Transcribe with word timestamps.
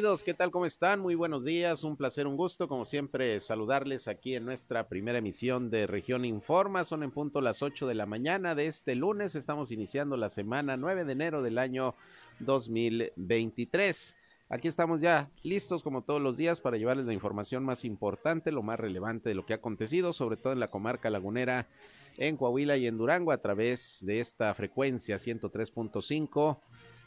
Bienvenidos, 0.00 0.24
¿qué 0.24 0.32
tal? 0.32 0.50
¿Cómo 0.50 0.64
están? 0.64 1.00
Muy 1.00 1.14
buenos 1.14 1.44
días, 1.44 1.84
un 1.84 1.94
placer, 1.94 2.26
un 2.26 2.34
gusto, 2.34 2.68
como 2.68 2.86
siempre, 2.86 3.38
saludarles 3.38 4.08
aquí 4.08 4.34
en 4.34 4.46
nuestra 4.46 4.88
primera 4.88 5.18
emisión 5.18 5.68
de 5.68 5.86
Región 5.86 6.24
Informa. 6.24 6.86
Son 6.86 7.02
en 7.02 7.10
punto 7.10 7.42
las 7.42 7.62
8 7.62 7.86
de 7.86 7.94
la 7.94 8.06
mañana 8.06 8.54
de 8.54 8.64
este 8.64 8.94
lunes, 8.94 9.34
estamos 9.34 9.70
iniciando 9.72 10.16
la 10.16 10.30
semana 10.30 10.78
9 10.78 11.04
de 11.04 11.12
enero 11.12 11.42
del 11.42 11.58
año 11.58 11.94
2023. 12.38 14.16
Aquí 14.48 14.68
estamos 14.68 15.02
ya 15.02 15.30
listos 15.42 15.82
como 15.82 16.02
todos 16.02 16.22
los 16.22 16.38
días 16.38 16.62
para 16.62 16.78
llevarles 16.78 17.04
la 17.04 17.12
información 17.12 17.62
más 17.62 17.84
importante, 17.84 18.52
lo 18.52 18.62
más 18.62 18.80
relevante 18.80 19.28
de 19.28 19.34
lo 19.34 19.44
que 19.44 19.52
ha 19.52 19.56
acontecido, 19.56 20.14
sobre 20.14 20.38
todo 20.38 20.54
en 20.54 20.60
la 20.60 20.68
comarca 20.68 21.10
lagunera, 21.10 21.68
en 22.16 22.38
Coahuila 22.38 22.78
y 22.78 22.86
en 22.86 22.96
Durango 22.96 23.32
a 23.32 23.42
través 23.42 24.02
de 24.06 24.20
esta 24.20 24.54
frecuencia 24.54 25.16
103.5 25.16 26.58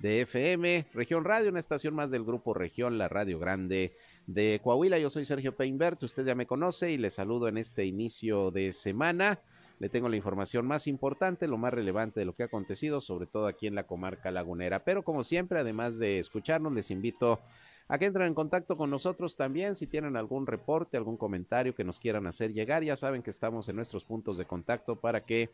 de 0.04 0.20
FM, 0.24 0.86
Región 0.94 1.24
Radio, 1.24 1.50
una 1.50 1.62
estación 1.62 1.96
más 1.96 2.12
del 2.12 2.26
grupo 2.26 2.54
Región, 2.54 2.98
la 2.98 3.08
Radio 3.08 3.40
Grande 3.40 3.96
de 4.28 4.60
Coahuila. 4.62 5.00
Yo 5.00 5.10
soy 5.10 5.24
Sergio 5.26 5.56
Peinbert, 5.56 6.04
usted 6.04 6.26
ya 6.26 6.36
me 6.36 6.46
conoce 6.46 6.92
y 6.92 6.98
le 6.98 7.10
saludo 7.10 7.48
en 7.48 7.58
este 7.58 7.86
inicio 7.86 8.52
de 8.52 8.74
semana. 8.74 9.40
Le 9.80 9.88
tengo 9.88 10.10
la 10.10 10.18
información 10.18 10.68
más 10.68 10.88
importante, 10.88 11.48
lo 11.48 11.58
más 11.58 11.74
relevante 11.74 12.20
de 12.20 12.26
lo 12.26 12.36
que 12.36 12.44
ha 12.44 12.48
acontecido, 12.48 13.00
sobre 13.00 13.28
todo 13.28 13.48
aquí 13.48 13.66
en 13.66 13.76
la 13.76 13.88
comarca 13.88 14.30
lagunera. 14.30 14.84
Pero 14.84 15.04
como 15.04 15.24
siempre, 15.24 15.62
además 15.62 15.98
de 15.98 16.20
escucharnos, 16.20 16.74
les 16.74 16.92
invito 16.92 17.40
a 17.88 17.98
que 17.98 18.06
entren 18.06 18.28
en 18.28 18.34
contacto 18.34 18.76
con 18.76 18.90
nosotros 18.90 19.38
también 19.38 19.76
si 19.76 19.88
tienen 19.88 20.18
algún 20.18 20.48
reporte, 20.48 20.98
algún 20.98 21.16
comentario 21.16 21.76
que 21.76 21.86
nos 21.86 22.02
quieran 22.02 22.28
hacer 22.28 22.52
llegar. 22.52 22.84
Ya 22.84 22.98
saben 22.98 23.24
que 23.24 23.30
estamos 23.30 23.70
en 23.70 23.78
nuestros 23.78 24.04
puntos 24.04 24.38
de 24.38 24.46
contacto 24.46 24.98
para 24.98 25.24
que 25.24 25.50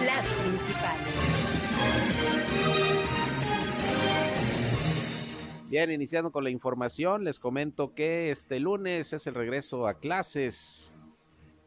Las 0.04 0.30
principales. 0.34 1.41
Bien, 5.72 5.90
iniciando 5.90 6.32
con 6.32 6.44
la 6.44 6.50
información, 6.50 7.24
les 7.24 7.40
comento 7.40 7.94
que 7.94 8.30
este 8.30 8.60
lunes 8.60 9.14
es 9.14 9.26
el 9.26 9.34
regreso 9.34 9.86
a 9.86 9.94
clases 9.94 10.94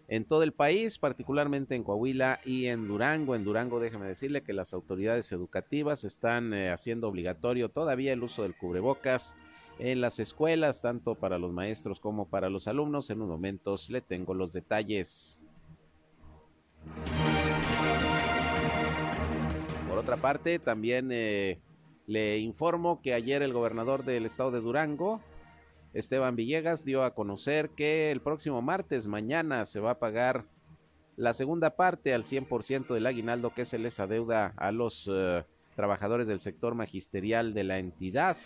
en 0.08 0.26
todo 0.26 0.44
el 0.44 0.54
país, 0.54 1.00
particularmente 1.00 1.74
en 1.74 1.84
Coahuila 1.84 2.40
y 2.46 2.68
en 2.68 2.88
Durango. 2.88 3.34
En 3.34 3.44
Durango, 3.44 3.80
déjeme 3.80 4.06
decirle 4.06 4.44
que 4.44 4.54
las 4.54 4.76
autoridades 4.76 5.32
educativas 5.32 6.04
están 6.04 6.54
eh, 6.54 6.70
haciendo 6.70 7.08
obligatorio 7.08 7.70
todavía 7.70 8.14
el 8.14 8.22
uso 8.22 8.44
del 8.44 8.56
cubrebocas 8.56 9.34
en 9.80 10.02
las 10.02 10.20
escuelas, 10.20 10.84
tanto 10.84 11.16
para 11.16 11.40
los 11.40 11.52
maestros 11.52 12.00
como 12.00 12.28
para 12.28 12.52
los 12.52 12.68
alumnos. 12.68 13.10
En 13.10 13.24
unos 13.24 13.30
momentos 13.30 13.90
le 13.90 14.02
tengo 14.02 14.36
los 14.36 14.54
detalles. 14.54 15.40
Por 19.90 19.98
otra 19.98 20.18
parte, 20.18 20.60
también 20.60 21.10
eh, 21.12 21.60
le 22.08 22.40
informo 22.40 23.02
que 23.02 23.14
ayer 23.14 23.42
el 23.42 23.54
gobernador 23.54 24.06
del 24.06 24.26
estado 24.26 24.52
de 24.52 24.62
Durango, 24.62 25.22
Esteban 25.94 26.36
Villegas, 26.36 26.86
dio 26.86 27.04
a 27.04 27.16
conocer 27.16 27.70
que 27.70 28.12
el 28.12 28.22
próximo 28.22 28.62
martes, 28.62 29.08
mañana, 29.08 29.66
se 29.66 29.80
va 29.80 29.92
a 29.92 30.00
pagar 30.00 30.46
la 31.16 31.34
segunda 31.34 31.76
parte 31.76 32.14
al 32.14 32.26
100% 32.26 32.94
del 32.94 33.06
aguinaldo 33.06 33.54
que 33.54 33.66
se 33.66 33.80
les 33.80 34.00
adeuda 34.00 34.54
a 34.58 34.72
los 34.72 35.10
eh, 35.12 35.46
trabajadores 35.76 36.28
del 36.28 36.42
sector 36.42 36.76
magisterial 36.76 37.54
de 37.54 37.64
la 37.64 37.80
entidad. 37.80 38.38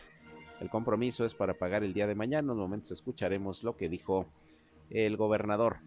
El 0.59 0.69
compromiso 0.69 1.25
es 1.25 1.33
para 1.33 1.55
pagar 1.55 1.83
el 1.83 1.93
día 1.93 2.05
de 2.05 2.15
mañana. 2.15 2.51
En 2.51 2.51
un 2.51 2.59
momento 2.59 2.93
escucharemos 2.93 3.63
lo 3.63 3.75
que 3.75 3.89
dijo 3.89 4.27
el 4.89 5.17
gobernador 5.17 5.77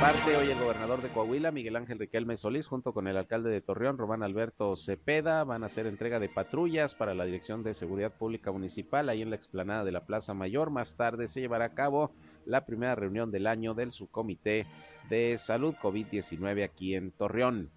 parte, 0.00 0.34
hoy 0.34 0.48
el 0.48 0.58
gobernador 0.58 1.02
de 1.02 1.10
Coahuila, 1.10 1.52
Miguel 1.52 1.76
Ángel 1.76 1.98
Riquelme 1.98 2.38
Solís, 2.38 2.66
junto 2.66 2.94
con 2.94 3.06
el 3.06 3.18
alcalde 3.18 3.50
de 3.50 3.60
Torreón, 3.60 3.98
Román 3.98 4.22
Alberto 4.22 4.74
Cepeda, 4.74 5.44
van 5.44 5.62
a 5.62 5.66
hacer 5.66 5.86
entrega 5.86 6.18
de 6.18 6.30
patrullas 6.30 6.94
para 6.94 7.12
la 7.12 7.26
Dirección 7.26 7.62
de 7.62 7.74
Seguridad 7.74 8.16
Pública 8.16 8.50
Municipal 8.50 9.10
ahí 9.10 9.20
en 9.20 9.28
la 9.28 9.36
explanada 9.36 9.84
de 9.84 9.92
la 9.92 10.06
Plaza 10.06 10.32
Mayor. 10.32 10.70
Más 10.70 10.96
tarde 10.96 11.28
se 11.28 11.40
llevará 11.40 11.66
a 11.66 11.74
cabo 11.74 12.12
la 12.46 12.64
primera 12.64 12.94
reunión 12.94 13.30
del 13.30 13.46
año 13.46 13.74
del 13.74 13.92
Subcomité 13.92 14.66
de 15.10 15.36
Salud 15.36 15.74
COVID-19 15.74 16.64
aquí 16.64 16.94
en 16.94 17.10
Torreón. 17.10 17.70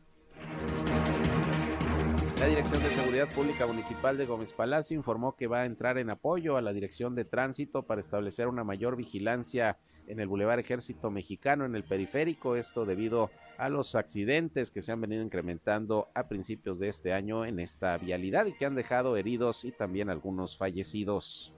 La 2.40 2.48
Dirección 2.48 2.82
de 2.84 2.90
Seguridad 2.92 3.34
Pública 3.34 3.68
Municipal 3.68 4.18
de 4.18 4.26
Gómez 4.26 4.54
Palacio 4.54 4.96
informó 4.96 5.36
que 5.36 5.48
va 5.48 5.62
a 5.62 5.66
entrar 5.66 5.98
en 5.98 6.10
apoyo 6.10 6.56
a 6.56 6.62
la 6.62 6.72
Dirección 6.72 7.16
de 7.16 7.26
Tránsito 7.26 7.84
para 7.84 8.00
establecer 8.00 8.48
una 8.48 8.64
mayor 8.64 8.96
vigilancia 8.96 9.78
en 10.08 10.20
el 10.20 10.28
Boulevard 10.28 10.60
Ejército 10.60 11.10
Mexicano 11.12 11.66
en 11.66 11.76
el 11.76 11.84
periférico, 11.84 12.56
esto 12.56 12.86
debido 12.86 13.32
a 13.58 13.70
los 13.70 13.96
accidentes 13.96 14.72
que 14.72 14.82
se 14.82 14.92
han 14.92 15.02
venido 15.02 15.24
incrementando 15.24 16.10
a 16.14 16.28
principios 16.28 16.80
de 16.80 16.90
este 16.90 17.14
año 17.14 17.46
en 17.46 17.60
esta 17.60 17.98
vialidad 17.98 18.46
y 18.46 18.54
que 18.54 18.66
han 18.66 18.76
dejado 18.76 19.18
heridos 19.18 19.66
y 19.66 19.72
también 19.72 20.10
algunos 20.10 20.58
fallecidos. 20.58 21.54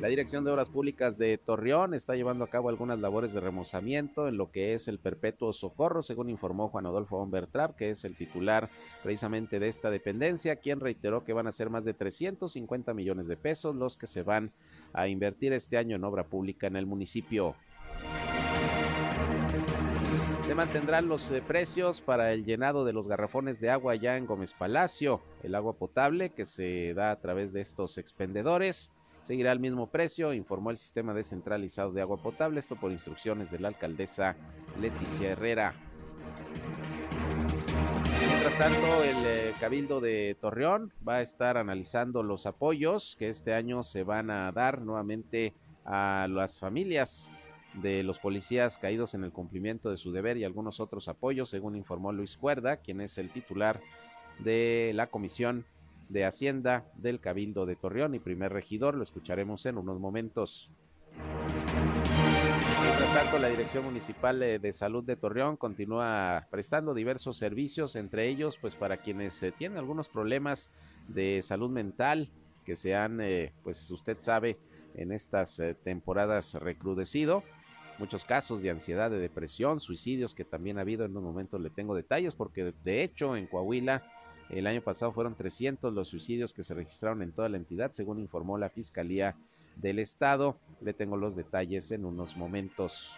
La 0.00 0.08
Dirección 0.08 0.44
de 0.44 0.50
Obras 0.50 0.68
Públicas 0.68 1.16
de 1.16 1.38
Torreón 1.38 1.94
está 1.94 2.14
llevando 2.14 2.44
a 2.44 2.50
cabo 2.50 2.68
algunas 2.68 2.98
labores 3.00 3.32
de 3.32 3.40
remozamiento 3.40 4.28
en 4.28 4.36
lo 4.36 4.50
que 4.50 4.74
es 4.74 4.86
el 4.88 4.98
perpetuo 4.98 5.52
socorro, 5.52 6.02
según 6.02 6.28
informó 6.28 6.68
Juan 6.68 6.86
Adolfo 6.86 7.16
Bombertrap, 7.16 7.74
que 7.74 7.90
es 7.90 8.04
el 8.04 8.14
titular 8.16 8.68
precisamente 9.02 9.58
de 9.58 9.68
esta 9.68 9.90
dependencia, 9.90 10.56
quien 10.56 10.80
reiteró 10.80 11.24
que 11.24 11.32
van 11.32 11.46
a 11.46 11.52
ser 11.52 11.70
más 11.70 11.84
de 11.84 11.94
350 11.94 12.92
millones 12.92 13.28
de 13.28 13.36
pesos 13.36 13.74
los 13.74 13.96
que 13.96 14.06
se 14.06 14.22
van 14.22 14.52
a 14.92 15.08
invertir 15.08 15.52
este 15.52 15.78
año 15.78 15.96
en 15.96 16.04
obra 16.04 16.24
pública 16.24 16.66
en 16.66 16.76
el 16.76 16.86
municipio. 16.86 17.54
Se 20.46 20.54
mantendrán 20.54 21.08
los 21.08 21.30
eh, 21.30 21.40
precios 21.40 22.02
para 22.02 22.32
el 22.32 22.44
llenado 22.44 22.84
de 22.84 22.92
los 22.92 23.08
garrafones 23.08 23.60
de 23.60 23.70
agua 23.70 23.94
ya 23.94 24.18
en 24.18 24.26
Gómez 24.26 24.52
Palacio, 24.52 25.22
el 25.42 25.54
agua 25.54 25.72
potable 25.72 26.30
que 26.30 26.44
se 26.44 26.92
da 26.92 27.10
a 27.10 27.20
través 27.20 27.54
de 27.54 27.62
estos 27.62 27.96
expendedores 27.96 28.92
seguirá 29.24 29.50
al 29.50 29.58
mismo 29.58 29.88
precio, 29.88 30.32
informó 30.32 30.70
el 30.70 30.78
sistema 30.78 31.14
descentralizado 31.14 31.92
de 31.92 32.02
agua 32.02 32.18
potable, 32.18 32.60
esto 32.60 32.76
por 32.76 32.92
instrucciones 32.92 33.50
de 33.50 33.58
la 33.58 33.68
alcaldesa 33.68 34.36
Leticia 34.80 35.30
Herrera. 35.30 35.74
Mientras 38.20 38.58
tanto, 38.58 39.02
el 39.02 39.16
eh, 39.24 39.54
Cabildo 39.58 40.00
de 40.00 40.36
Torreón 40.40 40.92
va 41.06 41.16
a 41.16 41.22
estar 41.22 41.56
analizando 41.56 42.22
los 42.22 42.46
apoyos 42.46 43.16
que 43.18 43.30
este 43.30 43.54
año 43.54 43.82
se 43.82 44.04
van 44.04 44.30
a 44.30 44.52
dar 44.52 44.82
nuevamente 44.82 45.54
a 45.86 46.26
las 46.30 46.60
familias 46.60 47.32
de 47.74 48.02
los 48.02 48.18
policías 48.18 48.78
caídos 48.78 49.14
en 49.14 49.24
el 49.24 49.32
cumplimiento 49.32 49.90
de 49.90 49.96
su 49.96 50.12
deber 50.12 50.36
y 50.36 50.44
algunos 50.44 50.80
otros 50.80 51.08
apoyos, 51.08 51.50
según 51.50 51.76
informó 51.76 52.12
Luis 52.12 52.36
Cuerda, 52.36 52.76
quien 52.76 53.00
es 53.00 53.16
el 53.18 53.30
titular 53.30 53.80
de 54.38 54.92
la 54.94 55.06
Comisión 55.08 55.64
de 56.08 56.24
Hacienda 56.24 56.84
del 56.94 57.20
Cabildo 57.20 57.66
de 57.66 57.76
Torreón 57.76 58.14
y 58.14 58.18
primer 58.18 58.52
regidor. 58.52 58.94
Lo 58.96 59.02
escucharemos 59.02 59.66
en 59.66 59.78
unos 59.78 59.98
momentos. 60.00 60.70
Mientras 62.82 63.12
tanto, 63.12 63.38
la 63.38 63.48
Dirección 63.48 63.84
Municipal 63.84 64.40
de 64.40 64.72
Salud 64.72 65.04
de 65.04 65.16
Torreón 65.16 65.56
continúa 65.56 66.46
prestando 66.50 66.94
diversos 66.94 67.36
servicios, 67.36 67.96
entre 67.96 68.28
ellos, 68.28 68.58
pues 68.60 68.74
para 68.74 68.98
quienes 68.98 69.42
eh, 69.42 69.52
tienen 69.52 69.78
algunos 69.78 70.08
problemas 70.08 70.70
de 71.08 71.40
salud 71.42 71.70
mental 71.70 72.30
que 72.64 72.76
se 72.76 72.94
han, 72.94 73.20
eh, 73.20 73.52
pues 73.62 73.90
usted 73.90 74.16
sabe, 74.20 74.58
en 74.94 75.12
estas 75.12 75.58
eh, 75.60 75.74
temporadas 75.74 76.54
recrudecido. 76.54 77.42
Muchos 77.98 78.24
casos 78.24 78.60
de 78.60 78.70
ansiedad, 78.70 79.10
de 79.10 79.18
depresión, 79.18 79.78
suicidios 79.78 80.34
que 80.34 80.44
también 80.44 80.78
ha 80.78 80.80
habido. 80.80 81.04
En 81.04 81.16
un 81.16 81.22
momento 81.22 81.58
le 81.58 81.70
tengo 81.70 81.94
detalles 81.94 82.34
porque 82.34 82.72
de 82.84 83.02
hecho 83.04 83.36
en 83.36 83.46
Coahuila 83.46 84.02
el 84.50 84.66
año 84.66 84.82
pasado 84.82 85.12
fueron 85.12 85.34
300 85.34 85.92
los 85.92 86.08
suicidios 86.08 86.52
que 86.52 86.62
se 86.62 86.74
registraron 86.74 87.22
en 87.22 87.32
toda 87.32 87.48
la 87.48 87.56
entidad, 87.56 87.92
según 87.92 88.18
informó 88.18 88.58
la 88.58 88.70
Fiscalía 88.70 89.36
del 89.76 89.98
Estado. 89.98 90.56
Le 90.80 90.92
tengo 90.92 91.16
los 91.16 91.36
detalles 91.36 91.90
en 91.90 92.04
unos 92.04 92.36
momentos. 92.36 93.12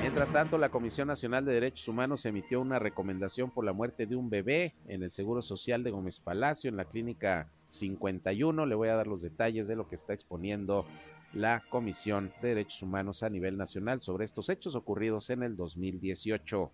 Mientras 0.00 0.32
tanto, 0.32 0.56
la 0.56 0.68
Comisión 0.68 1.08
Nacional 1.08 1.44
de 1.44 1.52
Derechos 1.52 1.88
Humanos 1.88 2.24
emitió 2.26 2.60
una 2.60 2.78
recomendación 2.78 3.50
por 3.50 3.64
la 3.64 3.72
muerte 3.72 4.06
de 4.06 4.16
un 4.16 4.30
bebé 4.30 4.74
en 4.86 5.02
el 5.02 5.10
Seguro 5.10 5.42
Social 5.42 5.82
de 5.82 5.90
Gómez 5.90 6.20
Palacio, 6.20 6.70
en 6.70 6.76
la 6.76 6.84
clínica 6.84 7.50
51. 7.68 8.66
Le 8.66 8.74
voy 8.74 8.88
a 8.88 8.94
dar 8.94 9.08
los 9.08 9.20
detalles 9.20 9.66
de 9.66 9.76
lo 9.76 9.88
que 9.88 9.96
está 9.96 10.14
exponiendo 10.14 10.86
la 11.32 11.62
Comisión 11.68 12.32
de 12.40 12.48
Derechos 12.50 12.82
Humanos 12.82 13.22
a 13.22 13.30
nivel 13.30 13.58
nacional 13.58 14.00
sobre 14.00 14.24
estos 14.24 14.48
hechos 14.48 14.74
ocurridos 14.74 15.28
en 15.30 15.42
el 15.42 15.56
2018. 15.56 16.70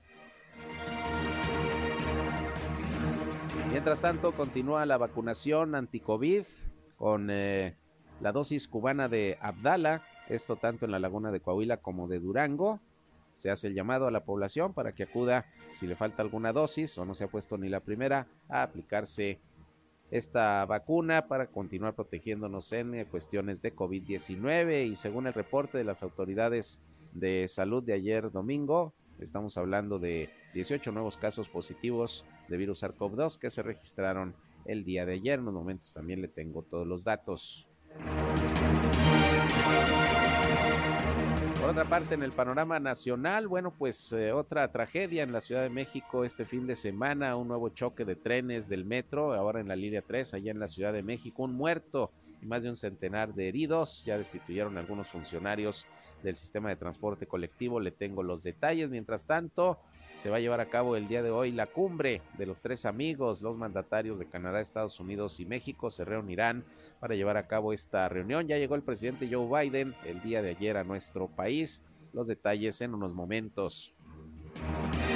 Mientras 3.73 4.03
tanto, 4.03 4.33
continúa 4.33 4.85
la 4.85 4.99
vacunación 4.99 5.75
anti-COVID 5.75 6.45
con 6.99 7.31
eh, 7.31 7.75
la 8.21 8.31
dosis 8.31 8.69
cubana 8.69 9.09
de 9.09 9.39
Abdala, 9.41 10.03
esto 10.29 10.57
tanto 10.57 10.85
en 10.85 10.91
la 10.91 10.99
laguna 10.99 11.31
de 11.31 11.41
Coahuila 11.41 11.79
como 11.79 12.07
de 12.07 12.21
Durango. 12.21 12.81
Se 13.35 13.51
hace 13.51 13.69
el 13.69 13.75
llamado 13.75 14.07
a 14.07 14.11
la 14.11 14.27
población 14.27 14.75
para 14.75 14.93
que 14.93 15.05
acuda, 15.05 15.47
si 15.73 15.87
le 15.87 15.97
falta 15.97 16.21
alguna 16.21 16.53
dosis 16.53 16.99
o 16.99 17.07
no 17.07 17.15
se 17.15 17.25
ha 17.25 17.29
puesto 17.29 17.57
ni 17.57 17.71
la 17.71 17.81
primera, 17.81 18.27
a 18.51 18.63
aplicarse 18.63 19.41
esta 20.11 20.67
vacuna 20.67 21.27
para 21.27 21.47
continuar 21.47 21.95
protegiéndonos 21.95 22.71
en 22.75 22.95
eh, 22.95 23.07
cuestiones 23.07 23.63
de 23.63 23.75
COVID-19 23.75 24.87
y 24.87 24.97
según 24.97 25.29
el 25.29 25.33
reporte 25.33 25.79
de 25.79 25.85
las 25.85 26.03
autoridades 26.03 26.83
de 27.15 27.49
salud 27.49 27.83
de 27.83 27.95
ayer 27.95 28.31
domingo, 28.31 28.93
estamos 29.19 29.57
hablando 29.57 29.99
de 29.99 30.29
18 30.53 30.93
nuevos 30.93 31.17
casos 31.17 31.49
positivos 31.49 32.27
de 32.53 32.59
virus 32.59 32.83
SARS-CoV-2 32.83 33.39
que 33.39 33.51
se 33.51 33.63
registraron 33.63 34.35
el 34.67 34.85
día 34.85 35.07
de 35.07 35.15
ayer. 35.15 35.39
En 35.39 35.49
unos 35.49 35.55
momentos 35.55 35.95
también 35.95 36.21
le 36.21 36.29
tengo 36.29 36.63
todos 36.63 36.87
los 36.87 37.03
datos. 37.03 37.67
Por 41.59 41.71
otra 41.71 41.85
parte, 41.85 42.15
en 42.15 42.23
el 42.23 42.33
panorama 42.33 42.79
nacional, 42.79 43.49
bueno, 43.49 43.73
pues 43.79 44.13
eh, 44.13 44.33
otra 44.33 44.71
tragedia 44.71 45.23
en 45.23 45.33
la 45.33 45.41
Ciudad 45.41 45.63
de 45.63 45.71
México 45.71 46.25
este 46.25 46.45
fin 46.45 46.67
de 46.67 46.77
semana, 46.77 47.37
un 47.37 47.49
nuevo 47.49 47.71
choque 47.71 48.05
de 48.05 48.17
trenes 48.17 48.69
del 48.69 48.85
metro, 48.85 49.33
ahora 49.33 49.61
en 49.61 49.69
la 49.69 49.77
línea 49.77 50.03
3, 50.03 50.35
allá 50.35 50.51
en 50.51 50.59
la 50.59 50.69
Ciudad 50.69 50.93
de 50.93 51.03
México, 51.03 51.45
un 51.45 51.55
muerto 51.55 52.11
y 52.43 52.47
más 52.47 52.63
de 52.63 52.69
un 52.69 52.77
centenar 52.77 53.33
de 53.33 53.49
heridos. 53.49 54.03
Ya 54.05 54.19
destituyeron 54.19 54.77
algunos 54.77 55.09
funcionarios 55.09 55.87
del 56.23 56.37
sistema 56.37 56.69
de 56.69 56.77
transporte 56.77 57.27
colectivo, 57.27 57.81
le 57.81 57.93
tengo 57.93 58.23
los 58.23 58.43
detalles. 58.43 58.91
Mientras 58.91 59.27
tanto, 59.27 59.79
se 60.17 60.31
va 60.31 60.37
a 60.37 60.41
llevar 60.41 60.61
a 60.61 60.69
cabo 60.69 60.97
el 60.97 61.09
día 61.09 61.23
de 61.23 61.31
hoy 61.31 61.53
la 61.53 61.67
cumbre 61.67 62.23
de 62.39 62.47
los 62.47 62.63
tres 62.63 62.85
amigos, 62.85 63.43
los 63.43 63.57
mandatarios 63.57 64.19
de 64.19 64.27
Canadá, 64.27 64.61
Estados 64.61 65.01
Unidos 65.01 65.41
y 65.41 65.47
México 65.47 65.91
se 65.91 66.05
reunirán 66.05 66.65
para 67.01 67.15
llevar 67.15 67.37
a 67.37 67.47
cabo 67.47 67.73
esta 67.73 68.09
reunión. 68.09 68.47
Ya 68.47 68.59
llegó 68.59 68.75
el 68.75 68.83
presidente 68.83 69.29
Joe 69.31 69.69
Biden 69.69 69.95
el 70.05 70.23
día 70.23 70.43
de 70.43 70.51
ayer 70.51 70.77
a 70.77 70.85
nuestro 70.85 71.29
país. 71.29 71.83
Los 72.13 72.29
detalles 72.29 72.81
en 72.83 72.95
unos 72.95 73.15
momentos. 73.15 73.95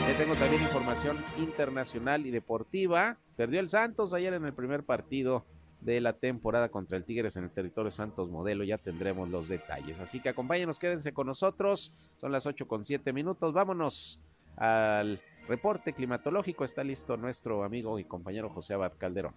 Le 0.06 0.14
tengo 0.14 0.34
también 0.34 0.62
información 0.62 1.18
internacional 1.38 2.26
y 2.26 2.30
deportiva. 2.30 3.18
Perdió 3.36 3.60
el 3.60 3.68
Santos 3.68 4.14
ayer 4.14 4.32
en 4.32 4.44
el 4.44 4.54
primer 4.54 4.82
partido 4.82 5.44
de 5.80 6.00
la 6.00 6.14
temporada 6.14 6.70
contra 6.70 6.96
el 6.96 7.04
Tigres 7.04 7.36
en 7.36 7.44
el 7.44 7.50
territorio 7.50 7.90
Santos 7.90 8.30
Modelo. 8.30 8.64
Ya 8.64 8.78
tendremos 8.78 9.28
los 9.28 9.48
detalles. 9.48 10.00
Así 10.00 10.20
que 10.20 10.30
acompáñenos, 10.30 10.78
quédense 10.78 11.12
con 11.12 11.26
nosotros. 11.26 11.92
Son 12.16 12.32
las 12.32 12.46
8 12.46 12.66
con 12.66 12.84
7 12.84 13.12
minutos. 13.12 13.52
Vámonos 13.52 14.18
al 14.56 15.20
reporte 15.48 15.92
climatológico. 15.92 16.64
Está 16.64 16.82
listo 16.84 17.16
nuestro 17.16 17.64
amigo 17.64 17.98
y 17.98 18.04
compañero 18.04 18.48
José 18.50 18.74
Abad 18.74 18.92
Calderón. 18.98 19.34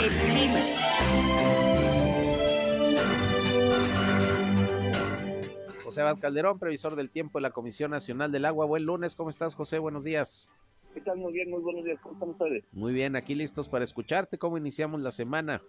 El 0.00 0.10
clima. 0.30 0.60
José 5.84 6.02
Abad 6.02 6.18
Calderón, 6.20 6.58
previsor 6.58 6.94
del 6.94 7.10
tiempo 7.10 7.38
de 7.38 7.42
la 7.42 7.50
Comisión 7.50 7.90
Nacional 7.90 8.30
del 8.30 8.44
Agua. 8.44 8.64
Buen 8.66 8.84
lunes, 8.84 9.16
¿cómo 9.16 9.30
estás, 9.30 9.54
José? 9.54 9.78
Buenos 9.78 10.04
días. 10.04 10.50
¿Qué 10.94 11.00
tal? 11.00 11.18
Muy 11.18 11.32
bien, 11.32 11.50
muy 11.50 11.60
buenos 11.60 11.84
días. 11.84 12.00
¿Cómo 12.00 12.14
están 12.14 12.30
ustedes? 12.30 12.64
Muy 12.72 12.92
bien, 12.92 13.16
aquí 13.16 13.34
listos 13.34 13.68
para 13.68 13.84
escucharte. 13.84 14.38
¿Cómo 14.38 14.56
iniciamos 14.56 15.00
la 15.00 15.10
semana? 15.10 15.62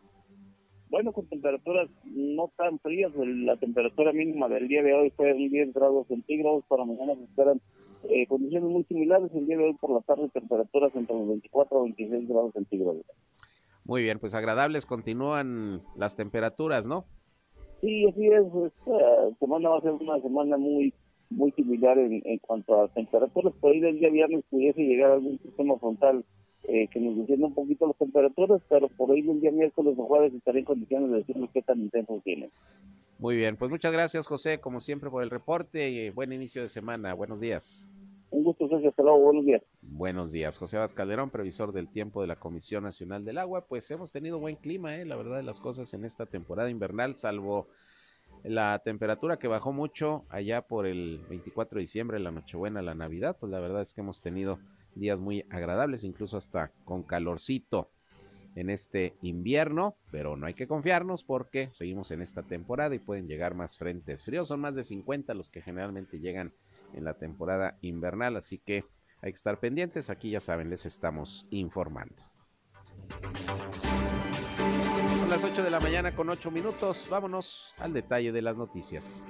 Bueno, 0.90 1.14
con 1.14 1.26
temperaturas 1.28 1.90
no 2.04 2.52
tan 2.58 2.78
frías. 2.80 3.12
La 3.16 3.56
temperatura 3.58 4.12
mínima 4.12 4.50
del 4.50 4.68
día 4.68 4.84
de 4.84 4.94
hoy 4.94 5.10
fue 5.12 5.28
de 5.28 5.50
10 5.50 5.74
grados 5.74 6.08
centígrados. 6.08 6.66
Para 6.68 6.86
mañana 6.86 7.16
se 7.16 7.24
esperan 7.24 7.62
eh, 8.10 8.28
condiciones 8.28 8.70
muy 8.70 8.84
similares. 8.84 9.32
El 9.34 9.46
día 9.46 9.58
de 9.58 9.66
hoy 9.66 9.74
por 9.74 9.92
la 9.92 10.02
tarde 10.02 10.30
temperaturas 10.30 10.92
entre 10.96 11.16
los 11.16 11.28
24 11.28 11.80
a 11.80 11.84
26 11.84 12.28
grados 12.28 12.54
centígrados. 12.54 13.06
Muy 13.84 14.04
bien, 14.04 14.20
pues 14.20 14.36
agradables 14.36 14.86
continúan 14.86 15.82
las 15.96 16.16
temperaturas, 16.16 16.86
¿no? 16.86 17.06
Sí, 17.82 18.08
así 18.08 18.28
es. 18.28 18.46
Esta 18.46 19.36
semana 19.40 19.70
va 19.70 19.78
a 19.78 19.82
ser 19.82 19.92
una 19.92 20.22
semana 20.22 20.58
muy 20.58 20.94
muy 21.32 21.52
similar 21.54 21.98
en, 21.98 22.38
cuanto 22.40 22.82
a 22.82 22.88
temperaturas. 22.90 23.54
Por 23.60 23.72
ahí 23.72 23.80
del 23.80 24.00
día 24.00 24.10
viernes 24.10 24.44
pudiese 24.50 24.82
llegar 24.82 25.12
algún 25.12 25.40
sistema 25.40 25.78
frontal 25.80 26.26
eh, 26.68 26.88
que 26.88 27.00
nos 27.00 27.18
descienda 27.18 27.48
un 27.48 27.54
poquito 27.54 27.88
las 27.88 27.98
temperaturas, 27.98 28.62
pero 28.70 28.88
por 28.90 29.12
ahí 29.12 29.22
del 29.22 29.42
día 29.42 29.52
miércoles 29.52 29.96
o 29.98 30.06
jueves 30.06 30.34
estaré 30.34 30.60
en 30.60 30.66
condiciones 30.66 31.12
de 31.12 31.18
decirles 31.18 31.50
qué 31.54 31.62
tan 31.62 31.82
intenso 31.82 32.22
tiene. 32.24 32.50
Muy 33.20 33.36
bien, 33.36 33.56
pues 33.56 33.70
muchas 33.70 33.92
gracias 33.92 34.28
José, 34.28 34.60
como 34.60 34.80
siempre, 34.80 35.10
por 35.10 35.24
el 35.24 35.30
reporte 35.30 35.90
y 35.90 36.10
buen 36.10 36.34
inicio 36.34 36.62
de 36.62 36.70
semana. 36.70 37.14
Buenos 37.14 37.40
días. 37.40 37.88
Un 38.32 38.46
gusto, 38.46 38.68
Sergio. 38.70 38.90
Hasta 38.90 39.04
luego. 39.04 39.20
Buenos 39.20 39.46
días. 39.46 39.62
Buenos 39.82 40.32
días. 40.32 40.58
José 40.58 40.78
Abad 40.78 40.92
Calderón, 40.94 41.30
previsor 41.30 41.74
del 41.74 41.90
tiempo 41.90 42.22
de 42.22 42.28
la 42.28 42.38
Comisión 42.38 42.84
Nacional 42.84 43.26
del 43.26 43.38
Agua. 43.38 43.66
Pues 43.68 43.92
hemos 43.92 44.14
tenido 44.14 44.40
buen 44.40 44.56
clima, 44.56 44.96
¿eh? 44.96 45.06
la 45.06 45.18
verdad 45.18 45.36
de 45.36 45.44
las 45.44 45.60
cosas 45.60 45.94
en 45.94 46.06
esta 46.06 46.26
temporada 46.26 46.70
invernal, 46.70 47.18
salvo 47.18 47.68
la 48.44 48.80
temperatura 48.80 49.38
que 49.38 49.50
bajó 49.50 49.74
mucho 49.74 50.24
allá 50.30 50.62
por 50.62 50.88
el 50.88 51.20
24 51.30 51.76
de 51.76 51.82
diciembre, 51.82 52.20
la 52.20 52.32
Nochebuena, 52.32 52.82
la 52.82 52.96
Navidad. 52.96 53.36
Pues 53.38 53.52
la 53.52 53.60
verdad 53.60 53.82
es 53.82 53.94
que 53.94 54.02
hemos 54.02 54.22
tenido 54.22 54.60
días 54.96 55.20
muy 55.20 55.46
agradables, 55.50 56.04
incluso 56.04 56.38
hasta 56.38 56.72
con 56.86 57.04
calorcito 57.04 57.90
en 58.56 58.70
este 58.70 59.16
invierno, 59.22 59.96
pero 60.12 60.36
no 60.36 60.46
hay 60.46 60.54
que 60.54 60.68
confiarnos 60.68 61.24
porque 61.24 61.70
seguimos 61.72 62.12
en 62.12 62.22
esta 62.22 62.44
temporada 62.44 62.94
y 62.96 63.00
pueden 63.00 63.28
llegar 63.28 63.56
más 63.56 63.78
frentes 63.78 64.26
fríos. 64.26 64.48
Son 64.48 64.60
más 64.60 64.76
de 64.76 64.84
50 64.84 65.34
los 65.34 65.50
que 65.50 65.62
generalmente 65.62 66.20
llegan 66.20 66.54
en 66.94 67.06
la 67.06 67.14
temporada 67.14 67.78
invernal, 67.82 68.36
así 68.36 68.58
que 68.58 68.84
hay 69.22 69.32
que 69.32 69.38
estar 69.38 69.60
pendientes. 69.60 70.10
Aquí 70.10 70.32
ya 70.32 70.42
saben, 70.42 70.70
les 70.70 70.86
estamos 70.86 71.48
informando. 71.52 72.26
Son 75.20 75.30
las 75.30 75.44
8 75.44 75.64
de 75.64 75.70
la 75.70 75.80
mañana 75.80 76.16
con 76.16 76.30
8 76.30 76.52
minutos. 76.52 77.08
Vámonos 77.10 77.74
al 77.78 77.94
detalle 77.94 78.32
de 78.32 78.42
las 78.42 78.58
noticias. 78.58 79.26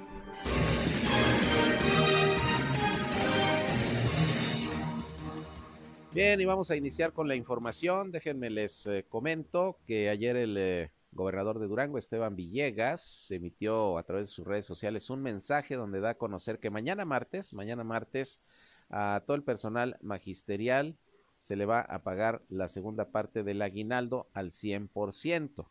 Bien, 6.14 6.38
y 6.42 6.44
vamos 6.44 6.70
a 6.70 6.76
iniciar 6.76 7.14
con 7.14 7.26
la 7.26 7.36
información. 7.36 8.12
Déjenme 8.12 8.50
les 8.50 8.86
eh, 8.86 9.06
comento 9.08 9.78
que 9.86 10.10
ayer 10.10 10.36
el 10.36 10.56
eh, 10.58 10.90
gobernador 11.10 11.58
de 11.58 11.66
Durango, 11.66 11.96
Esteban 11.96 12.36
Villegas, 12.36 13.30
emitió 13.30 13.96
a 13.96 14.02
través 14.02 14.28
de 14.28 14.34
sus 14.34 14.46
redes 14.46 14.66
sociales 14.66 15.08
un 15.08 15.22
mensaje 15.22 15.74
donde 15.74 16.00
da 16.00 16.10
a 16.10 16.18
conocer 16.18 16.58
que 16.58 16.68
mañana 16.68 17.06
martes, 17.06 17.54
mañana 17.54 17.82
martes, 17.82 18.42
a 18.90 19.22
todo 19.26 19.38
el 19.38 19.42
personal 19.42 19.96
magisterial 20.02 20.98
se 21.38 21.56
le 21.56 21.64
va 21.64 21.80
a 21.80 22.02
pagar 22.02 22.42
la 22.50 22.68
segunda 22.68 23.10
parte 23.10 23.42
del 23.42 23.62
aguinaldo 23.62 24.28
al 24.34 24.52
100%. 24.52 25.66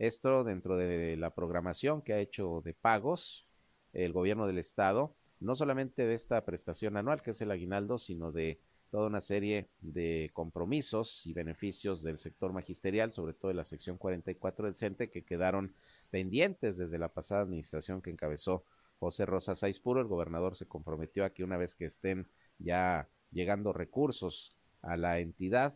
Esto 0.00 0.42
dentro 0.42 0.76
de 0.76 1.16
la 1.16 1.30
programación 1.30 2.02
que 2.02 2.12
ha 2.12 2.18
hecho 2.18 2.60
de 2.64 2.74
pagos 2.74 3.46
el 3.92 4.12
gobierno 4.12 4.48
del 4.48 4.58
estado, 4.58 5.14
no 5.38 5.54
solamente 5.54 6.06
de 6.06 6.14
esta 6.14 6.44
prestación 6.44 6.96
anual 6.96 7.22
que 7.22 7.30
es 7.30 7.40
el 7.40 7.52
aguinaldo, 7.52 8.00
sino 8.00 8.32
de 8.32 8.58
toda 8.96 9.08
una 9.08 9.20
serie 9.20 9.68
de 9.82 10.30
compromisos 10.32 11.26
y 11.26 11.34
beneficios 11.34 12.02
del 12.02 12.18
sector 12.18 12.54
magisterial, 12.54 13.12
sobre 13.12 13.34
todo 13.34 13.48
de 13.48 13.54
la 13.54 13.64
sección 13.64 13.98
44 13.98 14.64
del 14.64 14.74
CENTE, 14.74 15.10
que 15.10 15.22
quedaron 15.22 15.74
pendientes 16.10 16.78
desde 16.78 16.96
la 16.96 17.10
pasada 17.10 17.42
administración 17.42 18.00
que 18.00 18.08
encabezó 18.08 18.64
José 18.98 19.26
Rosa 19.26 19.52
Puro. 19.82 20.00
El 20.00 20.06
gobernador 20.06 20.56
se 20.56 20.64
comprometió 20.64 21.26
a 21.26 21.34
que 21.34 21.44
una 21.44 21.58
vez 21.58 21.74
que 21.74 21.84
estén 21.84 22.26
ya 22.58 23.06
llegando 23.32 23.74
recursos 23.74 24.56
a 24.80 24.96
la 24.96 25.18
entidad, 25.18 25.74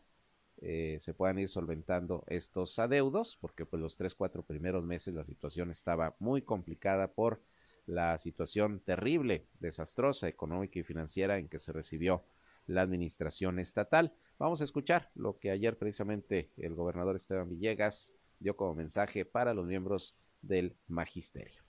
eh, 0.62 0.96
se 0.98 1.12
puedan 1.12 1.38
ir 1.40 1.50
solventando 1.50 2.24
estos 2.26 2.78
adeudos, 2.78 3.36
porque 3.38 3.66
pues 3.66 3.82
los 3.82 3.98
tres, 3.98 4.14
cuatro 4.14 4.42
primeros 4.44 4.82
meses 4.82 5.12
la 5.12 5.26
situación 5.26 5.70
estaba 5.70 6.16
muy 6.20 6.40
complicada 6.40 7.08
por 7.08 7.42
la 7.84 8.16
situación 8.16 8.80
terrible, 8.80 9.44
desastrosa, 9.58 10.26
económica 10.26 10.78
y 10.78 10.84
financiera 10.84 11.38
en 11.38 11.50
que 11.50 11.58
se 11.58 11.72
recibió 11.74 12.24
la 12.70 12.82
administración 12.82 13.58
estatal. 13.58 14.12
Vamos 14.38 14.60
a 14.60 14.64
escuchar 14.64 15.10
lo 15.14 15.38
que 15.38 15.50
ayer 15.50 15.76
precisamente 15.76 16.50
el 16.56 16.74
gobernador 16.74 17.16
Esteban 17.16 17.48
Villegas 17.48 18.12
dio 18.38 18.56
como 18.56 18.74
mensaje 18.74 19.24
para 19.24 19.52
los 19.52 19.66
miembros 19.66 20.14
del 20.40 20.76
magisterio. 20.88 21.62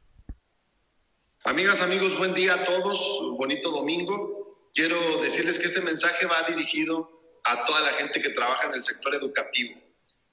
Amigas, 1.43 1.81
amigos, 1.81 2.17
buen 2.17 2.33
día 2.33 2.53
a 2.53 2.65
todos, 2.65 3.35
bonito 3.35 3.71
domingo. 3.71 4.69
Quiero 4.73 5.21
decirles 5.21 5.57
que 5.57 5.65
este 5.65 5.81
mensaje 5.81 6.27
va 6.27 6.47
dirigido 6.47 7.09
a 7.43 7.65
toda 7.65 7.81
la 7.81 7.93
gente 7.93 8.21
que 8.21 8.29
trabaja 8.29 8.67
en 8.67 8.75
el 8.75 8.83
sector 8.83 9.15
educativo. 9.15 9.81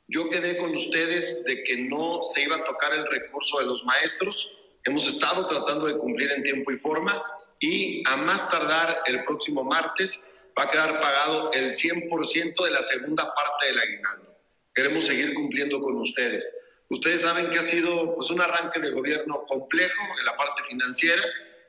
Yo 0.06 0.28
quedé 0.28 0.58
con 0.58 0.76
ustedes 0.76 1.44
de 1.44 1.64
que 1.64 1.78
no 1.88 2.22
se 2.22 2.42
iba 2.42 2.56
a 2.56 2.64
tocar 2.64 2.92
el 2.92 3.06
recurso 3.06 3.58
de 3.58 3.66
los 3.66 3.84
maestros. 3.84 4.50
Hemos 4.84 5.06
estado 5.08 5.46
tratando 5.46 5.87
de 5.87 5.96
cumplir 5.96 6.30
en 6.30 6.42
tiempo 6.42 6.70
y 6.70 6.76
forma 6.76 7.22
y 7.58 8.02
a 8.06 8.16
más 8.16 8.48
tardar 8.50 9.02
el 9.06 9.25
próximo 9.25 9.64
martes 9.64 10.38
va 10.58 10.64
a 10.64 10.70
quedar 10.70 11.00
pagado 11.00 11.50
el 11.52 11.72
100% 11.72 12.64
de 12.64 12.70
la 12.70 12.82
segunda 12.82 13.32
parte 13.32 13.66
del 13.66 13.78
aguinaldo. 13.78 14.36
Queremos 14.74 15.06
seguir 15.06 15.32
cumpliendo 15.34 15.80
con 15.80 16.00
ustedes. 16.00 16.52
Ustedes 16.88 17.20
saben 17.20 17.50
que 17.50 17.58
ha 17.58 17.62
sido 17.62 18.16
pues, 18.16 18.30
un 18.30 18.40
arranque 18.40 18.80
de 18.80 18.90
gobierno 18.90 19.44
complejo 19.46 20.02
en 20.18 20.24
la 20.24 20.36
parte 20.36 20.64
financiera. 20.64 21.22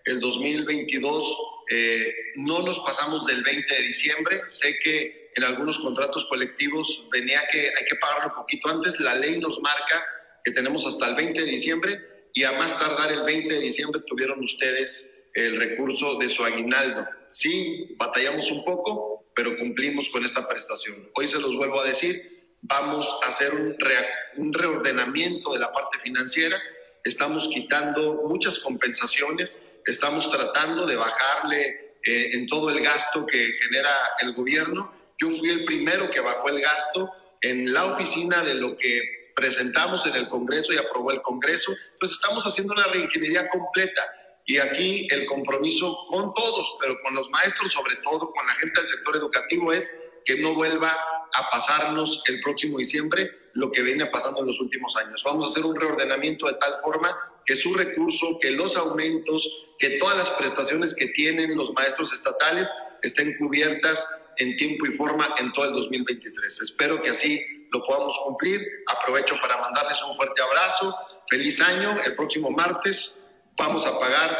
El 0.05 0.19
2022 0.19 1.37
eh, 1.69 2.15
no 2.35 2.61
nos 2.61 2.79
pasamos 2.79 3.27
del 3.27 3.43
20 3.43 3.75
de 3.75 3.81
diciembre. 3.83 4.41
Sé 4.47 4.77
que 4.79 5.31
en 5.35 5.43
algunos 5.43 5.77
contratos 5.79 6.25
colectivos 6.25 7.07
venía 7.11 7.43
que 7.51 7.59
hay 7.59 7.85
que 7.87 7.95
pagarlo 7.95 8.33
poquito 8.33 8.69
antes. 8.69 8.99
La 8.99 9.15
ley 9.15 9.39
nos 9.39 9.59
marca 9.61 10.03
que 10.43 10.51
tenemos 10.51 10.85
hasta 10.87 11.09
el 11.09 11.15
20 11.15 11.41
de 11.41 11.47
diciembre 11.47 11.99
y 12.33 12.43
a 12.43 12.53
más 12.53 12.79
tardar 12.79 13.11
el 13.11 13.23
20 13.23 13.53
de 13.53 13.59
diciembre 13.59 14.01
tuvieron 14.07 14.43
ustedes 14.43 15.15
el 15.33 15.59
recurso 15.59 16.17
de 16.17 16.29
su 16.29 16.43
aguinaldo. 16.43 17.05
Sí, 17.31 17.95
batallamos 17.97 18.49
un 18.51 18.63
poco, 18.63 19.25
pero 19.35 19.57
cumplimos 19.57 20.09
con 20.09 20.25
esta 20.25 20.47
prestación. 20.47 21.09
Hoy 21.15 21.27
se 21.27 21.39
los 21.39 21.55
vuelvo 21.55 21.79
a 21.79 21.85
decir, 21.85 22.55
vamos 22.61 23.07
a 23.23 23.27
hacer 23.27 23.53
un, 23.53 24.53
reordenamiento 24.53 25.53
de 25.53 25.59
la 25.59 25.71
parte 25.71 25.99
financiera, 25.99 26.59
estamos 27.03 27.47
quitando 27.47 28.23
muchas 28.27 28.59
compensaciones, 28.59 29.63
estamos 29.85 30.29
tratando 30.29 30.85
de 30.85 30.95
bajarle 30.95 31.95
eh, 32.03 32.29
en 32.33 32.47
todo 32.47 32.69
el 32.69 32.81
gasto 32.81 33.25
que 33.25 33.53
genera 33.61 33.91
el 34.21 34.33
gobierno. 34.33 34.93
Yo 35.17 35.29
fui 35.31 35.49
el 35.49 35.65
primero 35.65 36.09
que 36.09 36.19
bajó 36.19 36.49
el 36.49 36.61
gasto 36.61 37.09
en 37.41 37.71
la 37.71 37.85
oficina 37.85 38.43
de 38.43 38.55
lo 38.55 38.75
que 38.77 39.31
presentamos 39.35 40.05
en 40.05 40.15
el 40.15 40.27
Congreso 40.27 40.73
y 40.73 40.77
aprobó 40.77 41.11
el 41.11 41.21
Congreso, 41.21 41.73
pues 41.99 42.11
estamos 42.11 42.45
haciendo 42.45 42.73
una 42.73 42.87
reingeniería 42.87 43.47
completa 43.49 44.03
y 44.49 44.57
aquí 44.57 45.07
el 45.11 45.27
compromiso 45.27 46.07
con 46.07 46.33
todos, 46.33 46.75
pero 46.81 46.99
con 47.03 47.13
los 47.13 47.29
maestros, 47.29 47.71
sobre 47.71 47.97
todo 47.97 48.31
con 48.31 48.47
la 48.47 48.53
gente 48.53 48.79
del 48.79 48.89
sector 48.89 49.15
educativo, 49.15 49.71
es 49.71 50.09
que 50.25 50.37
no 50.37 50.55
vuelva 50.55 50.97
a 51.31 51.49
pasarnos 51.51 52.23
el 52.25 52.41
próximo 52.41 52.79
diciembre 52.79 53.29
lo 53.53 53.71
que 53.71 53.83
viene 53.83 54.07
pasando 54.07 54.39
en 54.39 54.47
los 54.47 54.59
últimos 54.59 54.97
años. 54.97 55.21
Vamos 55.23 55.45
a 55.45 55.49
hacer 55.49 55.63
un 55.63 55.75
reordenamiento 55.75 56.47
de 56.47 56.53
tal 56.53 56.73
forma 56.83 57.15
que 57.45 57.55
su 57.55 57.75
recurso, 57.75 58.39
que 58.41 58.49
los 58.49 58.75
aumentos, 58.75 59.67
que 59.77 59.99
todas 59.99 60.17
las 60.17 60.31
prestaciones 60.31 60.95
que 60.95 61.09
tienen 61.09 61.55
los 61.55 61.71
maestros 61.73 62.11
estatales 62.11 62.73
estén 63.03 63.37
cubiertas 63.37 64.25
en 64.37 64.57
tiempo 64.57 64.87
y 64.87 64.93
forma 64.93 65.35
en 65.37 65.53
todo 65.53 65.65
el 65.65 65.73
2023. 65.73 66.61
Espero 66.61 66.99
que 67.03 67.11
así 67.11 67.67
lo 67.71 67.85
podamos 67.85 68.17
cumplir. 68.23 68.67
Aprovecho 68.87 69.35
para 69.39 69.57
mandarles 69.57 70.01
un 70.01 70.15
fuerte 70.15 70.41
abrazo. 70.41 70.95
Feliz 71.29 71.61
año. 71.61 71.95
El 72.03 72.15
próximo 72.15 72.49
martes 72.49 73.28
vamos 73.59 73.85
a 73.85 73.99
pagar 73.99 74.35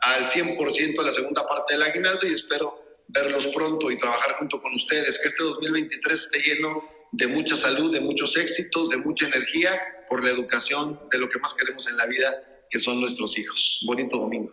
al 0.00 0.26
100% 0.26 1.02
la 1.02 1.12
segunda 1.12 1.46
parte 1.46 1.74
del 1.74 1.84
aguinaldo 1.84 2.26
y 2.26 2.32
espero 2.32 2.82
verlos 3.06 3.46
pronto 3.48 3.90
y 3.90 3.96
trabajar 3.96 4.36
junto 4.36 4.60
con 4.60 4.74
ustedes, 4.74 5.18
que 5.20 5.28
este 5.28 5.44
2023 5.44 6.20
esté 6.20 6.40
lleno 6.40 6.82
de 7.12 7.28
mucha 7.28 7.54
salud, 7.54 7.92
de 7.92 8.00
muchos 8.00 8.36
éxitos, 8.36 8.90
de 8.90 8.96
mucha 8.96 9.28
energía 9.28 9.80
por 10.08 10.24
la 10.24 10.30
educación, 10.30 11.00
de 11.10 11.18
lo 11.18 11.28
que 11.28 11.38
más 11.38 11.54
queremos 11.54 11.88
en 11.88 11.96
la 11.96 12.06
vida, 12.06 12.34
que 12.68 12.80
son 12.80 13.00
nuestros 13.00 13.38
hijos. 13.38 13.80
Bonito 13.86 14.18
domingo. 14.18 14.52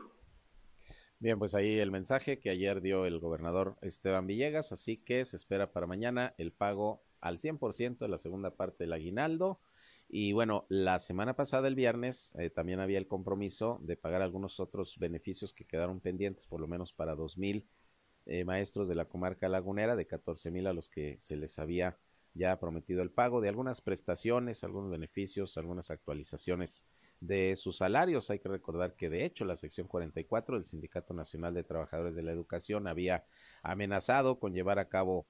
Bien, 1.18 1.40
pues 1.40 1.56
ahí 1.56 1.80
el 1.80 1.92
mensaje 1.92 2.40
que 2.40 2.50
ayer 2.52 2.82
dio 2.82 3.06
el 3.06 3.20
gobernador 3.20 3.78
Esteban 3.82 4.28
Villegas, 4.28 4.72
así 4.72 4.98
que 4.98 5.26
se 5.26 5.38
espera 5.38 5.72
para 5.72 5.88
mañana 5.88 6.36
el 6.38 6.52
pago 6.52 7.04
al 7.20 7.40
100% 7.40 7.98
de 7.98 8.08
la 8.08 8.18
segunda 8.18 8.56
parte 8.56 8.84
del 8.84 8.94
aguinaldo 8.94 9.60
y 10.14 10.34
bueno, 10.34 10.66
la 10.68 11.00
semana 11.00 11.38
pasada, 11.38 11.70
el 11.70 11.76
viernes, 11.76 12.32
eh, 12.36 12.50
también 12.50 12.82
había 12.82 12.98
el 12.98 13.08
compromiso 13.08 13.80
de 13.82 13.96
pagar 13.96 14.22
algunos 14.22 14.60
otros 14.60 15.00
beneficios 15.00 15.54
que 15.54 15.64
quedaron 15.64 16.02
pendientes, 16.02 16.48
por 16.48 16.60
lo 16.60 16.68
menos 16.68 16.92
para 16.92 17.16
dos 17.16 17.38
mil 17.38 17.66
eh, 18.26 18.44
maestros 18.44 18.90
de 18.90 18.96
la 18.96 19.06
comarca 19.06 19.48
lagunera, 19.48 19.96
de 19.96 20.08
catorce 20.08 20.52
mil 20.52 20.68
a 20.68 20.74
los 20.74 20.90
que 20.90 21.16
se 21.22 21.38
les 21.38 21.58
había 21.60 21.98
ya 22.34 22.60
prometido 22.60 23.02
el 23.04 23.10
pago 23.10 23.40
de 23.40 23.48
algunas 23.48 23.80
prestaciones, 23.80 24.66
algunos 24.66 24.92
beneficios, 24.92 25.58
algunas 25.58 25.92
actualizaciones 25.92 26.84
de 27.22 27.56
sus 27.56 27.78
salarios. 27.78 28.30
Hay 28.30 28.40
que 28.40 28.50
recordar 28.50 28.96
que 28.96 29.10
de 29.10 29.24
hecho 29.24 29.46
la 29.46 29.56
sección 29.56 29.88
44 29.88 30.56
del 30.56 30.66
Sindicato 30.66 31.14
Nacional 31.14 31.54
de 31.54 31.64
Trabajadores 31.64 32.16
de 32.16 32.24
la 32.24 32.34
Educación 32.34 32.86
había 32.88 33.24
amenazado 33.64 34.40
con 34.40 34.54
llevar 34.54 34.78
a 34.78 34.90
cabo 34.90 35.26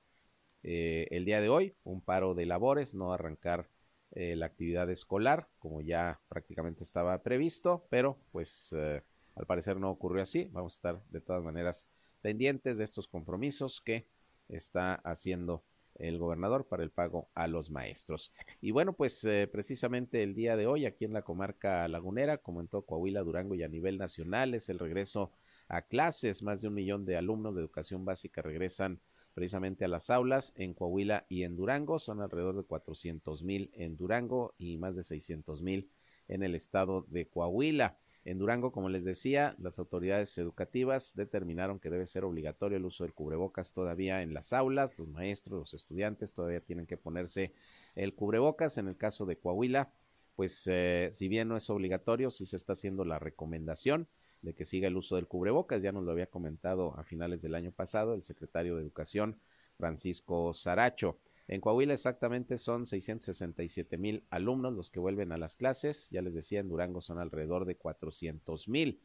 eh, 0.64 1.08
el 1.12 1.26
día 1.26 1.40
de 1.40 1.50
hoy 1.50 1.76
un 1.84 2.02
paro 2.02 2.34
de 2.34 2.48
labores, 2.48 2.96
no 2.96 3.14
arrancar 3.14 3.70
eh, 4.12 4.36
la 4.36 4.46
actividad 4.48 4.90
escolar, 4.90 5.48
como 5.60 5.82
ya 5.82 6.20
prácticamente 6.28 6.84
estaba 6.84 7.22
previsto, 7.24 7.88
pero 7.90 8.18
pues 8.32 8.74
eh, 8.78 9.02
al 9.36 9.46
parecer 9.46 9.78
no 9.78 9.90
ocurrió 9.90 10.22
así. 10.24 10.50
Vamos 10.52 10.74
a 10.74 10.78
estar 10.78 11.04
de 11.10 11.22
todas 11.22 11.44
maneras 11.44 11.88
pendientes 12.22 12.78
de 12.78 12.84
estos 12.84 13.08
compromisos 13.08 13.82
que 13.82 14.08
está 14.50 14.96
haciendo 14.96 15.64
el 15.96 16.18
gobernador 16.18 16.68
para 16.68 16.84
el 16.84 16.92
pago 16.92 17.30
a 17.36 17.48
los 17.48 17.70
maestros. 17.70 18.32
Y 18.60 18.72
bueno, 18.72 18.94
pues 18.94 19.24
eh, 19.24 19.48
precisamente 19.52 20.24
el 20.24 20.34
día 20.34 20.56
de 20.56 20.68
hoy 20.68 20.86
aquí 20.86 21.06
en 21.06 21.14
la 21.14 21.22
comarca 21.22 21.88
lagunera, 21.88 22.38
como 22.38 22.62
en 22.62 22.68
todo 22.68 22.86
Coahuila, 22.86 23.22
Durango 23.22 23.56
y 23.56 23.64
a 23.64 23.68
nivel 23.68 23.98
nacional, 23.98 24.54
es 24.54 24.70
el 24.70 24.80
regreso 24.80 25.32
a 25.68 25.84
clases. 25.84 26.44
Más 26.44 26.62
de 26.62 26.68
un 26.68 26.74
millón 26.74 27.06
de 27.06 27.18
alumnos 27.18 27.56
de 27.56 27.62
educación 27.62 28.04
básica 28.04 28.42
regresan 28.42 29.00
precisamente 29.34 29.86
a 29.86 29.88
las 29.88 30.10
aulas 30.10 30.54
en 30.56 30.74
Coahuila 30.74 31.26
y 31.30 31.44
en 31.44 31.56
Durango. 31.56 32.00
Son 32.00 32.22
alrededor 32.22 32.56
de 32.56 32.64
400 32.64 33.44
mil 33.44 33.72
en 33.74 33.98
Durango 33.98 34.54
y 34.58 34.78
más 34.78 34.96
de 34.96 35.04
600 35.04 35.62
mil 35.62 35.90
en 36.28 36.44
el 36.44 36.56
estado 36.56 37.06
de 37.10 37.28
Coahuila. 37.28 37.98
En 38.24 38.38
Durango, 38.38 38.72
como 38.72 38.90
les 38.90 39.04
decía, 39.04 39.56
las 39.58 39.80
autoridades 39.80 40.38
educativas 40.38 41.16
determinaron 41.16 41.80
que 41.80 41.90
debe 41.90 42.06
ser 42.06 42.24
obligatorio 42.24 42.78
el 42.78 42.86
uso 42.86 43.04
del 43.04 43.14
cubrebocas 43.14 43.74
todavía 43.74 44.22
en 44.22 44.34
las 44.34 44.54
aulas. 44.54 44.98
Los 45.00 45.10
maestros, 45.10 45.60
los 45.60 45.74
estudiantes 45.74 46.34
todavía 46.34 46.62
tienen 46.62 46.86
que 46.86 46.98
ponerse 46.98 47.52
el 47.96 48.14
cubrebocas. 48.14 48.78
En 48.78 48.88
el 48.88 48.96
caso 48.96 49.26
de 49.26 49.38
Coahuila, 49.38 49.92
pues 50.36 50.68
eh, 50.68 51.10
si 51.12 51.28
bien 51.30 51.48
no 51.48 51.58
es 51.58 51.70
obligatorio, 51.72 52.30
sí 52.30 52.46
se 52.46 52.58
está 52.58 52.74
haciendo 52.74 53.06
la 53.06 53.18
recomendación 53.18 54.08
de 54.42 54.54
que 54.54 54.66
siga 54.66 54.88
el 54.88 54.98
uso 54.98 55.16
del 55.16 55.28
cubrebocas. 55.28 55.82
Ya 55.82 55.92
nos 55.92 56.04
lo 56.04 56.12
había 56.12 56.28
comentado 56.28 56.98
a 56.98 57.04
finales 57.04 57.42
del 57.42 57.56
año 57.56 57.72
pasado 57.72 58.14
el 58.14 58.24
secretario 58.24 58.76
de 58.76 58.82
Educación, 58.82 59.40
Francisco 59.78 60.54
Saracho. 60.54 61.18
En 61.48 61.60
Coahuila 61.60 61.94
exactamente 61.94 62.58
son 62.58 62.86
667 62.86 63.98
mil 63.98 64.24
alumnos 64.30 64.74
los 64.74 64.90
que 64.90 65.00
vuelven 65.00 65.32
a 65.32 65.38
las 65.38 65.56
clases. 65.56 66.10
Ya 66.12 66.22
les 66.22 66.34
decía, 66.34 66.60
en 66.60 66.70
Durango 66.70 67.02
son 67.02 67.20
alrededor 67.20 67.66
de 67.66 67.76
400 67.76 68.68
mil. 68.70 69.02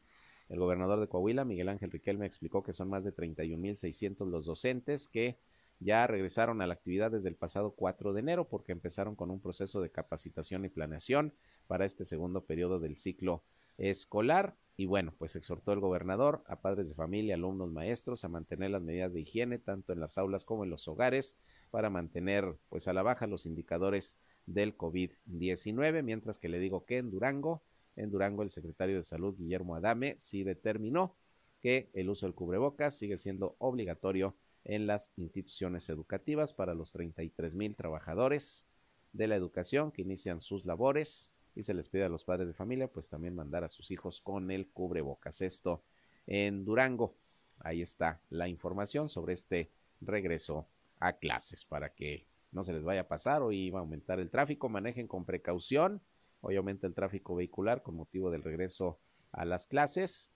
El 0.49 0.59
gobernador 0.59 0.99
de 0.99 1.07
Coahuila, 1.07 1.43
Miguel 1.43 1.67
Ángel 1.67 1.91
Riquelme, 1.91 2.25
explicó 2.25 2.63
que 2.63 2.73
son 2.73 2.89
más 2.89 3.03
de 3.03 3.11
31 3.11 3.61
mil 3.61 3.77
600 3.77 4.27
los 4.27 4.45
docentes 4.45 5.07
que 5.07 5.37
ya 5.79 6.07
regresaron 6.07 6.61
a 6.61 6.67
la 6.67 6.73
actividad 6.73 7.11
desde 7.11 7.29
el 7.29 7.35
pasado 7.35 7.71
4 7.71 8.13
de 8.13 8.19
enero 8.21 8.47
porque 8.47 8.71
empezaron 8.71 9.15
con 9.15 9.29
un 9.29 9.39
proceso 9.39 9.81
de 9.81 9.91
capacitación 9.91 10.65
y 10.65 10.69
planeación 10.69 11.33
para 11.67 11.85
este 11.85 12.05
segundo 12.05 12.45
periodo 12.45 12.79
del 12.79 12.97
ciclo 12.97 13.43
escolar. 13.77 14.55
Y 14.79 14.85
bueno, 14.85 15.11
pues 15.17 15.35
exhortó 15.35 15.73
el 15.73 15.79
gobernador 15.79 16.43
a 16.45 16.61
padres 16.61 16.87
de 16.87 16.93
familia, 16.93 17.33
alumnos, 17.33 17.71
maestros 17.71 18.23
a 18.23 18.27
mantener 18.27 18.69
las 18.69 18.83
medidas 18.83 19.11
de 19.11 19.21
higiene 19.21 19.57
tanto 19.57 19.91
en 19.91 19.99
las 19.99 20.19
aulas 20.19 20.45
como 20.45 20.63
en 20.63 20.69
los 20.69 20.87
hogares 20.87 21.35
para 21.71 21.89
mantener 21.89 22.55
pues 22.69 22.87
a 22.87 22.93
la 22.93 23.01
baja 23.01 23.25
los 23.25 23.47
indicadores 23.47 24.17
del 24.45 24.77
COVID-19, 24.77 26.03
mientras 26.03 26.37
que 26.37 26.47
le 26.47 26.59
digo 26.59 26.85
que 26.85 26.99
en 26.99 27.09
Durango, 27.09 27.63
en 27.95 28.11
Durango 28.11 28.43
el 28.43 28.51
secretario 28.51 28.97
de 28.97 29.03
Salud 29.03 29.35
Guillermo 29.35 29.75
Adame 29.75 30.15
sí 30.19 30.43
determinó 30.43 31.17
que 31.59 31.89
el 31.93 32.11
uso 32.11 32.27
del 32.27 32.35
cubrebocas 32.35 32.95
sigue 32.95 33.17
siendo 33.17 33.55
obligatorio 33.57 34.37
en 34.63 34.85
las 34.85 35.11
instituciones 35.17 35.89
educativas 35.89 36.53
para 36.53 36.75
los 36.75 36.91
33 36.91 37.55
mil 37.55 37.75
trabajadores 37.75 38.67
de 39.11 39.27
la 39.27 39.35
educación 39.35 39.91
que 39.91 40.03
inician 40.03 40.39
sus 40.39 40.65
labores 40.65 41.33
y 41.57 41.63
se 41.63 41.73
les 41.73 41.89
pide 41.89 42.03
a 42.03 42.09
los 42.09 42.23
padres 42.23 42.47
de 42.47 42.53
familia 42.53 42.87
pues 42.87 43.09
también 43.09 43.33
mandar 43.33 43.63
a 43.63 43.69
sus 43.69 43.89
hijos 43.89 44.21
con 44.21 44.51
el 44.51 44.69
cubrebocas. 44.69 45.41
Esto 45.41 45.83
en 46.27 46.63
Durango. 46.63 47.15
Ahí 47.59 47.81
está 47.81 48.21
la 48.29 48.47
información 48.47 49.09
sobre 49.09 49.33
este 49.33 49.71
regreso 49.99 50.67
a 50.99 51.13
clases 51.13 51.65
para 51.65 51.95
que 51.95 52.27
no 52.51 52.63
se 52.63 52.73
les 52.73 52.83
vaya 52.83 53.01
a 53.01 53.07
pasar. 53.07 53.41
Hoy 53.41 53.71
va 53.71 53.79
a 53.79 53.81
aumentar 53.81 54.19
el 54.19 54.29
tráfico, 54.29 54.69
manejen 54.69 55.07
con 55.07 55.25
precaución. 55.25 55.99
Hoy 56.41 56.57
aumenta 56.57 56.85
el 56.85 56.93
tráfico 56.93 57.33
vehicular 57.33 57.81
con 57.81 57.95
motivo 57.95 58.29
del 58.29 58.43
regreso 58.43 58.99
a 59.31 59.43
las 59.43 59.65
clases. 59.65 60.35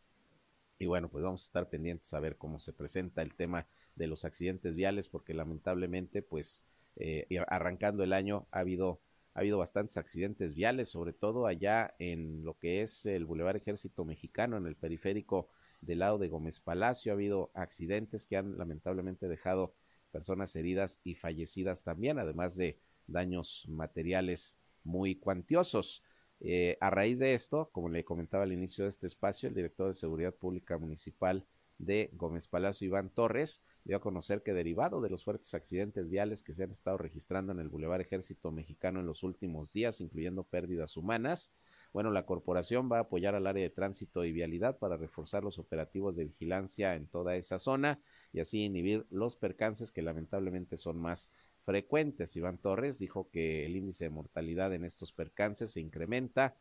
Y 0.79 0.87
bueno, 0.87 1.07
pues 1.07 1.23
vamos 1.23 1.43
a 1.43 1.45
estar 1.45 1.69
pendientes 1.69 2.11
a 2.15 2.19
ver 2.19 2.37
cómo 2.37 2.59
se 2.59 2.73
presenta 2.73 3.21
el 3.21 3.35
tema 3.35 3.67
de 3.95 4.07
los 4.07 4.25
accidentes 4.25 4.73
viales, 4.73 5.07
porque 5.07 5.35
lamentablemente, 5.35 6.23
pues 6.23 6.63
eh, 6.95 7.27
arrancando 7.47 8.03
el 8.03 8.11
año 8.11 8.47
ha 8.49 8.61
habido 8.61 8.99
ha 9.33 9.39
habido 9.39 9.57
bastantes 9.57 9.97
accidentes 9.97 10.53
viales, 10.53 10.89
sobre 10.89 11.13
todo 11.13 11.47
allá 11.47 11.95
en 11.99 12.43
lo 12.43 12.57
que 12.57 12.81
es 12.81 13.05
el 13.05 13.25
Boulevard 13.25 13.57
Ejército 13.57 14.03
Mexicano, 14.03 14.57
en 14.57 14.67
el 14.67 14.75
periférico 14.75 15.49
del 15.79 15.99
lado 15.99 16.17
de 16.17 16.27
Gómez 16.27 16.59
Palacio. 16.59 17.11
Ha 17.11 17.15
habido 17.15 17.51
accidentes 17.53 18.27
que 18.27 18.37
han 18.37 18.57
lamentablemente 18.57 19.27
dejado 19.27 19.73
personas 20.11 20.55
heridas 20.55 20.99
y 21.03 21.15
fallecidas 21.15 21.83
también, 21.83 22.19
además 22.19 22.55
de 22.55 22.79
daños 23.07 23.65
materiales 23.69 24.57
muy 24.83 25.15
cuantiosos. 25.15 26.03
Eh, 26.41 26.77
a 26.81 26.89
raíz 26.89 27.19
de 27.19 27.33
esto, 27.33 27.69
como 27.71 27.87
le 27.89 28.03
comentaba 28.03 28.43
al 28.43 28.51
inicio 28.51 28.83
de 28.83 28.89
este 28.89 29.07
espacio, 29.07 29.47
el 29.47 29.55
director 29.55 29.87
de 29.87 29.95
Seguridad 29.95 30.33
Pública 30.33 30.77
Municipal 30.77 31.45
de 31.85 32.09
Gómez 32.13 32.47
Palacio, 32.47 32.87
Iván 32.87 33.09
Torres, 33.09 33.61
dio 33.83 33.97
a 33.97 34.01
conocer 34.01 34.43
que 34.43 34.53
derivado 34.53 35.01
de 35.01 35.09
los 35.09 35.23
fuertes 35.23 35.53
accidentes 35.53 36.09
viales 36.09 36.43
que 36.43 36.53
se 36.53 36.63
han 36.63 36.71
estado 36.71 36.97
registrando 36.97 37.51
en 37.51 37.59
el 37.59 37.69
Boulevard 37.69 38.01
Ejército 38.01 38.51
Mexicano 38.51 38.99
en 38.99 39.05
los 39.05 39.23
últimos 39.23 39.73
días, 39.73 40.01
incluyendo 40.01 40.43
pérdidas 40.43 40.97
humanas, 40.97 41.51
bueno, 41.93 42.11
la 42.11 42.25
corporación 42.25 42.89
va 42.89 42.97
a 42.97 43.01
apoyar 43.01 43.35
al 43.35 43.47
área 43.47 43.63
de 43.63 43.69
tránsito 43.69 44.23
y 44.23 44.31
vialidad 44.31 44.77
para 44.77 44.95
reforzar 44.95 45.43
los 45.43 45.59
operativos 45.59 46.15
de 46.15 46.25
vigilancia 46.25 46.95
en 46.95 47.07
toda 47.07 47.35
esa 47.35 47.59
zona 47.59 47.99
y 48.31 48.39
así 48.39 48.63
inhibir 48.63 49.05
los 49.09 49.35
percances 49.35 49.91
que 49.91 50.01
lamentablemente 50.01 50.77
son 50.77 50.97
más 50.97 51.29
frecuentes. 51.65 52.35
Iván 52.37 52.57
Torres 52.59 52.97
dijo 52.97 53.29
que 53.29 53.65
el 53.65 53.75
índice 53.75 54.05
de 54.05 54.09
mortalidad 54.09 54.73
en 54.73 54.85
estos 54.85 55.11
percances 55.11 55.71
se 55.71 55.81
incrementa 55.81 56.55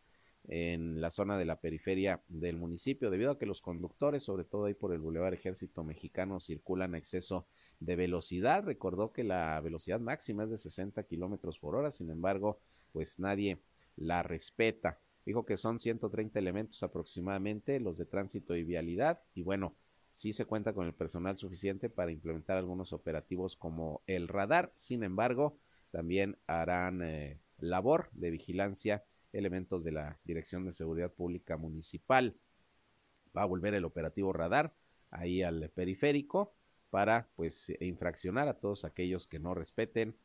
en 0.48 1.00
la 1.00 1.10
zona 1.10 1.38
de 1.38 1.44
la 1.44 1.60
periferia 1.60 2.22
del 2.28 2.56
municipio, 2.56 3.10
debido 3.10 3.32
a 3.32 3.38
que 3.38 3.46
los 3.46 3.60
conductores, 3.60 4.24
sobre 4.24 4.44
todo 4.44 4.64
ahí 4.64 4.74
por 4.74 4.92
el 4.92 5.00
Boulevard 5.00 5.34
Ejército 5.34 5.84
Mexicano, 5.84 6.40
circulan 6.40 6.94
a 6.94 6.98
exceso 6.98 7.46
de 7.78 7.96
velocidad. 7.96 8.64
Recordó 8.64 9.12
que 9.12 9.24
la 9.24 9.60
velocidad 9.60 10.00
máxima 10.00 10.44
es 10.44 10.50
de 10.50 10.58
60 10.58 11.02
kilómetros 11.04 11.58
por 11.58 11.76
hora, 11.76 11.92
sin 11.92 12.10
embargo, 12.10 12.58
pues 12.92 13.18
nadie 13.18 13.60
la 13.96 14.22
respeta. 14.22 14.98
Dijo 15.24 15.44
que 15.44 15.56
son 15.56 15.78
130 15.78 16.38
elementos 16.38 16.82
aproximadamente, 16.82 17.78
los 17.78 17.98
de 17.98 18.06
tránsito 18.06 18.56
y 18.56 18.64
vialidad, 18.64 19.20
y 19.34 19.42
bueno, 19.42 19.74
sí 20.10 20.32
se 20.32 20.46
cuenta 20.46 20.72
con 20.72 20.86
el 20.86 20.94
personal 20.94 21.36
suficiente 21.36 21.88
para 21.90 22.10
implementar 22.10 22.56
algunos 22.56 22.92
operativos 22.92 23.56
como 23.56 24.02
el 24.06 24.28
radar. 24.28 24.72
Sin 24.74 25.04
embargo, 25.04 25.58
también 25.90 26.38
harán 26.46 27.02
eh, 27.02 27.38
labor 27.58 28.08
de 28.12 28.30
vigilancia 28.30 29.04
elementos 29.32 29.84
de 29.84 29.92
la 29.92 30.18
Dirección 30.24 30.64
de 30.64 30.72
Seguridad 30.72 31.12
Pública 31.12 31.56
Municipal. 31.56 32.36
Va 33.36 33.42
a 33.42 33.46
volver 33.46 33.74
el 33.74 33.84
operativo 33.84 34.32
radar 34.32 34.74
ahí 35.10 35.42
al 35.42 35.70
periférico 35.70 36.52
para 36.90 37.28
pues 37.36 37.72
infraccionar 37.80 38.48
a 38.48 38.58
todos 38.58 38.84
aquellos 38.84 39.26
que 39.26 39.38
no 39.38 39.54
respeten 39.54 40.16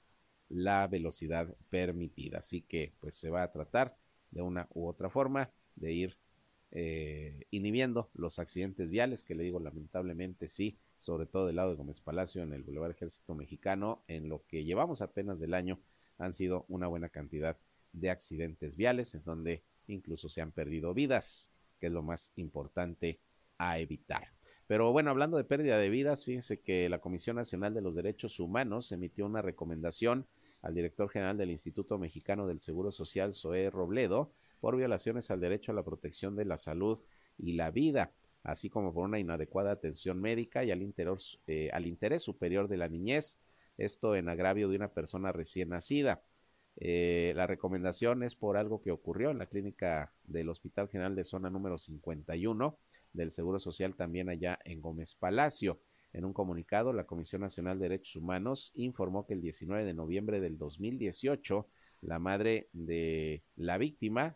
la 0.50 0.88
velocidad 0.88 1.55
permitida. 1.69 2.39
Así 2.39 2.62
que 2.62 2.93
pues 3.00 3.15
se 3.15 3.29
va 3.29 3.43
a 3.43 3.51
tratar 3.51 3.97
de 4.31 4.41
una 4.41 4.67
u 4.74 4.88
otra 4.88 5.09
forma 5.09 5.51
de 5.75 5.93
ir 5.93 6.17
eh, 6.71 7.45
inhibiendo 7.51 8.09
los 8.13 8.39
accidentes 8.39 8.89
viales, 8.89 9.24
que 9.24 9.35
le 9.35 9.43
digo 9.43 9.59
lamentablemente 9.59 10.50
sí, 10.50 10.77
sobre 11.00 11.25
todo 11.25 11.47
del 11.47 11.57
lado 11.57 11.71
de 11.71 11.77
Gómez 11.77 12.01
Palacio 12.01 12.43
en 12.43 12.53
el 12.53 12.63
Boulevard 12.63 12.91
Ejército 12.91 13.35
Mexicano, 13.35 14.03
en 14.07 14.27
lo 14.27 14.43
que 14.47 14.63
llevamos 14.65 15.01
apenas 15.01 15.39
del 15.39 15.53
año 15.53 15.79
han 16.17 16.33
sido 16.33 16.65
una 16.67 16.88
buena 16.88 17.09
cantidad 17.09 17.57
de 17.99 18.09
accidentes 18.09 18.75
viales, 18.75 19.13
en 19.15 19.23
donde 19.23 19.63
incluso 19.87 20.29
se 20.29 20.41
han 20.41 20.51
perdido 20.51 20.93
vidas, 20.93 21.51
que 21.79 21.87
es 21.87 21.91
lo 21.91 22.03
más 22.03 22.31
importante 22.35 23.19
a 23.57 23.79
evitar. 23.79 24.31
Pero 24.67 24.91
bueno, 24.91 25.11
hablando 25.11 25.37
de 25.37 25.43
pérdida 25.43 25.77
de 25.77 25.89
vidas, 25.89 26.25
fíjense 26.25 26.59
que 26.59 26.89
la 26.89 26.99
Comisión 26.99 27.35
Nacional 27.35 27.73
de 27.73 27.81
los 27.81 27.95
Derechos 27.95 28.39
Humanos 28.39 28.91
emitió 28.91 29.25
una 29.25 29.41
recomendación 29.41 30.25
al 30.61 30.73
director 30.73 31.09
general 31.09 31.37
del 31.37 31.51
Instituto 31.51 31.99
Mexicano 31.99 32.47
del 32.47 32.59
Seguro 32.59 32.91
Social, 32.91 33.35
Zoé 33.35 33.69
Robledo, 33.69 34.31
por 34.60 34.75
violaciones 34.75 35.29
al 35.29 35.39
derecho 35.39 35.71
a 35.71 35.75
la 35.75 35.84
protección 35.84 36.36
de 36.36 36.45
la 36.45 36.58
salud 36.58 36.99
y 37.38 37.53
la 37.53 37.69
vida, 37.69 38.12
así 38.41 38.69
como 38.69 38.93
por 38.93 39.05
una 39.05 39.19
inadecuada 39.19 39.71
atención 39.71 40.19
médica 40.19 40.63
y 40.63 40.71
al, 40.71 40.81
eh, 41.47 41.69
al 41.71 41.86
interés 41.86 42.23
superior 42.23 42.67
de 42.67 42.77
la 42.77 42.89
niñez, 42.89 43.38
esto 43.77 44.15
en 44.15 44.29
agravio 44.29 44.69
de 44.69 44.77
una 44.77 44.91
persona 44.91 45.31
recién 45.31 45.69
nacida. 45.69 46.23
Eh, 46.77 47.33
la 47.35 47.47
recomendación 47.47 48.23
es 48.23 48.35
por 48.35 48.57
algo 48.57 48.81
que 48.81 48.91
ocurrió 48.91 49.31
en 49.31 49.38
la 49.38 49.45
clínica 49.45 50.13
del 50.25 50.49
Hospital 50.49 50.89
General 50.89 51.15
de 51.15 51.23
Zona 51.23 51.49
número 51.49 51.77
51 51.77 52.77
del 53.13 53.31
Seguro 53.31 53.59
Social 53.59 53.95
también 53.95 54.29
allá 54.29 54.59
en 54.65 54.81
Gómez 54.81 55.15
Palacio. 55.15 55.79
En 56.11 56.25
un 56.25 56.33
comunicado, 56.33 56.93
la 56.93 57.05
Comisión 57.05 57.41
Nacional 57.41 57.77
de 57.77 57.89
Derechos 57.89 58.15
Humanos 58.15 58.71
informó 58.75 59.25
que 59.25 59.33
el 59.33 59.41
19 59.41 59.83
de 59.83 59.93
noviembre 59.93 60.39
del 60.39 60.57
2018, 60.57 61.67
la 62.01 62.19
madre 62.19 62.69
de 62.73 63.43
la 63.55 63.77
víctima 63.77 64.35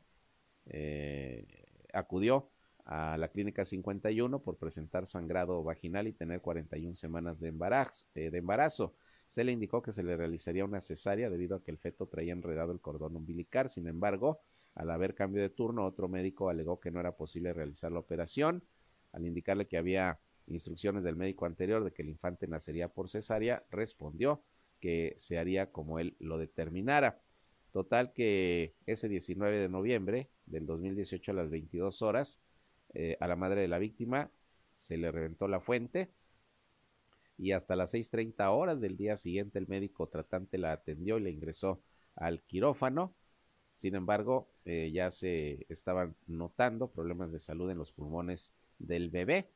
eh, 0.66 1.46
acudió 1.94 2.50
a 2.86 3.18
la 3.18 3.30
clínica 3.30 3.66
51 3.66 4.42
por 4.42 4.58
presentar 4.58 5.08
sangrado 5.08 5.64
vaginal 5.64 6.08
y 6.08 6.14
tener 6.14 6.42
41 6.42 6.96
semanas 6.96 7.40
de 7.40 7.50
embarazo. 7.50 8.08
Eh, 8.16 8.32
de 8.32 8.40
embarazo. 8.40 8.96
Se 9.30 9.44
le 9.44 9.52
indicó 9.52 9.84
que 9.84 9.94
se 9.94 10.02
le 10.02 10.18
realizaría 10.18 10.66
una 10.66 10.82
cesárea 10.82 11.30
debido 11.30 11.56
a 11.56 11.64
que 11.64 11.70
el 11.70 11.78
feto 11.78 12.08
traía 12.08 12.34
enredado 12.34 12.72
el 12.72 12.82
cordón 12.82 13.16
umbilical. 13.16 13.70
Sin 13.70 13.88
embargo, 13.88 14.42
al 14.74 14.90
haber 14.90 15.14
cambio 15.14 15.40
de 15.42 15.52
turno, 15.52 15.86
otro 15.86 16.10
médico 16.10 16.50
alegó 16.50 16.80
que 16.80 16.90
no 16.90 17.00
era 17.00 17.16
posible 17.16 17.54
realizar 17.54 17.92
la 17.92 18.00
operación. 18.00 18.64
Al 19.12 19.28
indicarle 19.28 19.68
que 19.68 19.78
había 19.78 20.20
instrucciones 20.48 21.04
del 21.04 21.16
médico 21.16 21.46
anterior 21.46 21.84
de 21.84 21.92
que 21.92 22.02
el 22.02 22.10
infante 22.10 22.48
nacería 22.48 22.90
por 22.90 23.08
cesárea, 23.08 23.64
respondió 23.70 24.44
que 24.80 25.14
se 25.18 25.38
haría 25.38 25.72
como 25.72 26.00
él 26.00 26.16
lo 26.20 26.40
determinara. 26.40 27.22
Total 27.72 28.14
que 28.14 28.74
ese 28.88 29.08
19 29.10 29.60
de 29.60 29.70
noviembre 29.70 30.32
del 30.48 30.66
2018 30.66 31.32
a 31.32 31.36
las 31.36 31.52
22 31.52 32.02
horas, 32.02 32.42
eh, 32.96 33.16
a 33.20 33.28
la 33.28 33.36
madre 33.36 33.62
de 33.62 33.68
la 33.68 33.78
víctima 33.78 34.32
se 34.74 34.98
le 34.98 35.12
reventó 35.12 35.48
la 35.48 35.60
fuente, 35.60 36.10
y 37.40 37.54
hasta 37.54 37.76
las 37.78 37.94
6.30 37.94 38.50
horas 38.52 38.82
del 38.82 38.98
día 38.98 39.16
siguiente 39.18 39.60
el 39.60 39.68
médico 39.68 40.08
tratante 40.10 40.58
la 40.58 40.74
atendió 40.74 41.18
y 41.18 41.22
le 41.22 41.32
ingresó 41.32 41.82
al 42.16 42.44
quirófano. 42.44 43.16
Sin 43.76 43.96
embargo, 43.96 44.52
eh, 44.66 44.92
ya 44.94 45.10
se 45.10 45.66
estaban 45.70 46.16
notando 46.28 46.92
problemas 46.92 47.32
de 47.32 47.40
salud 47.40 47.72
en 47.72 47.78
los 47.78 47.94
pulmones 47.94 48.54
del 48.78 49.10
bebé. 49.10 49.50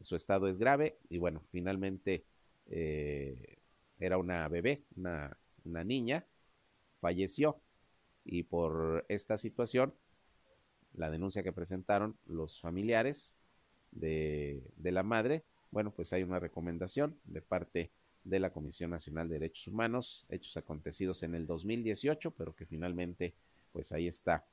Su 0.00 0.16
estado 0.16 0.48
es 0.48 0.58
grave 0.58 0.98
y 1.10 1.18
bueno, 1.18 1.42
finalmente 1.50 2.24
eh, 2.66 3.58
era 3.98 4.16
una 4.16 4.48
bebé, 4.48 4.84
una, 4.96 5.36
una 5.64 5.84
niña, 5.84 6.24
falleció 7.00 7.60
y 8.24 8.44
por 8.44 9.04
esta 9.08 9.36
situación, 9.36 9.94
la 10.94 11.10
denuncia 11.10 11.42
que 11.42 11.52
presentaron 11.52 12.16
los 12.26 12.60
familiares 12.60 13.36
de, 13.90 14.62
de 14.76 14.92
la 14.92 15.02
madre 15.02 15.44
bueno, 15.70 15.92
pues 15.92 16.12
hay 16.12 16.22
una 16.22 16.40
recomendación 16.40 17.18
de 17.24 17.42
parte 17.42 17.92
de 18.24 18.40
la 18.40 18.52
Comisión 18.52 18.90
Nacional 18.90 19.28
de 19.28 19.38
Derechos 19.38 19.68
Humanos, 19.68 20.26
hechos 20.28 20.56
acontecidos 20.56 21.22
en 21.22 21.34
el 21.34 21.46
2018, 21.46 22.32
pero 22.32 22.54
que 22.54 22.66
finalmente, 22.66 23.34
pues 23.72 23.92
ahí 23.92 24.06
está 24.06 24.44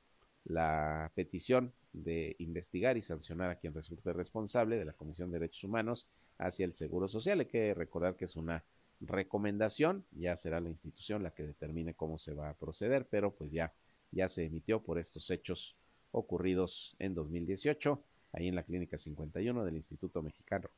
la 0.44 1.12
petición 1.14 1.72
de 1.92 2.36
investigar 2.38 2.96
y 2.96 3.02
sancionar 3.02 3.50
a 3.50 3.56
quien 3.56 3.74
resulte 3.74 4.12
responsable 4.12 4.78
de 4.78 4.84
la 4.84 4.92
Comisión 4.92 5.30
de 5.30 5.38
Derechos 5.38 5.64
Humanos 5.64 6.06
hacia 6.38 6.64
el 6.64 6.74
Seguro 6.74 7.08
Social. 7.08 7.40
Hay 7.40 7.46
que 7.46 7.74
recordar 7.74 8.16
que 8.16 8.24
es 8.24 8.36
una 8.36 8.64
recomendación, 9.00 10.04
ya 10.12 10.36
será 10.36 10.60
la 10.60 10.70
institución 10.70 11.22
la 11.22 11.32
que 11.32 11.44
determine 11.44 11.94
cómo 11.94 12.18
se 12.18 12.32
va 12.32 12.50
a 12.50 12.54
proceder, 12.54 13.06
pero 13.08 13.34
pues 13.34 13.52
ya, 13.52 13.72
ya 14.10 14.28
se 14.28 14.44
emitió 14.44 14.82
por 14.82 14.98
estos 14.98 15.30
hechos 15.30 15.76
ocurridos 16.10 16.96
en 16.98 17.14
2018, 17.14 18.02
ahí 18.32 18.48
en 18.48 18.54
la 18.54 18.62
Clínica 18.62 18.96
51 18.96 19.64
del 19.64 19.76
Instituto 19.76 20.22
Mexicano 20.22 20.70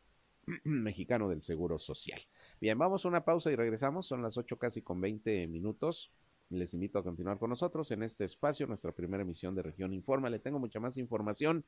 mexicano 0.65 1.29
del 1.29 1.43
Seguro 1.43 1.79
Social. 1.79 2.21
Bien, 2.61 2.79
vamos 2.79 3.05
a 3.05 3.09
una 3.09 3.25
pausa 3.25 3.53
y 3.53 3.57
regresamos. 3.57 4.07
Son 4.07 4.23
las 4.23 4.37
8 4.37 4.59
casi 4.59 4.83
con 4.83 5.01
20 5.01 5.47
minutos. 5.49 6.13
Les 6.51 6.75
invito 6.75 6.99
a 6.99 7.05
continuar 7.05 7.39
con 7.39 7.49
nosotros 7.51 7.91
en 7.93 8.03
este 8.03 8.25
espacio, 8.25 8.67
nuestra 8.67 8.93
primera 8.93 9.23
emisión 9.23 9.55
de 9.55 9.63
Región 9.63 9.93
Informa. 9.93 10.31
Le 10.31 10.41
tengo 10.41 10.59
mucha 10.59 10.81
más 10.81 10.97
información 10.97 11.65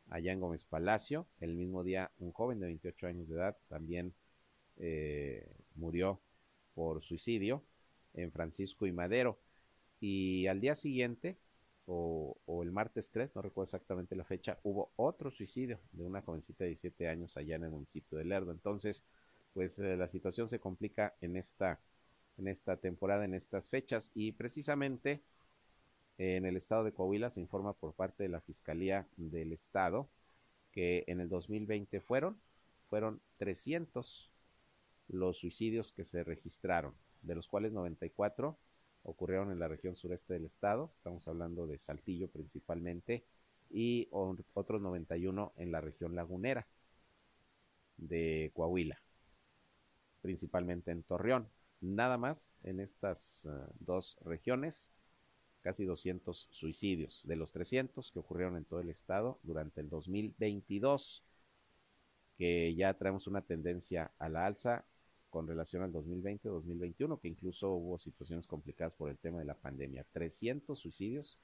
allá 0.10 0.32
en 0.32 0.40
Gómez 0.40 0.66
Palacio. 0.66 1.28
El 1.40 1.56
mismo 1.56 1.84
día 1.84 2.12
un 2.20 2.32
joven 2.32 2.60
de 2.60 2.68
28 2.68 3.08
años 3.08 3.28
de 3.28 3.36
edad 3.36 3.58
también 3.68 4.14
eh, 4.78 5.48
murió 5.76 6.22
por 6.74 7.04
suicidio 7.04 7.64
en 8.14 8.32
Francisco 8.32 8.86
y 8.86 8.92
Madero. 8.92 9.40
Y 10.00 10.48
al 10.48 10.62
día 10.62 10.76
siguiente, 10.76 11.38
o, 11.88 12.38
el 12.62 12.72
martes 12.72 13.12
3, 13.12 13.36
no 13.36 13.42
recuerdo 13.42 13.66
exactamente 13.66 14.16
la 14.16 14.26
fecha, 14.26 14.60
hubo 14.64 14.92
otro 14.96 15.32
suicidio 15.32 15.80
de 15.92 16.04
una 16.04 16.22
jovencita 16.22 16.64
de 16.66 16.72
17 16.72 17.08
años 17.08 17.38
allá 17.38 17.56
en 17.56 17.64
el 17.64 17.72
municipio 17.72 18.18
de 18.18 18.26
Lerdo. 18.26 18.52
Entonces, 18.52 19.06
pues 19.54 19.80
eh, 19.80 19.96
la 19.98 20.08
situación 20.08 20.50
se 20.50 20.60
complica 20.60 21.16
en 21.22 21.38
esta, 21.38 21.80
en 22.38 22.48
esta 22.48 22.78
temporada, 22.78 23.26
en 23.26 23.34
estas 23.34 23.70
fechas. 23.70 24.12
Y 24.14 24.34
precisamente 24.34 25.22
en 26.18 26.46
el 26.46 26.58
estado 26.58 26.84
de 26.84 26.94
Coahuila 26.94 27.30
se 27.30 27.42
informa 27.42 27.74
por 27.74 27.94
parte 27.94 28.24
de 28.24 28.30
la 28.30 28.42
Fiscalía 28.42 29.08
del 29.18 29.54
Estado 29.54 30.10
que 30.72 31.04
en 31.08 31.20
el 31.20 31.30
2020 31.30 32.02
fueron, 32.02 32.40
fueron 32.90 33.22
300 33.38 34.32
los 35.08 35.40
suicidios 35.40 35.92
que 35.92 36.04
se 36.04 36.24
registraron, 36.24 36.94
de 37.22 37.36
los 37.36 37.48
cuales 37.48 37.72
94 37.72 38.58
ocurrieron 39.04 39.52
en 39.52 39.60
la 39.60 39.68
región 39.68 39.96
sureste 39.96 40.34
del 40.34 40.46
estado, 40.46 40.90
estamos 40.92 41.28
hablando 41.28 41.66
de 41.66 41.80
Saltillo 41.80 42.30
principalmente, 42.30 43.26
y 43.70 44.08
otros 44.12 44.82
91 44.82 45.54
en 45.58 45.72
la 45.72 45.82
región 45.82 46.16
lagunera 46.16 46.68
de 47.98 48.52
Coahuila, 48.54 49.02
principalmente 50.22 50.92
en 50.92 51.04
Torreón. 51.04 51.50
Nada 51.82 52.18
más 52.18 52.58
en 52.64 52.80
estas 52.80 53.46
eh, 53.46 53.50
dos 53.80 54.18
regiones, 54.24 54.92
casi 55.62 55.86
200 55.86 56.48
suicidios, 56.50 57.24
de 57.28 57.36
los 57.36 57.52
300 57.54 58.12
que 58.12 58.20
ocurrieron 58.20 58.58
en 58.58 58.66
todo 58.66 58.80
el 58.80 58.90
estado 58.90 59.40
durante 59.44 59.82
el 59.82 59.90
2022, 59.90 61.24
que 62.38 62.76
ya 62.76 62.94
traemos 62.94 63.28
una 63.28 63.42
tendencia 63.42 64.12
a 64.18 64.30
la 64.30 64.46
alza 64.46 64.86
con 65.30 65.48
relación 65.48 65.84
al 65.84 65.92
2020-2021, 65.94 67.20
que 67.20 67.28
incluso 67.28 67.72
hubo 67.72 68.00
situaciones 68.00 68.48
complicadas 68.48 68.96
por 68.96 69.10
el 69.10 69.18
tema 69.18 69.40
de 69.40 69.46
la 69.46 69.56
pandemia. 69.56 70.06
300 70.14 70.80
suicidios 70.80 71.40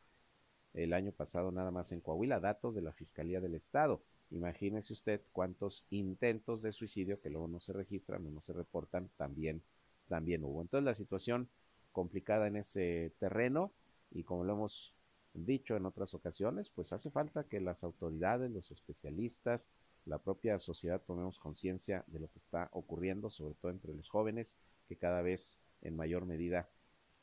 el 0.74 0.94
año 0.94 1.12
pasado 1.12 1.52
nada 1.52 1.72
más 1.72 1.92
en 1.92 2.02
Coahuila, 2.02 2.40
datos 2.40 2.74
de 2.74 2.82
la 2.82 2.94
Fiscalía 2.94 3.40
del 3.40 3.56
Estado. 3.56 4.02
Imagínese 4.32 4.94
usted 4.94 5.22
cuántos 5.32 5.86
intentos 5.92 6.62
de 6.64 6.72
suicidio 6.72 7.22
que 7.22 7.30
luego 7.30 7.48
no 7.48 7.60
se 7.60 7.74
registran 7.74 8.26
o 8.26 8.32
no 8.32 8.42
se 8.42 8.54
reportan 8.54 9.10
también, 9.18 9.62
también 10.08 10.44
hubo. 10.44 10.62
Entonces 10.62 10.86
la 10.86 10.96
situación 10.96 11.50
complicada 11.92 12.48
en 12.48 12.58
ese 12.58 13.14
terreno 13.20 13.72
y 14.12 14.24
como 14.24 14.44
lo 14.44 14.54
hemos 14.54 14.94
dicho 15.34 15.76
en 15.76 15.86
otras 15.86 16.14
ocasiones, 16.14 16.70
pues 16.70 16.94
hace 16.94 17.10
falta 17.10 17.46
que 17.46 17.60
las 17.60 17.84
autoridades, 17.84 18.52
los 18.52 18.72
especialistas, 18.72 19.72
la 20.06 20.20
propia 20.20 20.60
sociedad 20.60 21.02
tomemos 21.02 21.40
conciencia 21.40 22.04
de 22.08 22.20
lo 22.20 22.30
que 22.30 22.40
está 22.40 22.70
ocurriendo, 22.74 23.30
sobre 23.30 23.56
todo 23.56 23.72
entre 23.72 23.94
los 23.94 24.10
jóvenes, 24.10 24.58
que 24.88 24.98
cada 24.98 25.22
vez 25.22 25.62
en 25.82 25.96
mayor 25.96 26.26
medida 26.26 26.70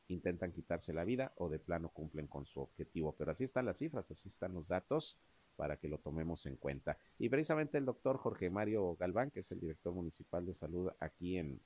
intentan 0.09 0.53
quitarse 0.53 0.93
la 0.93 1.05
vida 1.05 1.33
o 1.37 1.49
de 1.49 1.59
plano 1.59 1.91
cumplen 1.91 2.27
con 2.27 2.47
su 2.47 2.61
objetivo. 2.61 3.15
Pero 3.17 3.33
así 3.33 3.45
están 3.45 3.67
las 3.67 3.79
cifras, 3.79 4.11
así 4.11 4.29
están 4.29 4.55
los 4.55 4.69
datos 4.69 5.19
para 5.57 5.77
que 5.77 5.89
lo 5.89 5.99
tomemos 5.99 6.47
en 6.47 6.57
cuenta. 6.57 6.99
Y 7.19 7.29
precisamente 7.29 7.79
el 7.79 7.85
doctor 7.85 8.17
Jorge 8.17 8.51
Mario 8.51 8.97
Galván, 8.97 9.31
que 9.31 9.41
es 9.41 9.53
el 9.53 9.61
director 9.61 9.93
municipal 9.93 10.47
de 10.47 10.55
salud 10.55 10.91
aquí 10.99 11.37
en, 11.39 11.61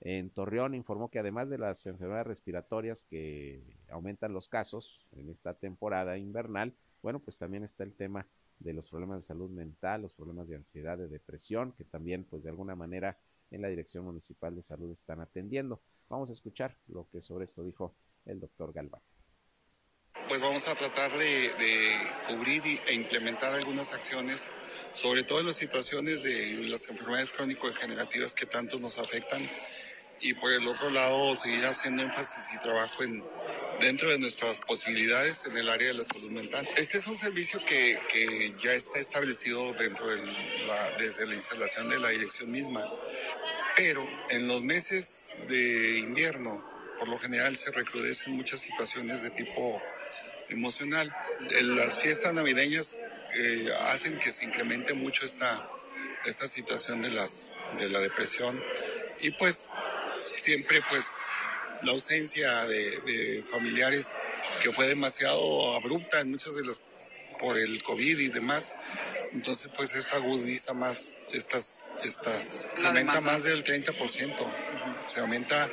en 0.00 0.30
Torreón, 0.30 0.74
informó 0.74 1.10
que 1.10 1.18
además 1.18 1.48
de 1.48 1.58
las 1.58 1.86
enfermedades 1.86 2.26
respiratorias 2.26 3.02
que 3.02 3.62
aumentan 3.90 4.32
los 4.32 4.48
casos 4.48 5.06
en 5.12 5.30
esta 5.30 5.54
temporada 5.54 6.18
invernal, 6.18 6.74
bueno, 7.02 7.20
pues 7.20 7.38
también 7.38 7.64
está 7.64 7.84
el 7.84 7.94
tema 7.94 8.26
de 8.58 8.72
los 8.72 8.88
problemas 8.88 9.18
de 9.18 9.22
salud 9.22 9.50
mental, 9.50 10.02
los 10.02 10.12
problemas 10.12 10.48
de 10.48 10.56
ansiedad, 10.56 10.98
de 10.98 11.08
depresión, 11.08 11.72
que 11.72 11.84
también 11.84 12.24
pues 12.24 12.42
de 12.42 12.50
alguna 12.50 12.74
manera 12.74 13.18
en 13.50 13.62
la 13.62 13.68
Dirección 13.68 14.04
Municipal 14.04 14.54
de 14.54 14.62
Salud 14.62 14.90
están 14.92 15.20
atendiendo. 15.20 15.80
Vamos 16.08 16.30
a 16.30 16.32
escuchar 16.32 16.76
lo 16.88 17.08
que 17.10 17.20
sobre 17.20 17.44
esto 17.44 17.64
dijo 17.64 17.94
el 18.24 18.40
doctor 18.40 18.72
Galván. 18.72 19.02
Pues 20.36 20.48
vamos 20.48 20.68
a 20.68 20.74
tratar 20.74 21.10
de, 21.16 21.50
cubrir 22.28 22.62
e 22.86 22.92
implementar 22.92 23.54
algunas 23.54 23.94
acciones, 23.94 24.50
sobre 24.92 25.22
todo 25.22 25.40
en 25.40 25.46
las 25.46 25.56
situaciones 25.56 26.22
de 26.24 26.58
las 26.68 26.90
enfermedades 26.90 27.32
crónico-degenerativas 27.32 28.34
que 28.34 28.44
tanto 28.44 28.78
nos 28.78 28.98
afectan 28.98 29.50
y 30.20 30.34
por 30.34 30.52
el 30.52 30.68
otro 30.68 30.90
lado 30.90 31.34
seguir 31.36 31.64
haciendo 31.64 32.02
énfasis 32.02 32.54
y 32.54 32.58
trabajo 32.58 33.02
en 33.02 33.24
dentro 33.80 34.10
de 34.10 34.18
nuestras 34.18 34.60
posibilidades 34.60 35.46
en 35.46 35.56
el 35.56 35.70
área 35.70 35.88
de 35.88 35.94
la 35.94 36.04
salud 36.04 36.30
mental. 36.30 36.68
Este 36.76 36.98
es 36.98 37.06
un 37.06 37.16
servicio 37.16 37.58
que, 37.64 37.98
que 38.12 38.52
ya 38.62 38.74
está 38.74 38.98
establecido 38.98 39.72
dentro 39.72 40.06
de 40.06 40.18
la, 40.66 40.90
desde 40.98 41.26
la 41.26 41.32
instalación 41.32 41.88
de 41.88 41.98
la 41.98 42.10
dirección 42.10 42.50
misma, 42.50 42.84
pero 43.74 44.06
en 44.28 44.48
los 44.48 44.60
meses 44.60 45.28
de 45.48 45.96
invierno, 46.00 46.75
por 46.98 47.08
lo 47.08 47.18
general 47.18 47.56
se 47.56 47.70
recrudecen 47.70 48.34
muchas 48.34 48.60
situaciones 48.60 49.22
de 49.22 49.30
tipo 49.30 49.82
emocional. 50.48 51.14
Las 51.62 52.00
fiestas 52.00 52.34
navideñas 52.34 52.98
eh, 53.34 53.68
hacen 53.88 54.18
que 54.18 54.30
se 54.30 54.44
incremente 54.44 54.94
mucho 54.94 55.24
esta, 55.24 55.68
esta 56.24 56.46
situación 56.46 57.02
de, 57.02 57.10
las, 57.10 57.52
de 57.78 57.88
la 57.88 58.00
depresión 58.00 58.62
y 59.20 59.30
pues 59.32 59.68
siempre 60.36 60.80
pues 60.88 61.06
la 61.82 61.92
ausencia 61.92 62.64
de, 62.66 63.44
familiares 63.48 64.16
que 64.62 64.72
fue 64.72 64.86
demasiado 64.86 65.74
abrupta 65.76 66.20
en 66.20 66.30
muchas 66.30 66.56
de 66.56 66.64
las 66.64 66.82
por 67.38 67.58
el 67.58 67.82
COVID 67.82 68.18
y 68.18 68.28
demás. 68.28 68.76
Entonces, 69.32 69.70
pues 69.76 69.94
esto 69.94 70.16
agudiza 70.16 70.72
más 70.72 71.18
estas, 71.32 71.88
estas, 72.02 72.72
se 72.74 72.86
aumenta 72.86 73.20
más 73.20 73.42
del 73.42 73.62
30%, 73.62 73.94
se 75.06 75.20
aumenta 75.20 75.70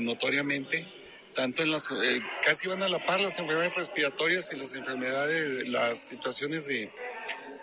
notoriamente, 0.00 0.86
tanto 1.34 1.62
en 1.62 1.70
las, 1.70 1.90
eh, 1.90 2.20
casi 2.42 2.68
van 2.68 2.82
a 2.82 2.88
la 2.88 2.98
par 2.98 3.20
las 3.20 3.38
enfermedades 3.38 3.76
respiratorias 3.76 4.52
y 4.52 4.56
las 4.56 4.74
enfermedades, 4.74 5.68
las 5.68 5.98
situaciones 5.98 6.66
de, 6.66 6.90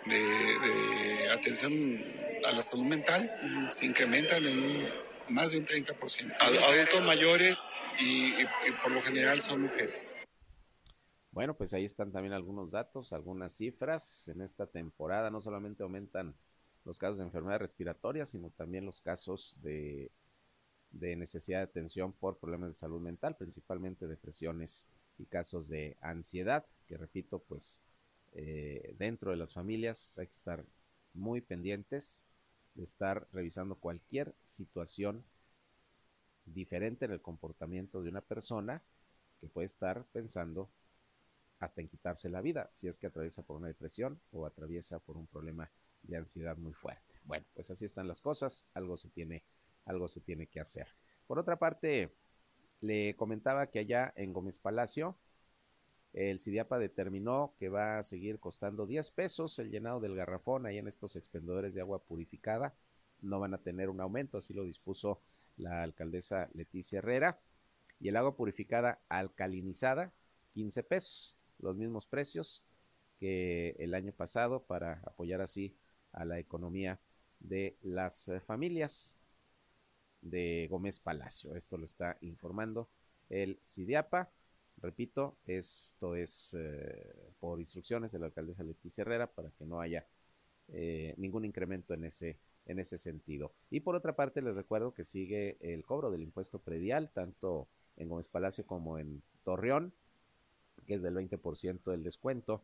de, 0.06 1.30
atención 1.30 2.04
a 2.46 2.52
la 2.52 2.62
salud 2.62 2.84
mental, 2.84 3.30
se 3.68 3.86
incrementan 3.86 4.44
en 4.46 4.58
un 4.58 4.88
más 5.30 5.52
de 5.52 5.58
un 5.58 5.66
30%. 5.66 6.34
Adultos 6.40 7.06
mayores 7.06 7.76
y, 8.00 8.32
por 8.82 8.92
lo 8.92 9.00
general 9.00 9.40
son 9.40 9.62
mujeres. 9.62 10.16
Bueno, 11.30 11.56
pues 11.56 11.72
ahí 11.74 11.84
están 11.84 12.10
también 12.10 12.32
algunos 12.32 12.70
datos, 12.70 13.12
algunas 13.12 13.54
cifras. 13.54 14.28
En 14.28 14.40
esta 14.40 14.66
temporada 14.66 15.30
no 15.30 15.42
solamente 15.42 15.82
aumentan 15.82 16.34
los 16.84 16.98
casos 16.98 17.18
de 17.18 17.24
enfermedades 17.24 17.62
respiratorias, 17.62 18.30
sino 18.30 18.50
también 18.50 18.86
los 18.86 19.00
casos 19.00 19.56
de, 19.60 20.10
de 20.90 21.16
necesidad 21.16 21.58
de 21.58 21.64
atención 21.64 22.12
por 22.12 22.38
problemas 22.38 22.70
de 22.70 22.74
salud 22.74 23.00
mental, 23.00 23.36
principalmente 23.36 24.06
depresiones 24.06 24.86
y 25.18 25.26
casos 25.26 25.68
de 25.68 25.96
ansiedad, 26.00 26.64
que 26.86 26.96
repito, 26.96 27.40
pues 27.40 27.80
eh, 28.32 28.94
dentro 28.98 29.30
de 29.30 29.36
las 29.36 29.52
familias 29.52 30.18
hay 30.18 30.26
que 30.26 30.32
estar 30.32 30.64
muy 31.14 31.40
pendientes 31.40 32.24
de 32.74 32.84
estar 32.84 33.26
revisando 33.32 33.74
cualquier 33.74 34.34
situación 34.44 35.24
diferente 36.46 37.04
en 37.04 37.12
el 37.12 37.20
comportamiento 37.20 38.02
de 38.02 38.10
una 38.10 38.20
persona 38.20 38.82
que 39.40 39.48
puede 39.48 39.66
estar 39.66 40.04
pensando 40.12 40.70
hasta 41.60 41.80
en 41.80 41.88
quitarse 41.88 42.28
la 42.28 42.40
vida, 42.40 42.70
si 42.72 42.88
es 42.88 42.98
que 42.98 43.08
atraviesa 43.08 43.42
por 43.42 43.56
una 43.56 43.68
depresión 43.68 44.20
o 44.30 44.46
atraviesa 44.46 44.98
por 45.00 45.16
un 45.16 45.26
problema 45.26 45.70
de 46.02 46.16
ansiedad 46.16 46.56
muy 46.56 46.72
fuerte. 46.72 47.14
Bueno, 47.24 47.44
pues 47.54 47.70
así 47.70 47.84
están 47.84 48.06
las 48.06 48.20
cosas, 48.20 48.64
algo 48.74 48.96
se 48.96 49.08
tiene, 49.08 49.42
algo 49.88 50.08
se 50.08 50.20
tiene 50.20 50.46
que 50.46 50.60
hacer. 50.60 50.86
Por 51.26 51.38
otra 51.38 51.58
parte, 51.58 52.12
le 52.80 53.16
comentaba 53.16 53.68
que 53.70 53.80
allá 53.80 54.12
en 54.16 54.32
Gómez 54.32 54.58
Palacio, 54.58 55.16
el 56.12 56.40
CIDIAPA 56.40 56.78
determinó 56.78 57.54
que 57.58 57.68
va 57.68 57.98
a 57.98 58.04
seguir 58.04 58.38
costando 58.38 58.86
10 58.86 59.10
pesos 59.10 59.58
el 59.58 59.70
llenado 59.70 60.00
del 60.00 60.14
garrafón 60.14 60.66
ahí 60.66 60.78
en 60.78 60.88
estos 60.88 61.16
expendedores 61.16 61.74
de 61.74 61.80
agua 61.80 62.02
purificada. 62.02 62.74
No 63.20 63.40
van 63.40 63.54
a 63.54 63.58
tener 63.58 63.90
un 63.90 64.00
aumento, 64.00 64.38
así 64.38 64.54
lo 64.54 64.64
dispuso 64.64 65.20
la 65.56 65.82
alcaldesa 65.82 66.48
Leticia 66.54 66.98
Herrera. 66.98 67.38
Y 68.00 68.08
el 68.08 68.16
agua 68.16 68.36
purificada 68.36 69.00
alcalinizada, 69.08 70.12
15 70.54 70.82
pesos, 70.84 71.36
los 71.58 71.76
mismos 71.76 72.06
precios 72.06 72.62
que 73.18 73.74
el 73.80 73.94
año 73.94 74.12
pasado 74.12 74.62
para 74.62 75.02
apoyar 75.04 75.40
así 75.40 75.74
a 76.12 76.24
la 76.24 76.38
economía 76.38 77.00
de 77.40 77.76
las 77.82 78.28
eh, 78.28 78.40
familias 78.40 79.17
de 80.20 80.66
Gómez 80.70 80.98
Palacio. 80.98 81.54
Esto 81.54 81.76
lo 81.76 81.84
está 81.84 82.16
informando 82.20 82.88
el 83.28 83.58
CIDIAPA. 83.64 84.30
Repito, 84.80 85.36
esto 85.46 86.14
es 86.14 86.54
eh, 86.58 87.32
por 87.40 87.60
instrucciones 87.60 88.12
de 88.12 88.18
la 88.20 88.26
alcaldesa 88.26 88.62
Leticia 88.62 89.02
Herrera 89.02 89.26
para 89.26 89.50
que 89.50 89.66
no 89.66 89.80
haya 89.80 90.06
eh, 90.68 91.14
ningún 91.16 91.44
incremento 91.44 91.94
en 91.94 92.04
ese, 92.04 92.38
en 92.66 92.78
ese 92.78 92.98
sentido. 92.98 93.52
Y 93.70 93.80
por 93.80 93.96
otra 93.96 94.14
parte, 94.14 94.42
les 94.42 94.54
recuerdo 94.54 94.94
que 94.94 95.04
sigue 95.04 95.56
el 95.60 95.84
cobro 95.84 96.10
del 96.10 96.22
impuesto 96.22 96.60
predial, 96.60 97.10
tanto 97.10 97.68
en 97.96 98.08
Gómez 98.08 98.28
Palacio 98.28 98.64
como 98.66 98.98
en 98.98 99.22
Torreón, 99.44 99.92
que 100.86 100.94
es 100.94 101.02
del 101.02 101.14
20% 101.14 101.90
del 101.90 102.04
descuento 102.04 102.62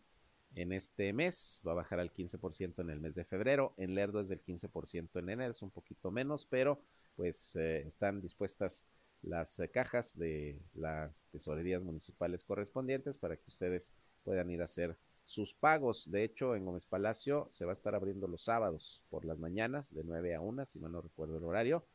en 0.55 0.73
este 0.73 1.12
mes, 1.12 1.62
va 1.67 1.73
a 1.73 1.77
bajar 1.77 1.99
al 1.99 2.12
15% 2.12 2.81
en 2.81 2.90
el 2.90 3.01
mes 3.01 3.14
de 3.14 3.25
febrero, 3.25 3.75
en 3.77 3.95
Lerdo 3.95 4.21
es 4.21 4.29
del 4.29 4.43
15% 4.43 5.19
en 5.19 5.29
enero, 5.29 5.51
es 5.51 5.62
un 5.62 5.71
poquito 5.71 6.11
menos, 6.11 6.47
pero 6.47 6.81
pues 7.16 7.57
eh, 7.57 7.87
están 7.87 8.20
dispuestas 8.20 8.85
las 9.22 9.59
eh, 9.59 9.70
cajas 9.70 10.16
de 10.18 10.61
las 10.74 11.27
tesorerías 11.29 11.83
municipales 11.83 12.44
correspondientes 12.44 13.18
para 13.18 13.37
que 13.37 13.48
ustedes 13.48 13.92
puedan 14.22 14.50
ir 14.50 14.62
a 14.62 14.66
hacer 14.66 14.96
sus 15.24 15.55
pagos. 15.55 16.11
De 16.11 16.24
hecho, 16.24 16.55
en 16.55 16.64
Gómez 16.64 16.85
Palacio 16.87 17.48
se 17.50 17.64
va 17.64 17.72
a 17.72 17.74
estar 17.74 17.94
abriendo 17.94 18.29
los 18.29 18.44
sábados 18.44 19.03
por 19.11 19.24
las 19.24 19.38
mañanas 19.38 19.92
de 19.94 20.05
9 20.05 20.35
a 20.35 20.40
1, 20.40 20.66
si 20.66 20.79
mal 20.79 20.92
no 20.92 21.00
recuerdo 21.00 21.38
el 21.38 21.44
horario. 21.44 21.87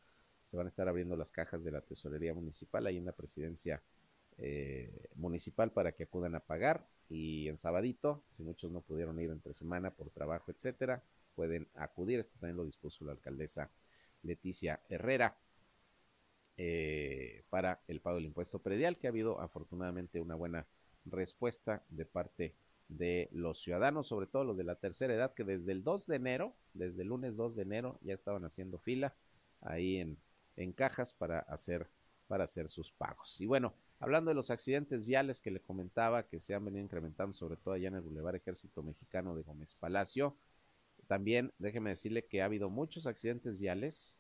Se 0.45 0.58
van 0.58 0.65
a 0.65 0.69
estar 0.69 0.89
abriendo 0.89 1.15
las 1.15 1.32
cajas 1.32 1.63
de 1.63 1.71
la 1.71 1.82
tesorería 1.82 2.34
municipal 2.34 2.86
ahí 2.88 2.97
en 2.97 3.05
la 3.05 3.12
presidencia 3.12 3.84
eh, 4.38 5.10
municipal 5.15 5.71
para 5.71 5.91
que 5.91 6.03
acudan 6.03 6.34
a 6.36 6.39
pagar. 6.39 6.88
Y 7.08 7.47
en 7.47 7.60
sabadito, 7.60 8.23
si 8.32 8.43
muchos 8.43 8.71
no 8.71 8.82
pudieron 8.82 9.19
ir 9.19 9.29
entre 9.29 9.53
semana 9.53 9.91
por 9.91 10.10
trabajo, 10.10 10.51
etcétera, 10.51 11.03
pueden 11.36 11.67
acudir. 11.75 12.19
Esto 12.19 12.39
también 12.39 12.58
lo 12.58 12.65
dispuso 12.65 13.05
la 13.05 13.12
alcaldesa 13.12 13.69
Leticia 14.23 14.82
Herrera. 14.89 15.38
Eh, 16.62 17.43
para 17.49 17.82
el 17.88 18.01
pago 18.01 18.17
del 18.17 18.25
impuesto 18.25 18.60
predial, 18.60 18.97
que 18.97 19.08
ha 19.08 19.12
habido 19.12 19.39
afortunadamente 19.39 20.19
una 20.19 20.36
buena 20.36 20.67
respuesta 21.05 21.84
de 21.89 22.05
parte 22.05 22.53
de 22.89 23.29
los 23.32 23.62
ciudadanos, 23.62 24.08
sobre 24.08 24.27
todo 24.27 24.43
los 24.43 24.58
de 24.58 24.65
la 24.65 24.75
tercera 24.75 25.13
edad, 25.13 25.34
que 25.34 25.45
desde 25.45 25.71
el 25.71 25.84
2 25.84 26.08
de 26.08 26.15
enero, 26.17 26.55
desde 26.73 27.03
el 27.03 27.08
lunes 27.08 27.38
2 27.38 27.55
de 27.55 27.62
enero, 27.62 27.97
ya 28.01 28.13
estaban 28.13 28.43
haciendo 28.43 28.79
fila 28.79 29.15
ahí 29.62 29.97
en, 29.97 30.17
en 30.58 30.73
cajas 30.73 31.13
para 31.13 31.39
hacer, 31.39 31.88
para 32.27 32.43
hacer 32.43 32.67
sus 32.67 32.91
pagos. 32.91 33.39
Y 33.39 33.45
bueno, 33.45 33.73
hablando 33.99 34.29
de 34.29 34.36
los 34.36 34.49
accidentes 34.49 35.05
viales 35.05 35.39
que 35.39 35.51
le 35.51 35.62
comentaba 35.62 36.27
que 36.27 36.41
se 36.41 36.55
han 36.55 36.65
venido 36.65 36.84
incrementando, 36.84 37.34
sobre 37.34 37.58
todo 37.58 37.75
allá 37.75 37.88
en 37.88 37.95
el 37.95 38.01
Boulevard 38.01 38.36
Ejército 38.36 38.84
Mexicano 38.84 39.36
de 39.36 39.43
Gómez 39.43 39.75
Palacio, 39.75 40.36
también 41.10 41.52
déjeme 41.58 41.89
decirle 41.89 42.28
que 42.28 42.43
ha 42.43 42.45
habido 42.45 42.69
muchos 42.69 43.08
accidentes 43.08 43.58
viales 43.58 44.15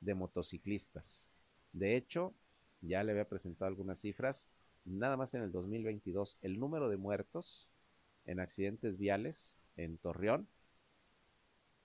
de 0.00 0.14
motociclistas. 0.14 1.30
De 1.72 1.96
hecho, 1.96 2.34
ya 2.82 3.02
le 3.02 3.12
había 3.12 3.26
presentado 3.26 3.68
algunas 3.70 4.00
cifras. 4.00 4.50
Nada 4.84 5.16
más 5.16 5.32
en 5.32 5.40
el 5.40 5.50
2022, 5.50 6.36
el 6.42 6.60
número 6.60 6.90
de 6.90 6.98
muertos 6.98 7.66
en 8.26 8.38
accidentes 8.40 8.98
viales 8.98 9.56
en 9.78 9.96
Torreón 9.96 10.46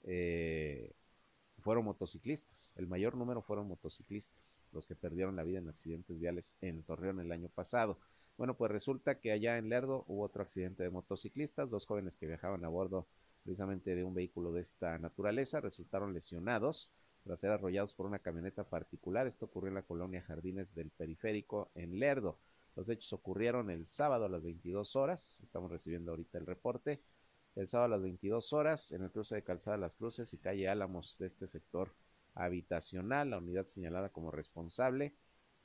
eh, 0.03 0.91
fueron 1.61 1.85
motociclistas. 1.85 2.73
El 2.75 2.87
mayor 2.87 3.15
número 3.15 3.41
fueron 3.41 3.69
motociclistas, 3.69 4.59
los 4.73 4.85
que 4.85 4.97
perdieron 4.97 5.37
la 5.37 5.43
vida 5.43 5.59
en 5.59 5.69
accidentes 5.69 6.19
viales 6.19 6.57
en 6.59 6.83
Torreón 6.83 7.21
el 7.21 7.31
año 7.31 7.47
pasado. 7.47 7.99
Bueno, 8.35 8.57
pues 8.57 8.69
resulta 8.69 9.17
que 9.17 9.31
allá 9.31 9.57
en 9.57 9.69
Lerdo 9.69 10.03
hubo 10.09 10.23
otro 10.23 10.43
accidente 10.43 10.83
de 10.83 10.89
motociclistas, 10.89 11.69
dos 11.69 11.85
jóvenes 11.85 12.17
que 12.17 12.27
viajaban 12.27 12.65
a 12.65 12.67
bordo 12.67 13.07
precisamente 13.43 13.95
de 13.95 14.03
un 14.03 14.13
vehículo 14.13 14.51
de 14.51 14.61
esta 14.61 14.97
naturaleza 14.99 15.61
resultaron 15.61 16.13
lesionados 16.13 16.91
tras 17.23 17.39
ser 17.39 17.51
arrollados 17.51 17.93
por 17.93 18.05
una 18.05 18.19
camioneta 18.19 18.63
particular. 18.63 19.27
Esto 19.27 19.45
ocurrió 19.45 19.69
en 19.69 19.75
la 19.75 19.83
colonia 19.83 20.23
Jardines 20.23 20.73
del 20.73 20.89
Periférico 20.89 21.71
en 21.75 21.99
Lerdo. 21.99 22.39
Los 22.75 22.89
hechos 22.89 23.13
ocurrieron 23.13 23.69
el 23.69 23.87
sábado 23.87 24.25
a 24.25 24.29
las 24.29 24.43
22 24.43 24.95
horas. 24.95 25.39
Estamos 25.43 25.71
recibiendo 25.71 26.11
ahorita 26.11 26.37
el 26.37 26.45
reporte. 26.45 27.01
El 27.55 27.67
sábado 27.67 27.93
a 27.93 27.97
las 27.97 28.01
22 28.01 28.53
horas 28.53 28.91
en 28.91 29.03
el 29.03 29.11
cruce 29.11 29.35
de 29.35 29.43
Calzada 29.43 29.77
Las 29.77 29.95
Cruces 29.95 30.33
y 30.33 30.37
calle 30.37 30.69
Álamos 30.69 31.17
de 31.19 31.27
este 31.27 31.47
sector 31.47 31.93
habitacional. 32.33 33.29
La 33.29 33.37
unidad 33.39 33.65
señalada 33.65 34.09
como 34.09 34.31
responsable 34.31 35.13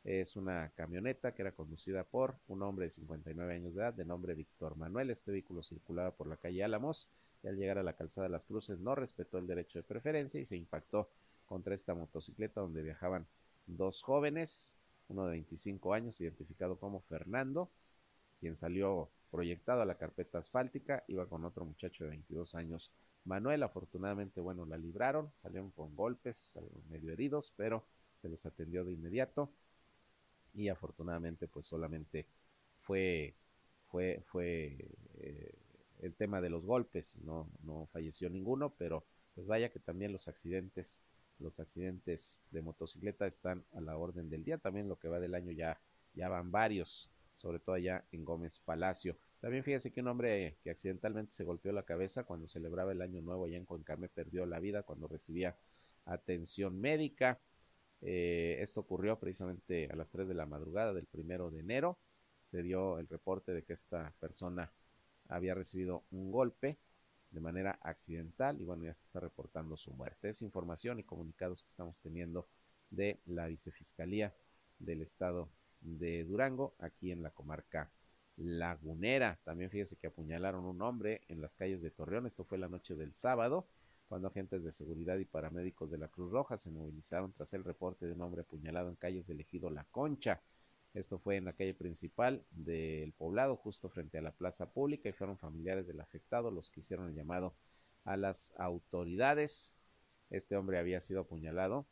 es 0.03 0.37
una 0.37 0.71
camioneta 0.71 1.33
que 1.33 1.43
era 1.43 1.53
conducida 1.53 2.05
por 2.05 2.39
un 2.49 2.63
hombre 2.63 2.87
de 2.87 2.93
59 2.93 3.55
años 3.55 3.75
de 3.75 3.81
edad 3.81 3.95
de 3.95 4.05
nombre 4.05 4.35
Víctor 4.35 4.77
Manuel. 4.77 5.11
Este 5.11 5.31
vehículo 5.31 5.63
circulaba 5.63 6.11
por 6.11 6.27
la 6.27 6.37
calle 6.37 6.65
Álamos 6.65 7.09
y 7.43 7.49
al 7.49 7.57
llegar 7.57 7.79
a 7.79 7.83
la 7.83 7.95
calzada 7.95 8.27
de 8.27 8.33
las 8.33 8.47
cruces 8.47 8.79
no 8.79 8.95
respetó 8.95 9.39
el 9.39 9.47
derecho 9.47 9.79
de 9.79 9.85
preferencia 9.85 10.41
y 10.41 10.47
se 10.47 10.57
impactó 10.57 11.11
contra 11.47 11.75
esta 11.75 11.95
motocicleta 11.95 12.61
donde 12.61 12.83
viajaban 12.83 13.27
dos 13.67 14.03
jóvenes, 14.03 14.79
uno 15.09 15.27
de 15.27 15.33
25 15.33 15.95
años, 15.95 16.21
identificado 16.21 16.79
como 16.79 17.01
Fernando, 17.03 17.71
quien 18.41 18.57
salió 18.57 19.11
proyectado 19.31 19.83
a 19.83 19.87
la 19.87 19.97
carpeta 19.97 20.39
asfáltica, 20.39 21.05
iba 21.09 21.27
con 21.27 21.45
otro 21.45 21.65
muchacho 21.65 22.05
de 22.05 22.11
22 22.11 22.55
años, 22.55 22.91
Manuel. 23.25 23.63
Afortunadamente, 23.63 24.41
bueno, 24.41 24.67
la 24.67 24.77
libraron, 24.77 25.31
salieron 25.37 25.71
con 25.71 25.95
golpes, 25.95 26.59
medio 26.89 27.13
heridos, 27.13 27.53
pero 27.57 27.85
se 28.17 28.29
les 28.29 28.45
atendió 28.47 28.85
de 28.85 28.93
inmediato 28.93 29.51
y 30.55 30.69
afortunadamente, 30.69 31.49
pues 31.49 31.67
solamente 31.67 32.27
fue, 32.81 33.35
fue, 33.89 34.23
fue 34.27 34.77
eh, 35.19 35.55
el 36.01 36.15
tema 36.15 36.41
de 36.41 36.51
los 36.51 36.65
golpes, 36.65 37.19
no, 37.23 37.51
no 37.63 37.87
falleció 37.93 38.29
ninguno, 38.31 38.75
pero 38.79 39.05
pues 39.35 39.47
vaya 39.47 39.71
que 39.71 39.81
también 39.81 40.13
los 40.13 40.29
accidentes 40.29 41.03
los 41.39 41.61
accidentes 41.61 42.43
de 42.51 42.63
motocicleta 42.63 43.27
están 43.27 43.65
a 43.73 43.81
la 43.81 43.97
orden 43.97 44.31
del 44.31 44.45
día. 44.45 44.59
También 44.59 44.89
lo 44.89 44.99
que 44.99 45.09
va 45.09 45.21
del 45.21 45.35
año 45.35 45.53
ya, 45.53 45.81
ya 46.15 46.29
van 46.29 46.51
varios, 46.51 47.11
sobre 47.37 47.59
todo 47.59 47.75
allá 47.75 48.05
en 48.13 48.25
Gómez 48.25 48.59
Palacio. 48.61 49.17
También 49.41 49.63
fíjese 49.63 49.93
que 49.93 50.01
un 50.01 50.09
hombre 50.09 50.57
que 50.63 50.71
accidentalmente 50.71 51.33
se 51.33 51.45
golpeó 51.45 51.73
la 51.73 51.85
cabeza 51.85 52.25
cuando 52.25 52.49
celebraba 52.49 52.93
el 52.93 53.03
año 53.03 53.21
nuevo 53.21 53.45
allá 53.45 53.57
en 53.57 53.67
Concame 53.67 54.09
perdió 54.09 54.47
la 54.47 54.61
vida 54.61 54.83
cuando 54.83 55.09
recibía 55.09 55.57
atención 56.07 56.81
médica. 56.81 57.39
Eh, 58.01 58.57
esto 58.61 58.81
ocurrió 58.81 59.19
precisamente 59.19 59.89
a 59.91 59.97
las 59.97 60.11
3 60.11 60.29
de 60.29 60.35
la 60.35 60.47
madrugada 60.47 60.95
del 60.95 61.07
primero 61.07 61.51
de 61.51 61.61
enero. 61.61 61.99
Se 62.45 62.63
dio 62.63 62.99
el 62.99 63.09
reporte 63.09 63.53
de 63.53 63.63
que 63.63 63.73
esta 63.73 64.15
persona 64.21 64.73
había 65.29 65.55
recibido 65.55 66.05
un 66.11 66.31
golpe 66.31 66.79
de 67.31 67.41
manera 67.41 67.79
accidental 67.83 68.61
y 68.61 68.65
bueno, 68.65 68.85
ya 68.85 68.95
se 68.95 69.05
está 69.05 69.21
reportando 69.21 69.77
su 69.77 69.93
muerte. 69.93 70.29
Es 70.29 70.43
información 70.43 70.99
y 70.99 71.05
comunicados 71.05 71.63
que 71.63 71.69
estamos 71.69 72.01
teniendo 72.01 72.49
de 72.91 73.21
la 73.27 73.47
Vicefiscalía 73.47 74.35
del 74.79 75.03
Estado 75.03 75.49
de 75.81 76.25
Durango, 76.25 76.75
aquí 76.79 77.11
en 77.11 77.23
la 77.23 77.31
comarca 77.31 77.91
lagunera. 78.37 79.39
También 79.45 79.71
fíjese 79.71 79.97
que 79.97 80.09
apuñalaron 80.09 80.65
un 80.65 80.81
hombre 80.83 81.23
en 81.29 81.41
las 81.41 81.55
calles 81.55 81.83
de 81.83 81.91
Torreón. 81.91 82.27
Esto 82.27 82.45
fue 82.45 82.59
la 82.59 82.69
noche 82.69 82.95
del 82.95 83.15
sábado, 83.15 83.67
cuando 84.09 84.29
agentes 84.29 84.63
de 84.63 84.73
seguridad 84.73 85.19
y 85.19 85.25
paramédicos 85.25 85.91
de 85.91 85.99
la 85.99 86.09
Cruz 86.09 86.31
Roja 86.31 86.57
se 86.57 86.71
movilizaron 86.71 87.33
tras 87.33 87.53
el 87.55 87.65
reporte 87.65 88.07
de 88.07 88.13
un 88.13 88.23
hombre 88.23 88.43
apuñalado 88.43 88.89
en 88.89 88.97
calles 88.97 89.27
del 89.27 89.41
ejido 89.41 89.71
La 89.71 89.85
Concha. 89.85 90.41
Esto 90.97 91.19
fue 91.19 91.37
en 91.37 91.45
la 91.45 91.53
calle 91.53 91.75
principal 91.75 92.43
del 92.53 93.13
poblado, 93.13 93.57
justo 93.57 93.91
frente 93.91 94.17
a 94.17 94.23
la 94.23 94.33
plaza 94.33 94.73
pública, 94.73 95.11
y 95.11 95.13
fueron 95.13 95.37
familiares 95.37 95.87
del 95.87 96.01
afectado 96.01 96.51
los 96.51 96.71
que 96.71 96.81
hicieron 96.81 97.09
el 97.11 97.15
llamado 97.15 97.55
a 98.05 98.17
las 98.17 98.55
autoridades. 98.57 99.77
Este 100.31 100.57
hombre 100.57 100.79
había 100.79 101.03
sido 101.03 101.21
apuñalado 101.21 101.87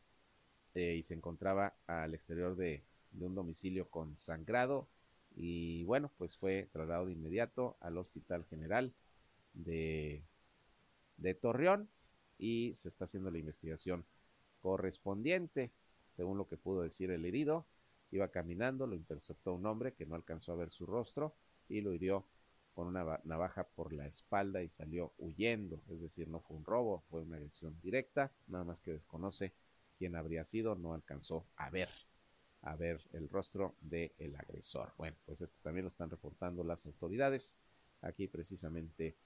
eh, 0.74 0.94
y 0.94 1.02
se 1.02 1.12
encontraba 1.12 1.76
al 1.86 2.14
exterior 2.14 2.56
de, 2.56 2.82
un 3.20 3.34
domicilio 3.34 3.90
con 3.90 4.16
sangrado 4.16 4.88
y 5.36 5.84
bueno, 5.84 6.10
pues 6.16 6.38
fue 6.38 6.70
trasladado 6.72 7.06
de 7.06 7.12
inmediato 7.12 7.76
al 7.80 7.98
Hospital 7.98 8.46
General 8.46 8.94
de, 9.52 10.24
de 11.18 11.34
Torreón 11.34 11.90
y 12.38 12.72
se 12.74 12.88
está 12.88 13.04
haciendo 13.04 13.30
la 13.30 13.38
investigación 13.38 14.06
correspondiente, 14.60 15.72
según 16.10 16.38
lo 16.38 16.48
que 16.48 16.56
pudo 16.56 16.80
decir 16.80 17.10
el 17.10 17.26
herido. 17.26 17.66
Iba 18.14 18.28
caminando, 18.28 18.86
lo 18.86 18.94
interceptó 18.94 19.54
un 19.54 19.66
hombre 19.66 19.92
que 19.94 20.06
no 20.06 20.14
alcanzó 20.14 20.52
a 20.52 20.56
ver 20.56 20.70
su 20.70 20.86
rostro 20.86 21.34
y 21.68 21.80
lo 21.80 21.92
hirió 21.92 22.24
con 22.72 22.86
una 22.86 23.20
navaja 23.24 23.66
por 23.66 23.92
la 23.92 24.06
espalda 24.06 24.62
y 24.62 24.70
salió 24.70 25.12
huyendo. 25.18 25.82
Es 25.90 26.00
decir, 26.00 26.28
no 26.28 26.38
fue 26.40 26.56
un 26.56 26.64
robo, 26.64 27.02
fue 27.10 27.22
una 27.22 27.38
agresión 27.38 27.76
directa, 27.82 28.30
nada 28.46 28.62
más 28.62 28.80
que 28.80 28.92
desconoce 28.92 29.52
quién 29.98 30.14
habría 30.14 30.44
sido, 30.44 30.76
no 30.76 30.94
alcanzó 30.94 31.44
a 31.56 31.70
ver, 31.70 31.88
a 32.62 32.76
ver 32.76 33.00
el 33.14 33.28
rostro 33.28 33.74
del 33.80 34.12
el 34.18 34.36
agresor. 34.36 34.92
Bueno, 34.96 35.16
pues 35.26 35.40
esto 35.40 35.58
también 35.64 35.82
lo 35.82 35.88
están 35.88 36.08
reportando 36.08 36.62
las 36.62 36.86
autoridades 36.86 37.56
aquí 38.00 38.28
precisamente 38.28 39.16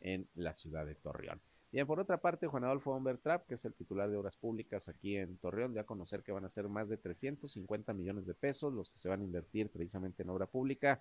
en 0.00 0.28
la 0.36 0.54
ciudad 0.54 0.86
de 0.86 0.94
Torreón. 0.94 1.40
Bien, 1.72 1.86
por 1.86 2.00
otra 2.00 2.20
parte, 2.20 2.48
Juan 2.48 2.64
Adolfo 2.64 2.92
Humbertrap, 2.92 3.46
que 3.46 3.54
es 3.54 3.64
el 3.64 3.74
titular 3.74 4.10
de 4.10 4.16
Obras 4.16 4.36
Públicas 4.36 4.88
aquí 4.88 5.16
en 5.16 5.36
Torreón, 5.36 5.72
dio 5.72 5.80
a 5.80 5.86
conocer 5.86 6.24
que 6.24 6.32
van 6.32 6.44
a 6.44 6.50
ser 6.50 6.68
más 6.68 6.88
de 6.88 6.96
350 6.96 7.94
millones 7.94 8.26
de 8.26 8.34
pesos 8.34 8.72
los 8.72 8.90
que 8.90 8.98
se 8.98 9.08
van 9.08 9.20
a 9.20 9.24
invertir 9.24 9.70
precisamente 9.70 10.24
en 10.24 10.30
obra 10.30 10.46
pública 10.46 11.00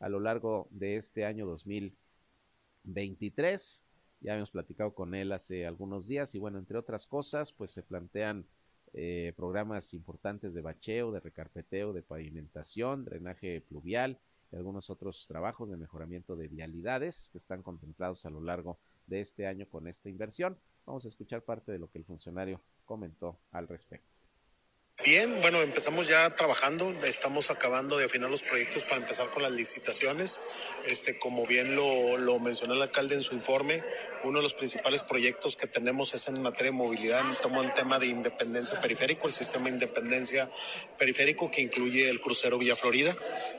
a 0.00 0.08
lo 0.08 0.18
largo 0.18 0.68
de 0.70 0.96
este 0.96 1.26
año 1.26 1.44
2023. 1.46 3.84
Ya 4.22 4.32
habíamos 4.32 4.50
platicado 4.50 4.94
con 4.94 5.14
él 5.14 5.32
hace 5.32 5.66
algunos 5.66 6.08
días 6.08 6.34
y 6.34 6.38
bueno, 6.38 6.58
entre 6.58 6.78
otras 6.78 7.06
cosas, 7.06 7.52
pues 7.52 7.70
se 7.70 7.82
plantean 7.82 8.46
eh, 8.94 9.34
programas 9.36 9.92
importantes 9.92 10.54
de 10.54 10.62
bacheo, 10.62 11.12
de 11.12 11.20
recarpeteo, 11.20 11.92
de 11.92 12.02
pavimentación, 12.02 13.04
drenaje 13.04 13.60
pluvial 13.60 14.18
y 14.50 14.56
algunos 14.56 14.88
otros 14.88 15.26
trabajos 15.28 15.68
de 15.68 15.76
mejoramiento 15.76 16.36
de 16.36 16.48
vialidades 16.48 17.28
que 17.30 17.36
están 17.36 17.62
contemplados 17.62 18.24
a 18.24 18.30
lo 18.30 18.40
largo 18.40 18.72
de 18.72 18.95
este 19.08 19.46
año 19.46 19.68
con 19.68 19.86
esta 19.86 20.08
inversión. 20.08 20.58
Vamos 20.84 21.04
a 21.04 21.08
escuchar 21.08 21.42
parte 21.42 21.72
de 21.72 21.78
lo 21.78 21.90
que 21.90 21.98
el 21.98 22.04
funcionario 22.04 22.60
comentó 22.84 23.38
al 23.50 23.68
respecto. 23.68 24.15
Bien, 25.06 25.40
bueno, 25.40 25.62
empezamos 25.62 26.08
ya 26.08 26.34
trabajando, 26.34 26.92
estamos 27.04 27.52
acabando 27.52 27.96
de 27.96 28.06
afinar 28.06 28.28
los 28.28 28.42
proyectos 28.42 28.82
para 28.82 28.96
empezar 28.96 29.30
con 29.30 29.44
las 29.44 29.52
licitaciones. 29.52 30.40
Este, 30.84 31.16
como 31.16 31.46
bien 31.46 31.76
lo, 31.76 32.16
lo 32.16 32.40
mencionó 32.40 32.74
el 32.74 32.82
alcalde 32.82 33.14
en 33.14 33.20
su 33.20 33.32
informe, 33.32 33.84
uno 34.24 34.40
de 34.40 34.42
los 34.42 34.54
principales 34.54 35.04
proyectos 35.04 35.56
que 35.56 35.68
tenemos 35.68 36.12
es 36.14 36.26
en 36.26 36.42
materia 36.42 36.72
de 36.72 36.76
movilidad, 36.76 37.22
tomo 37.40 37.62
el 37.62 37.72
tema 37.72 38.00
de 38.00 38.06
independencia 38.06 38.80
periférico, 38.80 39.28
el 39.28 39.32
sistema 39.32 39.66
de 39.66 39.74
independencia 39.74 40.50
periférico 40.98 41.52
que 41.52 41.60
incluye 41.60 42.10
el 42.10 42.20
crucero 42.20 42.58
Villa 42.58 42.74
Florida. 42.74 43.14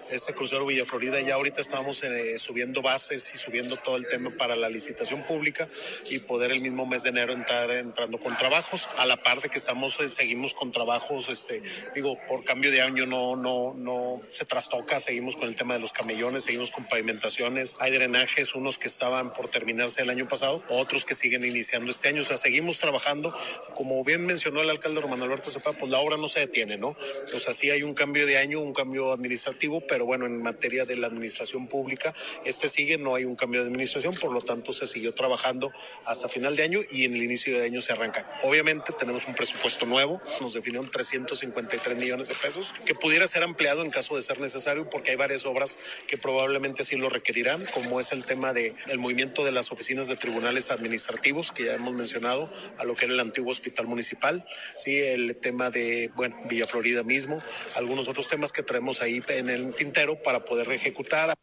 Ese 0.09 0.33
crucero 0.33 0.65
Villa 0.65 0.85
Florida 0.85 1.21
ya 1.21 1.35
ahorita 1.35 1.61
estamos 1.61 2.03
eh, 2.03 2.37
subiendo 2.39 2.81
bases 2.81 3.33
y 3.33 3.37
subiendo 3.37 3.77
todo 3.77 3.95
el 3.95 4.05
tema 4.09 4.31
para 4.31 4.57
la 4.57 4.67
licitación 4.67 5.25
pública 5.25 5.69
y 6.09 6.19
poder 6.19 6.51
el 6.51 6.59
mismo 6.59 6.85
mes 6.85 7.03
de 7.03 7.09
enero 7.09 7.31
entrar 7.31 7.71
entrando 7.71 8.17
con 8.17 8.35
trabajos, 8.35 8.89
a 8.97 9.05
la 9.05 9.23
par 9.23 9.39
de 9.39 9.47
que 9.47 9.57
estamos, 9.57 9.97
eh, 10.01 10.09
seguimos 10.09 10.53
con 10.53 10.73
trabajos 10.73 11.29
este, 11.37 11.61
digo, 11.93 12.17
por 12.27 12.43
cambio 12.43 12.71
de 12.71 12.81
año 12.81 13.05
no, 13.05 13.35
no, 13.35 13.73
no 13.75 14.21
se 14.29 14.45
trastoca, 14.45 14.99
seguimos 14.99 15.35
con 15.35 15.47
el 15.47 15.55
tema 15.55 15.75
de 15.75 15.79
los 15.79 15.93
camellones, 15.93 16.43
seguimos 16.43 16.71
con 16.71 16.85
pavimentaciones, 16.85 17.75
hay 17.79 17.91
drenajes, 17.91 18.55
unos 18.55 18.77
que 18.77 18.87
estaban 18.87 19.33
por 19.33 19.49
terminarse 19.49 20.01
el 20.01 20.09
año 20.09 20.27
pasado, 20.27 20.63
otros 20.69 21.05
que 21.05 21.15
siguen 21.15 21.45
iniciando 21.45 21.91
este 21.91 22.09
año, 22.09 22.21
o 22.21 22.25
sea, 22.25 22.37
seguimos 22.37 22.79
trabajando, 22.79 23.35
como 23.75 24.03
bien 24.03 24.25
mencionó 24.25 24.61
el 24.61 24.69
alcalde 24.69 25.01
Román 25.01 25.21
Alberto 25.21 25.49
Cepa, 25.49 25.73
pues 25.73 25.91
la 25.91 25.99
obra 25.99 26.17
no 26.17 26.29
se 26.29 26.41
detiene, 26.41 26.77
¿no? 26.77 26.95
O 27.33 27.39
sea, 27.39 27.53
sí 27.53 27.69
hay 27.69 27.83
un 27.83 27.93
cambio 27.93 28.25
de 28.25 28.37
año, 28.37 28.59
un 28.59 28.73
cambio 28.73 29.11
administrativo, 29.11 29.81
pero 29.87 30.05
bueno, 30.05 30.25
en 30.25 30.41
materia 30.41 30.85
de 30.85 30.95
la 30.95 31.07
administración 31.07 31.67
pública, 31.67 32.13
este 32.45 32.67
sigue, 32.67 32.97
no 32.97 33.15
hay 33.15 33.25
un 33.25 33.35
cambio 33.35 33.61
de 33.61 33.67
administración, 33.67 34.15
por 34.15 34.31
lo 34.31 34.41
tanto 34.41 34.71
se 34.71 34.87
siguió 34.87 35.13
trabajando 35.13 35.71
hasta 36.05 36.29
final 36.29 36.55
de 36.55 36.63
año 36.63 36.79
y 36.91 37.05
en 37.05 37.13
el 37.13 37.23
inicio 37.23 37.57
de 37.57 37.65
año 37.65 37.81
se 37.81 37.93
arranca. 37.93 38.39
Obviamente 38.43 38.93
tenemos 38.97 39.27
un 39.27 39.35
presupuesto 39.35 39.85
nuevo, 39.85 40.21
nos 40.41 40.53
definieron 40.53 40.89
300 40.89 41.16
153 41.17 41.97
millones 41.97 42.27
de 42.29 42.35
pesos, 42.35 42.73
que 42.85 42.95
pudiera 42.95 43.27
ser 43.27 43.43
ampliado 43.43 43.81
en 43.81 43.89
caso 43.89 44.15
de 44.15 44.21
ser 44.21 44.39
necesario, 44.39 44.89
porque 44.89 45.11
hay 45.11 45.17
varias 45.17 45.45
obras 45.45 45.77
que 46.07 46.17
probablemente 46.17 46.83
sí 46.83 46.95
lo 46.95 47.09
requerirán, 47.09 47.65
como 47.73 47.99
es 47.99 48.11
el 48.11 48.25
tema 48.25 48.53
del 48.53 48.75
el 48.87 48.99
movimiento 48.99 49.43
de 49.43 49.51
las 49.51 49.71
oficinas 49.71 50.07
de 50.07 50.15
tribunales 50.15 50.71
administrativos, 50.71 51.51
que 51.51 51.65
ya 51.65 51.73
hemos 51.73 51.93
mencionado, 51.93 52.49
a 52.77 52.83
lo 52.83 52.95
que 52.95 53.05
era 53.05 53.13
el 53.13 53.19
antiguo 53.19 53.51
hospital 53.51 53.87
municipal, 53.87 54.45
sí, 54.77 54.97
el 54.99 55.37
tema 55.37 55.69
de, 55.69 56.11
bueno, 56.15 56.37
Villa 56.49 56.65
Florida 56.65 57.03
mismo, 57.03 57.41
algunos 57.75 58.07
otros 58.07 58.29
temas 58.29 58.51
que 58.51 58.63
traemos 58.63 59.01
ahí 59.01 59.21
en 59.29 59.49
el 59.49 59.73
tintero 59.75 60.21
para 60.21 60.45
poder 60.45 60.71
ejecutar. 60.71 61.33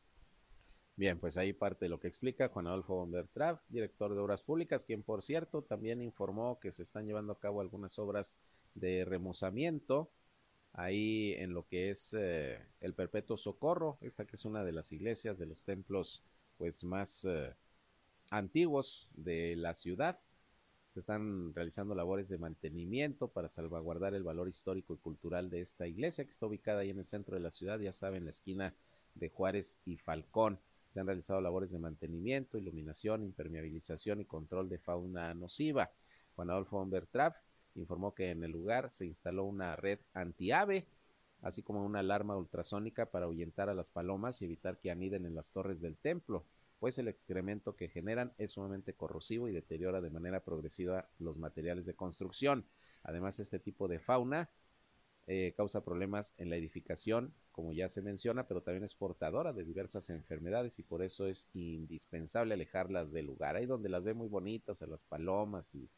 Bien, 0.96 1.18
pues 1.18 1.36
ahí 1.36 1.52
parte 1.52 1.86
de 1.86 1.88
lo 1.88 1.98
que 1.98 2.06
explica 2.06 2.48
Juan 2.48 2.68
Adolfo 2.68 2.94
Bombertrav, 2.94 3.60
director 3.68 4.14
de 4.14 4.20
Obras 4.20 4.42
Públicas, 4.42 4.84
quien 4.84 5.02
por 5.02 5.24
cierto 5.24 5.62
también 5.62 6.00
informó 6.00 6.60
que 6.60 6.70
se 6.70 6.84
están 6.84 7.06
llevando 7.06 7.32
a 7.32 7.40
cabo 7.40 7.60
algunas 7.60 7.98
obras 7.98 8.38
de 8.74 9.04
remozamiento 9.04 10.10
ahí 10.74 11.34
en 11.38 11.54
lo 11.54 11.66
que 11.66 11.90
es 11.90 12.14
eh, 12.14 12.58
el 12.80 12.94
Perpetuo 12.94 13.36
Socorro, 13.36 13.98
esta 14.00 14.26
que 14.26 14.36
es 14.36 14.44
una 14.44 14.64
de 14.64 14.72
las 14.72 14.92
iglesias 14.92 15.38
de 15.38 15.46
los 15.46 15.64
templos 15.64 16.22
pues 16.58 16.84
más 16.84 17.24
eh, 17.24 17.54
antiguos 18.30 19.08
de 19.14 19.56
la 19.56 19.74
ciudad. 19.74 20.18
Se 20.92 21.00
están 21.00 21.54
realizando 21.54 21.94
labores 21.94 22.28
de 22.28 22.38
mantenimiento 22.38 23.28
para 23.28 23.48
salvaguardar 23.48 24.14
el 24.14 24.22
valor 24.22 24.48
histórico 24.48 24.94
y 24.94 24.98
cultural 24.98 25.50
de 25.50 25.60
esta 25.60 25.86
iglesia 25.86 26.24
que 26.24 26.30
está 26.30 26.46
ubicada 26.46 26.80
ahí 26.80 26.90
en 26.90 26.98
el 26.98 27.06
centro 27.06 27.34
de 27.34 27.40
la 27.40 27.50
ciudad, 27.50 27.80
ya 27.80 27.92
saben, 27.92 28.24
la 28.24 28.30
esquina 28.30 28.74
de 29.14 29.28
Juárez 29.28 29.78
y 29.84 29.96
Falcón. 29.96 30.60
Se 30.90 31.00
han 31.00 31.06
realizado 31.06 31.40
labores 31.40 31.70
de 31.72 31.80
mantenimiento, 31.80 32.58
iluminación, 32.58 33.24
impermeabilización 33.24 34.20
y 34.20 34.24
control 34.24 34.68
de 34.68 34.78
fauna 34.78 35.34
nociva. 35.34 35.90
Juan 36.36 36.50
Adolfo 36.50 36.80
Humbertrav 36.80 37.34
informó 37.74 38.14
que 38.14 38.30
en 38.30 38.44
el 38.44 38.50
lugar 38.50 38.92
se 38.92 39.06
instaló 39.06 39.44
una 39.44 39.76
red 39.76 39.98
antiave, 40.12 40.86
así 41.42 41.62
como 41.62 41.84
una 41.84 42.00
alarma 42.00 42.36
ultrasónica 42.36 43.10
para 43.10 43.26
ahuyentar 43.26 43.68
a 43.68 43.74
las 43.74 43.90
palomas 43.90 44.40
y 44.40 44.46
evitar 44.46 44.78
que 44.78 44.90
aniden 44.90 45.26
en 45.26 45.34
las 45.34 45.50
torres 45.50 45.80
del 45.80 45.96
templo, 45.96 46.44
pues 46.78 46.98
el 46.98 47.08
excremento 47.08 47.76
que 47.76 47.88
generan 47.88 48.32
es 48.38 48.52
sumamente 48.52 48.94
corrosivo 48.94 49.48
y 49.48 49.52
deteriora 49.52 50.00
de 50.00 50.10
manera 50.10 50.40
progresiva 50.44 51.08
los 51.18 51.36
materiales 51.36 51.86
de 51.86 51.94
construcción. 51.94 52.66
Además, 53.02 53.40
este 53.40 53.58
tipo 53.58 53.88
de 53.88 53.98
fauna 53.98 54.50
eh, 55.26 55.54
causa 55.56 55.84
problemas 55.84 56.34
en 56.36 56.50
la 56.50 56.56
edificación, 56.56 57.32
como 57.52 57.72
ya 57.72 57.88
se 57.88 58.02
menciona, 58.02 58.46
pero 58.46 58.62
también 58.62 58.84
es 58.84 58.94
portadora 58.94 59.52
de 59.52 59.64
diversas 59.64 60.10
enfermedades 60.10 60.78
y 60.78 60.82
por 60.82 61.02
eso 61.02 61.26
es 61.26 61.48
indispensable 61.54 62.54
alejarlas 62.54 63.12
del 63.12 63.26
lugar. 63.26 63.56
Ahí 63.56 63.66
donde 63.66 63.88
las 63.88 64.04
ve 64.04 64.12
muy 64.12 64.28
bonitas, 64.28 64.82
a 64.82 64.86
las 64.86 65.02
palomas 65.04 65.74
y, 65.74 65.88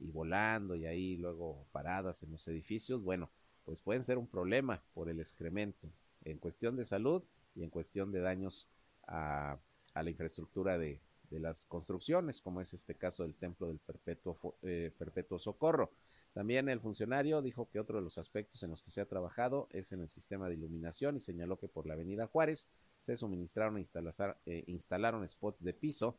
y 0.00 0.10
volando 0.10 0.74
y 0.74 0.86
ahí 0.86 1.16
luego 1.16 1.66
paradas 1.72 2.22
en 2.22 2.32
los 2.32 2.46
edificios, 2.48 3.02
bueno, 3.02 3.30
pues 3.64 3.80
pueden 3.80 4.02
ser 4.02 4.18
un 4.18 4.26
problema 4.26 4.82
por 4.94 5.08
el 5.08 5.20
excremento 5.20 5.88
en 6.24 6.38
cuestión 6.38 6.76
de 6.76 6.84
salud 6.84 7.22
y 7.54 7.62
en 7.62 7.70
cuestión 7.70 8.10
de 8.12 8.20
daños 8.20 8.68
a, 9.06 9.58
a 9.94 10.02
la 10.02 10.10
infraestructura 10.10 10.78
de, 10.78 11.00
de, 11.30 11.40
las 11.40 11.66
construcciones, 11.66 12.40
como 12.40 12.60
es 12.60 12.74
este 12.74 12.94
caso 12.94 13.22
del 13.22 13.34
templo 13.34 13.68
del 13.68 13.78
perpetuo, 13.78 14.56
eh, 14.62 14.92
perpetuo 14.98 15.38
socorro. 15.38 15.92
También 16.32 16.68
el 16.68 16.80
funcionario 16.80 17.42
dijo 17.42 17.68
que 17.70 17.80
otro 17.80 17.98
de 17.98 18.04
los 18.04 18.16
aspectos 18.18 18.62
en 18.62 18.70
los 18.70 18.82
que 18.82 18.90
se 18.90 19.00
ha 19.00 19.06
trabajado 19.06 19.68
es 19.70 19.92
en 19.92 20.00
el 20.00 20.08
sistema 20.08 20.48
de 20.48 20.54
iluminación 20.54 21.16
y 21.16 21.20
señaló 21.20 21.58
que 21.58 21.68
por 21.68 21.86
la 21.86 21.94
avenida 21.94 22.28
Juárez 22.28 22.68
se 23.02 23.16
suministraron 23.16 23.76
e 24.46 24.64
instalaron 24.66 25.28
spots 25.28 25.64
de 25.64 25.72
piso, 25.72 26.18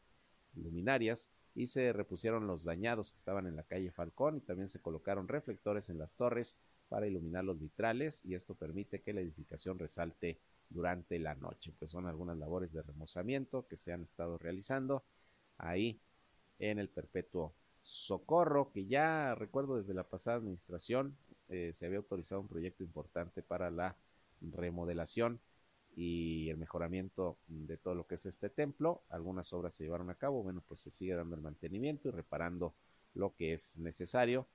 luminarias 0.55 1.31
y 1.53 1.67
se 1.67 1.91
repusieron 1.93 2.47
los 2.47 2.63
dañados 2.63 3.11
que 3.11 3.17
estaban 3.17 3.47
en 3.47 3.55
la 3.55 3.63
calle 3.63 3.91
Falcón 3.91 4.37
y 4.37 4.41
también 4.41 4.69
se 4.69 4.79
colocaron 4.79 5.27
reflectores 5.27 5.89
en 5.89 5.97
las 5.97 6.15
torres 6.15 6.55
para 6.87 7.07
iluminar 7.07 7.43
los 7.43 7.59
vitrales 7.59 8.21
y 8.23 8.35
esto 8.35 8.55
permite 8.55 9.01
que 9.01 9.13
la 9.13 9.21
edificación 9.21 9.79
resalte 9.79 10.39
durante 10.69 11.19
la 11.19 11.35
noche. 11.35 11.73
Pues 11.77 11.91
son 11.91 12.07
algunas 12.07 12.37
labores 12.37 12.71
de 12.71 12.81
remozamiento 12.81 13.67
que 13.67 13.77
se 13.77 13.91
han 13.91 14.03
estado 14.03 14.37
realizando 14.37 15.03
ahí 15.57 15.99
en 16.59 16.79
el 16.79 16.89
perpetuo 16.89 17.53
Socorro, 17.81 18.71
que 18.71 18.85
ya 18.85 19.35
recuerdo 19.35 19.77
desde 19.77 19.93
la 19.93 20.03
pasada 20.03 20.37
administración 20.37 21.17
eh, 21.49 21.71
se 21.73 21.85
había 21.85 21.97
autorizado 21.97 22.41
un 22.41 22.47
proyecto 22.47 22.83
importante 22.83 23.41
para 23.41 23.71
la 23.71 23.97
remodelación 24.41 25.39
y 25.95 26.49
el 26.49 26.58
mejoramiento 26.58 27.38
de 27.47 27.77
todo 27.77 27.95
lo 27.95 28.08
que 28.08 28.15
es 28.15 28.25
este 28.25 28.49
templo. 28.49 29.04
Algunas 29.10 29.51
obras 29.54 29.75
se 29.75 29.84
llevaron 29.84 30.10
a 30.10 30.15
cabo, 30.15 30.43
bueno, 30.43 30.63
pues 30.67 30.80
se 30.80 30.91
sigue 30.91 31.15
dando 31.15 31.36
el 31.36 31.41
mantenimiento 31.41 32.08
y 32.08 32.12
reparando 32.12 32.73
lo 33.13 33.36
que 33.36 33.54
es 33.54 33.77
necesario 33.77 34.47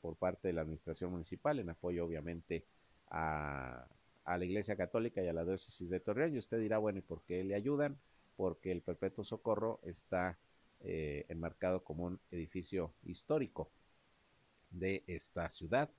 por 0.00 0.16
parte 0.16 0.48
de 0.48 0.54
la 0.54 0.62
administración 0.62 1.12
municipal, 1.12 1.58
en 1.58 1.70
apoyo 1.70 2.04
obviamente 2.04 2.66
a, 3.08 3.86
la 4.26 4.44
Iglesia 4.44 4.76
Católica 4.76 5.22
y 5.22 5.28
a 5.28 5.32
la 5.32 5.44
diócesis 5.44 5.88
de 5.90 6.00
Torreón. 6.00 6.34
Y 6.34 6.38
usted 6.38 6.60
dirá, 6.60 6.78
bueno, 6.78 6.98
¿y 6.98 7.02
por 7.02 7.22
qué 7.22 7.42
le 7.44 7.54
ayudan? 7.54 7.98
Porque 8.36 8.72
el 8.72 8.82
Perpetuo 8.82 9.24
Socorro 9.24 9.80
está 9.84 10.38
eh, 10.80 11.24
enmarcado 11.28 11.84
como 11.84 12.04
un 12.04 12.20
edificio 12.30 12.92
histórico 13.04 13.70
de 14.70 15.04
esta 15.06 15.48
ciudad 15.50 15.90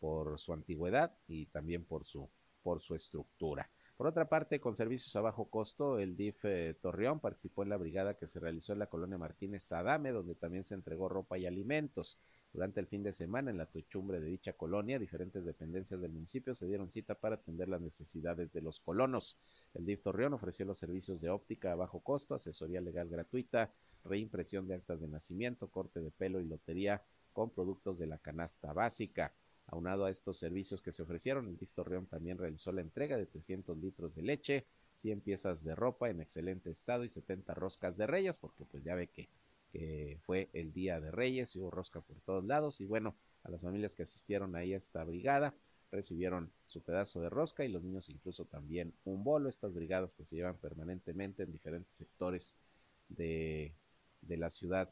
por 0.00 0.38
su 0.38 0.52
antigüedad 0.52 1.12
y 1.28 1.46
también 1.46 1.84
por 1.84 2.04
su, 2.06 2.28
por 2.62 2.80
su 2.80 2.94
estructura. 2.94 3.68
Por 4.00 4.06
otra 4.06 4.30
parte, 4.30 4.60
con 4.60 4.76
servicios 4.76 5.14
a 5.16 5.20
bajo 5.20 5.50
costo, 5.50 5.98
el 5.98 6.16
DIF 6.16 6.46
eh, 6.46 6.72
Torreón 6.80 7.20
participó 7.20 7.64
en 7.64 7.68
la 7.68 7.76
brigada 7.76 8.14
que 8.14 8.26
se 8.26 8.40
realizó 8.40 8.72
en 8.72 8.78
la 8.78 8.86
colonia 8.86 9.18
Martínez 9.18 9.70
Adame, 9.72 10.10
donde 10.10 10.34
también 10.34 10.64
se 10.64 10.72
entregó 10.72 11.10
ropa 11.10 11.36
y 11.36 11.44
alimentos. 11.44 12.18
Durante 12.54 12.80
el 12.80 12.86
fin 12.86 13.02
de 13.02 13.12
semana, 13.12 13.50
en 13.50 13.58
la 13.58 13.66
techumbre 13.66 14.18
de 14.18 14.28
dicha 14.28 14.54
colonia, 14.54 14.98
diferentes 14.98 15.44
dependencias 15.44 16.00
del 16.00 16.12
municipio 16.12 16.54
se 16.54 16.66
dieron 16.66 16.90
cita 16.90 17.14
para 17.14 17.34
atender 17.34 17.68
las 17.68 17.82
necesidades 17.82 18.50
de 18.54 18.62
los 18.62 18.80
colonos. 18.80 19.36
El 19.74 19.84
DIF 19.84 20.02
Torreón 20.02 20.32
ofreció 20.32 20.64
los 20.64 20.78
servicios 20.78 21.20
de 21.20 21.28
óptica 21.28 21.72
a 21.72 21.76
bajo 21.76 22.00
costo, 22.00 22.34
asesoría 22.34 22.80
legal 22.80 23.10
gratuita, 23.10 23.70
reimpresión 24.06 24.66
de 24.66 24.76
actas 24.76 25.02
de 25.02 25.08
nacimiento, 25.08 25.68
corte 25.68 26.00
de 26.00 26.10
pelo 26.10 26.40
y 26.40 26.46
lotería 26.46 27.02
con 27.34 27.50
productos 27.50 27.98
de 27.98 28.06
la 28.06 28.16
canasta 28.16 28.72
básica. 28.72 29.34
Aunado 29.70 30.04
a 30.04 30.10
estos 30.10 30.38
servicios 30.38 30.82
que 30.82 30.92
se 30.92 31.02
ofrecieron, 31.02 31.48
el 31.48 31.56
DIF 31.56 31.72
Torreón 31.72 32.06
también 32.06 32.38
realizó 32.38 32.72
la 32.72 32.80
entrega 32.80 33.16
de 33.16 33.26
300 33.26 33.76
litros 33.78 34.14
de 34.14 34.22
leche, 34.22 34.66
100 34.96 35.20
piezas 35.20 35.64
de 35.64 35.74
ropa 35.74 36.10
en 36.10 36.20
excelente 36.20 36.70
estado 36.70 37.04
y 37.04 37.08
70 37.08 37.54
roscas 37.54 37.96
de 37.96 38.06
reyes, 38.06 38.36
porque 38.36 38.64
pues 38.64 38.82
ya 38.82 38.94
ve 38.94 39.08
que, 39.08 39.28
fue 40.22 40.50
el 40.52 40.72
día 40.72 41.00
de 41.00 41.12
reyes 41.12 41.54
y 41.54 41.60
hubo 41.60 41.70
rosca 41.70 42.00
por 42.00 42.20
todos 42.22 42.44
lados. 42.44 42.80
Y 42.80 42.86
bueno, 42.86 43.14
a 43.44 43.50
las 43.50 43.62
familias 43.62 43.94
que 43.94 44.02
asistieron 44.02 44.56
ahí 44.56 44.74
a 44.74 44.76
esta 44.76 45.04
brigada 45.04 45.54
recibieron 45.92 46.52
su 46.66 46.82
pedazo 46.82 47.20
de 47.20 47.30
rosca 47.30 47.64
y 47.64 47.68
los 47.68 47.84
niños 47.84 48.08
incluso 48.08 48.46
también 48.46 48.92
un 49.04 49.22
bolo. 49.22 49.48
Estas 49.48 49.72
brigadas 49.72 50.10
pues 50.16 50.28
se 50.28 50.34
llevan 50.34 50.58
permanentemente 50.58 51.44
en 51.44 51.52
diferentes 51.52 51.94
sectores 51.94 52.56
de 53.08 53.72
de 54.22 54.36
la 54.36 54.50
ciudad 54.50 54.90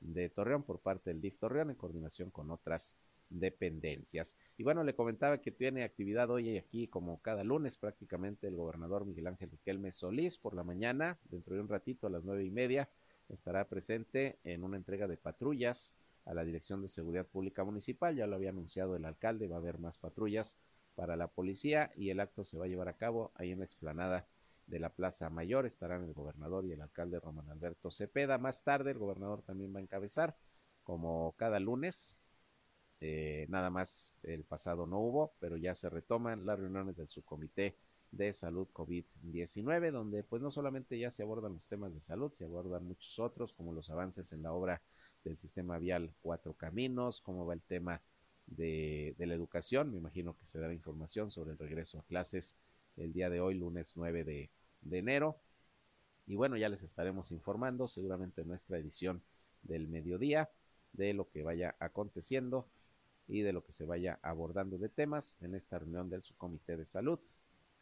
de 0.00 0.28
Torreón 0.28 0.62
por 0.62 0.80
parte 0.80 1.10
del 1.10 1.20
DIF 1.20 1.38
Torreón 1.38 1.70
en 1.70 1.76
coordinación 1.76 2.30
con 2.30 2.50
otras 2.50 2.96
dependencias. 3.30 4.36
Y 4.56 4.62
bueno, 4.62 4.84
le 4.84 4.94
comentaba 4.94 5.40
que 5.40 5.50
tiene 5.50 5.82
actividad 5.82 6.30
hoy 6.30 6.56
aquí 6.56 6.88
como 6.88 7.20
cada 7.22 7.44
lunes 7.44 7.76
prácticamente 7.76 8.46
el 8.46 8.56
gobernador 8.56 9.04
Miguel 9.04 9.26
Ángel 9.26 9.50
Riquelme 9.50 9.92
Solís 9.92 10.38
por 10.38 10.54
la 10.54 10.64
mañana, 10.64 11.18
dentro 11.30 11.54
de 11.54 11.60
un 11.60 11.68
ratito 11.68 12.06
a 12.06 12.10
las 12.10 12.24
nueve 12.24 12.44
y 12.44 12.50
media, 12.50 12.88
estará 13.28 13.68
presente 13.68 14.38
en 14.44 14.62
una 14.62 14.76
entrega 14.76 15.08
de 15.08 15.16
patrullas 15.16 15.94
a 16.24 16.34
la 16.34 16.44
Dirección 16.44 16.82
de 16.82 16.88
Seguridad 16.88 17.26
Pública 17.26 17.64
Municipal, 17.64 18.16
ya 18.16 18.26
lo 18.26 18.36
había 18.36 18.50
anunciado 18.50 18.96
el 18.96 19.04
alcalde, 19.04 19.48
va 19.48 19.56
a 19.56 19.60
haber 19.60 19.78
más 19.78 19.96
patrullas 19.96 20.58
para 20.94 21.16
la 21.16 21.28
policía 21.28 21.92
y 21.96 22.10
el 22.10 22.20
acto 22.20 22.44
se 22.44 22.58
va 22.58 22.64
a 22.64 22.68
llevar 22.68 22.88
a 22.88 22.96
cabo 22.96 23.30
ahí 23.34 23.52
en 23.52 23.60
la 23.60 23.64
explanada 23.64 24.26
de 24.66 24.80
la 24.80 24.90
Plaza 24.90 25.30
Mayor, 25.30 25.66
estarán 25.66 26.02
el 26.04 26.12
gobernador 26.12 26.64
y 26.66 26.72
el 26.72 26.80
alcalde 26.80 27.20
Román 27.20 27.48
Alberto 27.50 27.90
Cepeda, 27.90 28.38
más 28.38 28.64
tarde 28.64 28.90
el 28.90 28.98
gobernador 28.98 29.42
también 29.42 29.72
va 29.74 29.78
a 29.78 29.82
encabezar, 29.82 30.36
como 30.82 31.34
cada 31.36 31.60
lunes, 31.60 32.20
eh, 33.00 33.46
nada 33.48 33.70
más 33.70 34.20
el 34.22 34.44
pasado 34.44 34.86
no 34.86 34.98
hubo, 35.00 35.34
pero 35.38 35.56
ya 35.56 35.74
se 35.74 35.90
retoman 35.90 36.46
las 36.46 36.58
reuniones 36.58 36.96
del 36.96 37.08
subcomité 37.08 37.76
de 38.10 38.32
salud 38.32 38.68
COVID-19, 38.72 39.90
donde 39.90 40.22
pues 40.22 40.40
no 40.40 40.50
solamente 40.50 40.98
ya 40.98 41.10
se 41.10 41.22
abordan 41.22 41.54
los 41.54 41.68
temas 41.68 41.92
de 41.92 42.00
salud, 42.00 42.32
se 42.32 42.44
abordan 42.44 42.86
muchos 42.86 43.18
otros, 43.18 43.52
como 43.52 43.72
los 43.72 43.90
avances 43.90 44.32
en 44.32 44.42
la 44.42 44.52
obra 44.52 44.82
del 45.24 45.36
sistema 45.36 45.78
vial 45.78 46.14
Cuatro 46.22 46.54
Caminos, 46.54 47.20
cómo 47.20 47.44
va 47.44 47.54
el 47.54 47.62
tema 47.62 48.00
de, 48.46 49.14
la 49.18 49.34
educación, 49.34 49.90
me 49.90 49.98
imagino 49.98 50.36
que 50.38 50.46
se 50.46 50.58
dará 50.58 50.72
información 50.72 51.30
sobre 51.30 51.52
el 51.52 51.58
regreso 51.58 51.98
a 51.98 52.04
clases 52.04 52.56
el 52.96 53.12
día 53.12 53.28
de 53.28 53.40
hoy, 53.40 53.56
lunes 53.56 53.92
9 53.96 54.24
de, 54.24 54.50
de 54.82 54.98
enero. 54.98 55.36
Y 56.26 56.36
bueno, 56.36 56.56
ya 56.56 56.68
les 56.68 56.82
estaremos 56.82 57.30
informando 57.32 57.88
seguramente 57.88 58.42
en 58.42 58.48
nuestra 58.48 58.78
edición 58.78 59.22
del 59.62 59.88
mediodía 59.88 60.48
de 60.92 61.12
lo 61.12 61.28
que 61.28 61.42
vaya 61.42 61.76
aconteciendo 61.78 62.68
y 63.28 63.42
de 63.42 63.52
lo 63.52 63.64
que 63.64 63.72
se 63.72 63.84
vaya 63.84 64.18
abordando 64.22 64.78
de 64.78 64.88
temas 64.88 65.36
en 65.40 65.54
esta 65.54 65.78
reunión 65.78 66.08
del 66.08 66.22
subcomité 66.22 66.76
de 66.76 66.86
salud 66.86 67.18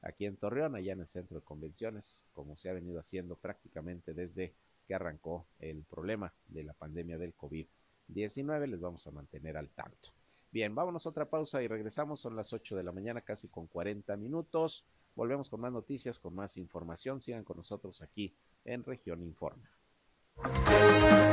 aquí 0.04 0.26
en 0.26 0.36
Torreón, 0.36 0.76
allá 0.76 0.92
en 0.92 1.00
el 1.00 1.08
centro 1.08 1.38
de 1.38 1.44
convenciones, 1.44 2.28
como 2.32 2.56
se 2.56 2.68
ha 2.68 2.74
venido 2.74 3.00
haciendo 3.00 3.36
prácticamente 3.36 4.12
desde 4.12 4.54
que 4.86 4.94
arrancó 4.94 5.46
el 5.58 5.82
problema 5.84 6.32
de 6.48 6.62
la 6.62 6.74
pandemia 6.74 7.16
del 7.16 7.34
COVID-19. 7.34 8.66
Les 8.66 8.80
vamos 8.80 9.06
a 9.06 9.10
mantener 9.10 9.56
al 9.56 9.70
tanto. 9.70 10.10
Bien, 10.52 10.74
vámonos 10.74 11.06
a 11.06 11.08
otra 11.08 11.28
pausa 11.28 11.62
y 11.62 11.68
regresamos. 11.68 12.20
Son 12.20 12.36
las 12.36 12.52
8 12.52 12.76
de 12.76 12.84
la 12.84 12.92
mañana, 12.92 13.22
casi 13.22 13.48
con 13.48 13.66
40 13.66 14.16
minutos. 14.18 14.84
Volvemos 15.16 15.48
con 15.48 15.60
más 15.60 15.72
noticias, 15.72 16.18
con 16.18 16.34
más 16.34 16.56
información. 16.58 17.22
Sigan 17.22 17.44
con 17.44 17.56
nosotros 17.56 18.02
aquí 18.02 18.36
en 18.64 18.84
Región 18.84 19.22
Informa. 19.22 19.70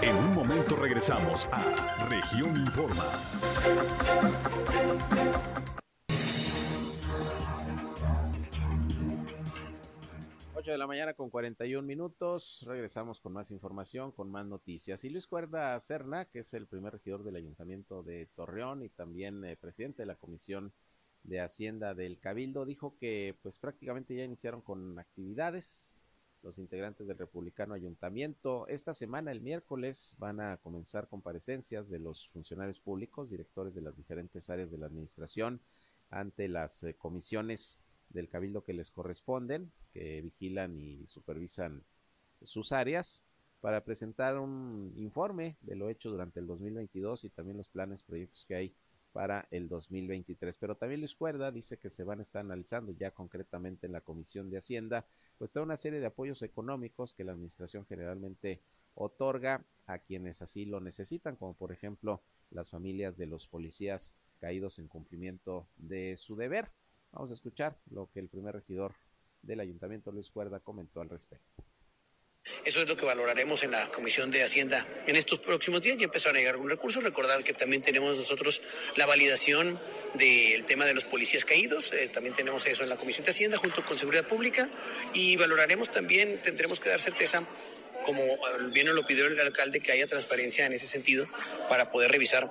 En 0.01 0.15
un 0.15 0.33
momento 0.33 0.75
regresamos 0.75 1.47
a 1.51 2.07
Región 2.09 2.55
Informa. 2.55 3.05
8 10.55 10.71
de 10.71 10.77
la 10.77 10.87
mañana 10.87 11.13
con 11.13 11.29
41 11.29 11.85
minutos. 11.85 12.63
Regresamos 12.67 13.19
con 13.19 13.33
más 13.33 13.51
información, 13.51 14.11
con 14.11 14.31
más 14.31 14.45
noticias. 14.45 15.03
Y 15.03 15.09
Luis 15.09 15.27
Cuerda 15.27 15.79
Cerna, 15.79 16.25
que 16.25 16.39
es 16.39 16.53
el 16.53 16.67
primer 16.67 16.93
regidor 16.93 17.23
del 17.23 17.35
Ayuntamiento 17.35 18.03
de 18.03 18.27
Torreón 18.35 18.83
y 18.83 18.89
también 18.89 19.43
eh, 19.43 19.57
presidente 19.57 20.03
de 20.03 20.07
la 20.07 20.15
Comisión 20.15 20.73
de 21.23 21.41
Hacienda 21.41 21.93
del 21.93 22.19
Cabildo, 22.19 22.65
dijo 22.65 22.97
que 22.97 23.37
pues 23.41 23.57
prácticamente 23.57 24.15
ya 24.15 24.23
iniciaron 24.23 24.61
con 24.61 24.97
actividades 24.97 26.00
los 26.43 26.57
integrantes 26.57 27.07
del 27.07 27.17
Republicano 27.17 27.73
Ayuntamiento. 27.73 28.67
Esta 28.67 28.93
semana, 28.93 29.31
el 29.31 29.41
miércoles, 29.41 30.15
van 30.17 30.39
a 30.39 30.57
comenzar 30.57 31.07
comparecencias 31.07 31.89
de 31.89 31.99
los 31.99 32.29
funcionarios 32.29 32.79
públicos, 32.79 33.29
directores 33.29 33.73
de 33.73 33.81
las 33.81 33.95
diferentes 33.95 34.49
áreas 34.49 34.71
de 34.71 34.77
la 34.77 34.87
administración, 34.87 35.61
ante 36.09 36.47
las 36.47 36.83
eh, 36.83 36.95
comisiones 36.95 37.79
del 38.09 38.27
Cabildo 38.27 38.63
que 38.63 38.73
les 38.73 38.91
corresponden, 38.91 39.71
que 39.93 40.21
vigilan 40.21 40.79
y 40.79 41.07
supervisan 41.07 41.83
sus 42.43 42.71
áreas, 42.71 43.25
para 43.61 43.83
presentar 43.83 44.39
un 44.39 44.91
informe 44.97 45.55
de 45.61 45.75
lo 45.75 45.89
hecho 45.89 46.09
durante 46.09 46.39
el 46.39 46.47
2022 46.47 47.23
y 47.25 47.29
también 47.29 47.57
los 47.57 47.69
planes, 47.69 48.01
proyectos 48.01 48.43
que 48.47 48.55
hay 48.55 48.75
para 49.11 49.47
el 49.51 49.67
2023. 49.67 50.57
Pero 50.57 50.75
también 50.75 51.01
Luis 51.01 51.15
Cuerda 51.15 51.51
dice 51.51 51.77
que 51.77 51.89
se 51.89 52.03
van 52.03 52.19
a 52.19 52.23
estar 52.23 52.41
analizando 52.41 52.91
ya 52.93 53.11
concretamente 53.11 53.87
en 53.87 53.93
la 53.93 54.01
Comisión 54.01 54.49
de 54.49 54.57
Hacienda, 54.57 55.05
pues 55.37 55.51
toda 55.51 55.65
una 55.65 55.77
serie 55.77 55.99
de 55.99 56.05
apoyos 56.05 56.41
económicos 56.41 57.13
que 57.13 57.23
la 57.23 57.33
Administración 57.33 57.85
generalmente 57.85 58.61
otorga 58.95 59.65
a 59.85 59.99
quienes 59.99 60.41
así 60.41 60.65
lo 60.65 60.79
necesitan, 60.79 61.35
como 61.35 61.53
por 61.53 61.71
ejemplo 61.71 62.21
las 62.49 62.69
familias 62.69 63.17
de 63.17 63.25
los 63.25 63.47
policías 63.47 64.13
caídos 64.39 64.79
en 64.79 64.87
cumplimiento 64.87 65.67
de 65.77 66.17
su 66.17 66.35
deber. 66.35 66.71
Vamos 67.11 67.31
a 67.31 67.33
escuchar 67.33 67.77
lo 67.89 68.09
que 68.11 68.19
el 68.19 68.29
primer 68.29 68.55
regidor 68.55 68.93
del 69.41 69.59
Ayuntamiento, 69.59 70.11
Luis 70.11 70.29
Cuerda, 70.29 70.59
comentó 70.59 71.01
al 71.01 71.09
respecto. 71.09 71.63
Eso 72.63 72.81
es 72.81 72.87
lo 72.87 72.95
que 72.95 73.05
valoraremos 73.05 73.63
en 73.63 73.71
la 73.71 73.85
Comisión 73.87 74.29
de 74.29 74.43
Hacienda 74.43 74.85
en 75.07 75.15
estos 75.15 75.39
próximos 75.39 75.81
días. 75.81 75.97
Ya 75.97 76.05
empezaron 76.05 76.35
a 76.35 76.39
llegar 76.39 76.55
algún 76.55 76.69
recurso. 76.69 77.01
Recordar 77.01 77.43
que 77.43 77.53
también 77.53 77.81
tenemos 77.81 78.17
nosotros 78.17 78.61
la 78.95 79.05
validación 79.05 79.79
del 80.13 80.65
tema 80.65 80.85
de 80.85 80.93
los 80.93 81.03
policías 81.03 81.43
caídos. 81.43 81.91
Eh, 81.93 82.07
también 82.07 82.35
tenemos 82.35 82.65
eso 82.67 82.83
en 82.83 82.89
la 82.89 82.97
Comisión 82.97 83.25
de 83.25 83.31
Hacienda 83.31 83.57
junto 83.57 83.83
con 83.83 83.97
Seguridad 83.97 84.25
Pública. 84.25 84.69
Y 85.13 85.37
valoraremos 85.37 85.89
también, 85.91 86.39
tendremos 86.41 86.79
que 86.79 86.89
dar 86.89 86.99
certeza 86.99 87.43
como 88.03 88.23
bien 88.71 88.93
lo 88.95 89.05
pidió 89.05 89.27
el 89.27 89.39
alcalde, 89.39 89.79
que 89.79 89.91
haya 89.91 90.07
transparencia 90.07 90.65
en 90.65 90.73
ese 90.73 90.87
sentido 90.87 91.25
para 91.69 91.91
poder 91.91 92.11
revisar 92.11 92.49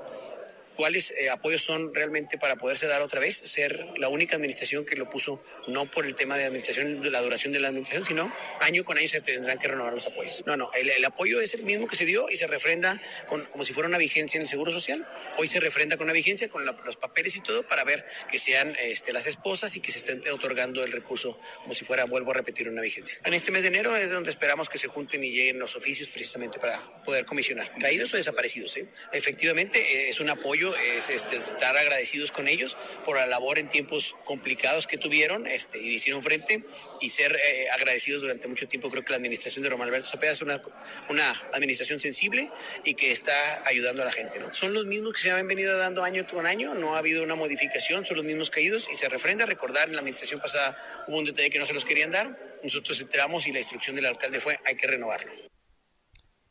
cuáles 0.80 1.10
eh, 1.10 1.28
apoyos 1.28 1.60
son 1.60 1.94
realmente 1.94 2.38
para 2.38 2.56
poderse 2.56 2.86
dar 2.86 3.02
otra 3.02 3.20
vez, 3.20 3.36
ser 3.36 3.86
la 3.98 4.08
única 4.08 4.36
administración 4.36 4.86
que 4.86 4.96
lo 4.96 5.10
puso 5.10 5.44
no 5.68 5.84
por 5.84 6.06
el 6.06 6.14
tema 6.14 6.38
de 6.38 6.46
administración, 6.46 7.02
de 7.02 7.10
la 7.10 7.20
duración 7.20 7.52
de 7.52 7.60
la 7.60 7.68
administración, 7.68 8.06
sino 8.06 8.32
año 8.60 8.82
con 8.82 8.96
año 8.96 9.06
se 9.06 9.20
tendrán 9.20 9.58
que 9.58 9.68
renovar 9.68 9.92
los 9.92 10.06
apoyos. 10.06 10.42
No, 10.46 10.56
no, 10.56 10.70
el, 10.72 11.04
apoyo 11.04 11.42
es 11.42 11.52
el 11.52 11.64
mismo 11.64 11.86
que 11.86 11.96
se 11.96 12.06
dio 12.06 12.30
y 12.30 12.38
se 12.38 12.46
refrenda 12.46 12.98
con, 13.26 13.44
como 13.44 13.62
si 13.62 13.74
fuera 13.74 13.90
una 13.90 13.98
vigencia 13.98 14.38
en 14.38 14.42
el 14.42 14.48
Seguro 14.48 14.72
Social. 14.72 15.06
Hoy 15.36 15.48
se 15.48 15.60
refrenda 15.60 15.98
con 15.98 16.04
una 16.04 16.14
vigencia, 16.14 16.48
con 16.48 16.64
los 16.64 16.96
papeles 16.96 17.36
y 17.36 17.42
todo, 17.42 17.62
para 17.62 17.84
ver 17.84 18.06
que 18.30 18.38
sean 18.38 18.74
este, 18.80 19.12
las 19.12 19.26
esposas 19.26 19.76
y 19.76 19.80
que 19.80 19.92
se 19.92 19.98
estén 19.98 20.26
otorgando 20.32 20.82
el 20.82 20.92
recurso 20.92 21.38
como 21.60 21.74
si 21.74 21.84
fuera, 21.84 22.06
vuelvo 22.06 22.30
a 22.30 22.34
repetir, 22.34 22.70
una 22.70 22.80
vigencia. 22.80 23.18
En 23.26 23.34
este 23.34 23.50
mes 23.50 23.60
de 23.60 23.68
enero 23.68 23.94
es 23.96 24.10
donde 24.10 24.30
esperamos 24.30 24.70
que 24.70 24.78
se 24.78 24.88
junten 24.88 25.22
y 25.24 25.30
lleguen 25.30 25.58
los 25.58 25.76
oficios 25.76 26.08
precisamente 26.08 26.58
para 26.58 26.78
poder 27.04 27.26
comisionar. 27.26 27.70
Caídos 27.78 28.14
o 28.14 28.16
desaparecidos, 28.16 28.78
¿eh? 28.78 28.88
Efectivamente, 29.12 29.78
eh, 29.78 30.08
es 30.08 30.20
un 30.20 30.30
apoyo 30.30 30.69
es 30.76 31.08
este, 31.08 31.36
estar 31.36 31.76
agradecidos 31.76 32.32
con 32.32 32.48
ellos 32.48 32.76
por 33.04 33.16
la 33.16 33.26
labor 33.26 33.58
en 33.58 33.68
tiempos 33.68 34.14
complicados 34.24 34.86
que 34.86 34.98
tuvieron 34.98 35.46
este, 35.46 35.78
y 35.78 35.94
hicieron 35.94 36.22
frente 36.22 36.64
y 37.00 37.10
ser 37.10 37.36
eh, 37.36 37.68
agradecidos 37.70 38.22
durante 38.22 38.48
mucho 38.48 38.68
tiempo. 38.68 38.90
Creo 38.90 39.04
que 39.04 39.10
la 39.10 39.16
administración 39.16 39.62
de 39.62 39.70
Román 39.70 39.88
Alberto 39.88 40.08
Zapeda 40.08 40.32
es 40.32 40.42
una, 40.42 40.62
una 41.08 41.30
administración 41.52 42.00
sensible 42.00 42.50
y 42.84 42.94
que 42.94 43.12
está 43.12 43.62
ayudando 43.66 44.02
a 44.02 44.04
la 44.04 44.12
gente. 44.12 44.38
¿no? 44.38 44.52
Son 44.54 44.74
los 44.74 44.86
mismos 44.86 45.14
que 45.14 45.20
se 45.20 45.30
han 45.30 45.46
venido 45.46 45.76
dando 45.76 46.04
año 46.04 46.26
con 46.26 46.46
año, 46.46 46.74
no 46.74 46.94
ha 46.94 46.98
habido 46.98 47.22
una 47.22 47.34
modificación, 47.34 48.04
son 48.04 48.16
los 48.16 48.26
mismos 48.26 48.50
caídos 48.50 48.88
y 48.92 48.96
se 48.96 49.08
refrenda. 49.08 49.46
Recordar, 49.46 49.88
en 49.88 49.94
la 49.94 50.00
administración 50.00 50.40
pasada 50.40 50.76
hubo 51.08 51.18
un 51.18 51.24
detalle 51.24 51.50
que 51.50 51.58
no 51.58 51.66
se 51.66 51.74
los 51.74 51.84
querían 51.84 52.10
dar, 52.10 52.36
nosotros 52.62 53.00
entramos 53.00 53.46
y 53.46 53.52
la 53.52 53.58
instrucción 53.58 53.96
del 53.96 54.06
alcalde 54.06 54.40
fue 54.40 54.56
hay 54.64 54.76
que 54.76 54.86
renovarlo. 54.86 55.32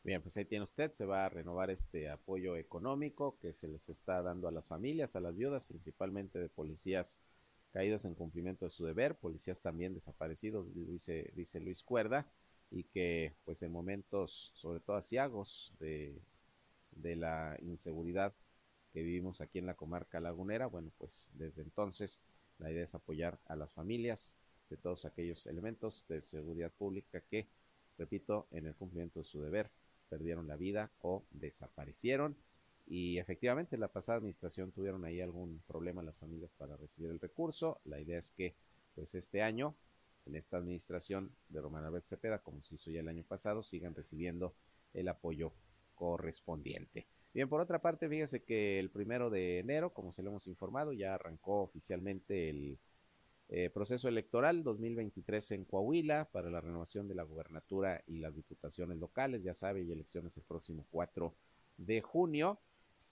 Bien, 0.02 0.22
pues 0.22 0.36
ahí 0.36 0.44
tiene 0.46 0.64
usted, 0.64 0.92
se 0.92 1.04
va 1.04 1.26
a 1.26 1.28
renovar 1.28 1.70
este 1.70 2.08
apoyo 2.08 2.56
económico 2.56 3.38
que 3.38 3.52
se 3.52 3.68
les 3.68 3.88
está 3.90 4.22
dando 4.22 4.48
a 4.48 4.52
las 4.52 4.68
familias, 4.68 5.14
a 5.14 5.20
las 5.20 5.36
viudas, 5.36 5.64
principalmente 5.66 6.38
de 6.38 6.48
policías 6.48 7.22
caídos 7.72 8.04
en 8.06 8.14
cumplimiento 8.14 8.64
de 8.64 8.70
su 8.70 8.84
deber, 8.86 9.16
policías 9.18 9.60
también 9.60 9.94
desaparecidos, 9.94 10.66
dice, 10.74 11.30
dice 11.34 11.60
Luis 11.60 11.82
Cuerda, 11.82 12.26
y 12.70 12.84
que 12.84 13.34
pues 13.44 13.62
en 13.62 13.72
momentos, 13.72 14.52
sobre 14.54 14.80
todo 14.80 14.96
asiagos 14.96 15.72
de, 15.80 16.18
de 16.92 17.16
la 17.16 17.56
inseguridad 17.62 18.34
que 18.92 19.02
vivimos 19.02 19.40
aquí 19.40 19.58
en 19.58 19.66
la 19.66 19.74
comarca 19.74 20.20
lagunera, 20.20 20.66
bueno, 20.66 20.90
pues 20.98 21.30
desde 21.34 21.62
entonces 21.62 22.22
la 22.58 22.70
idea 22.70 22.84
es 22.84 22.94
apoyar 22.94 23.38
a 23.46 23.56
las 23.56 23.72
familias 23.72 24.36
de 24.68 24.76
todos 24.76 25.04
aquellos 25.04 25.46
elementos 25.46 26.06
de 26.08 26.20
seguridad 26.20 26.72
pública 26.72 27.20
que, 27.30 27.48
repito, 27.98 28.46
en 28.50 28.66
el 28.66 28.74
cumplimiento 28.74 29.20
de 29.20 29.24
su 29.26 29.40
deber, 29.42 29.70
perdieron 30.10 30.46
la 30.48 30.56
vida 30.56 30.90
o 31.00 31.24
desaparecieron. 31.30 32.36
Y 32.86 33.18
efectivamente, 33.18 33.78
la 33.78 33.88
pasada 33.88 34.18
administración 34.18 34.72
tuvieron 34.72 35.04
ahí 35.04 35.20
algún 35.20 35.62
problema 35.66 36.02
las 36.02 36.16
familias 36.16 36.50
para 36.58 36.76
recibir 36.76 37.10
el 37.10 37.20
recurso. 37.20 37.80
La 37.84 38.00
idea 38.00 38.18
es 38.18 38.30
que, 38.30 38.54
pues 38.94 39.14
este 39.14 39.42
año, 39.42 39.76
en 40.26 40.34
esta 40.34 40.56
administración 40.56 41.30
de 41.48 41.60
Román 41.60 41.84
Alberto 41.84 42.08
Cepeda, 42.08 42.40
como 42.40 42.62
se 42.62 42.74
hizo 42.74 42.90
ya 42.90 43.00
el 43.00 43.08
año 43.08 43.24
pasado, 43.24 43.62
sigan 43.62 43.94
recibiendo 43.94 44.54
el 44.92 45.08
apoyo 45.08 45.52
correspondiente. 45.94 47.06
Bien, 47.32 47.48
por 47.48 47.60
otra 47.60 47.80
parte, 47.80 48.08
fíjese 48.08 48.42
que 48.42 48.80
el 48.80 48.90
primero 48.90 49.30
de 49.30 49.60
enero, 49.60 49.94
como 49.94 50.12
se 50.12 50.22
lo 50.22 50.30
hemos 50.30 50.48
informado, 50.48 50.92
ya 50.92 51.14
arrancó 51.14 51.62
oficialmente 51.62 52.50
el, 52.50 52.78
Eh, 53.52 53.68
proceso 53.68 54.06
electoral 54.06 54.62
2023 54.62 55.50
en 55.50 55.64
Coahuila 55.64 56.26
para 56.30 56.50
la 56.50 56.60
renovación 56.60 57.08
de 57.08 57.16
la 57.16 57.24
gubernatura 57.24 58.00
y 58.06 58.20
las 58.20 58.32
diputaciones 58.32 58.98
locales, 58.98 59.42
ya 59.42 59.54
sabe, 59.54 59.82
y 59.82 59.90
elecciones 59.90 60.36
el 60.36 60.44
próximo 60.44 60.86
4 60.92 61.34
de 61.76 62.00
junio. 62.00 62.60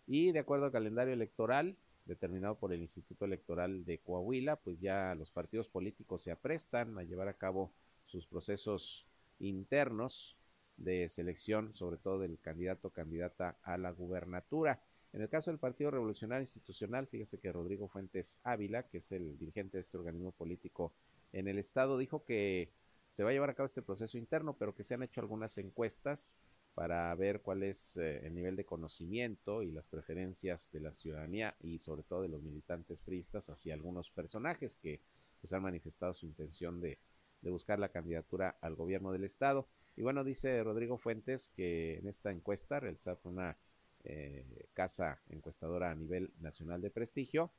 Y 0.07 0.31
de 0.31 0.39
acuerdo 0.39 0.67
al 0.67 0.73
calendario 0.73 1.13
electoral 1.13 1.77
determinado 2.05 2.57
por 2.57 2.73
el 2.73 2.81
Instituto 2.83 3.25
Electoral 3.25 3.85
de 3.85 3.99
Coahuila, 3.99 4.55
pues 4.55 4.81
ya 4.81 5.13
los 5.17 5.29
partidos 5.33 5.67
políticos 5.67 6.23
se 6.23 6.31
aprestan 6.31 6.97
a 6.99 7.03
llevar 7.03 7.27
a 7.27 7.37
cabo 7.37 7.73
sus 8.07 8.25
procesos 8.29 9.07
internos 9.41 10.37
de 10.77 11.09
selección, 11.09 11.75
sobre 11.75 11.99
todo 11.99 12.21
del 12.21 12.39
candidato 12.39 12.89
o 12.89 12.93
candidata 12.93 13.59
a 13.65 13.77
la 13.77 13.91
gubernatura. 13.91 14.81
En 15.19 15.23
el 15.23 15.31
caso 15.31 15.51
del 15.51 15.59
Partido 15.59 15.91
Revolucionario 15.91 16.43
Institucional, 16.43 17.09
fíjese 17.09 17.41
que 17.41 17.51
Rodrigo 17.51 17.89
Fuentes 17.89 18.39
Ávila, 18.45 18.85
que 18.85 18.99
es 18.99 19.11
el 19.11 19.37
dirigente 19.37 19.77
de 19.77 19.81
este 19.81 19.99
organismo 19.99 20.31
político 20.31 20.93
en 21.33 21.49
el 21.49 21.59
Estado, 21.59 21.99
dijo 21.99 22.25
que 22.25 22.71
se 23.11 23.25
va 23.25 23.31
a 23.31 23.33
llevar 23.33 23.51
a 23.51 23.55
cabo 23.55 23.67
este 23.67 23.83
proceso 23.83 24.17
interno, 24.17 24.57
pero 24.57 24.77
que 24.77 24.85
se 24.85 24.95
han 24.95 25.03
hecho 25.03 25.21
algunas 25.21 25.59
encuestas 25.59 26.37
para 26.77 27.13
ver 27.17 27.41
cuál 27.41 27.65
es 27.65 27.97
eh, 27.97 28.25
el 28.25 28.33
nivel 28.37 28.55
de 28.55 28.65
conocimiento 28.65 29.65
y 29.65 29.73
las 29.73 29.89
preferencias 29.89 30.71
de 30.71 30.79
la 30.79 30.95
ciudadanía 30.95 31.57
y 31.59 31.81
sobre 31.81 32.05
todo 32.05 32.23
de 32.23 32.29
los 32.29 32.45
militantes 32.45 33.01
priistas 33.01 33.49
hacia 33.49 33.75
algunos 33.75 34.11
personajes 34.11 34.77
que 34.77 35.01
pues, 35.41 35.53
han 35.53 35.65
manifestado 35.65 36.15
su 36.15 36.27
intención 36.27 36.81
de, 36.81 37.01
de 37.43 37.51
buscar 37.51 37.81
la 37.81 37.89
candidatura 37.89 38.57
al 38.61 38.77
gobierno 38.77 39.11
del 39.11 39.25
Estado. 39.25 39.67
Y 39.97 40.03
bueno, 40.03 40.23
dice 40.23 40.63
Rodrigo 40.63 40.97
Fuentes 40.97 41.49
que 41.57 41.97
en 41.97 42.07
esta 42.07 42.31
encuesta 42.31 42.79
realizada 42.79 43.19
una 43.25 43.59
eh, 44.05 44.67
casa 44.75 45.21
encuestadora 45.29 45.91
a 45.91 45.95
nivel 45.95 46.33
nacional 46.41 46.81
de 46.81 46.91
prestigio, 46.91 47.51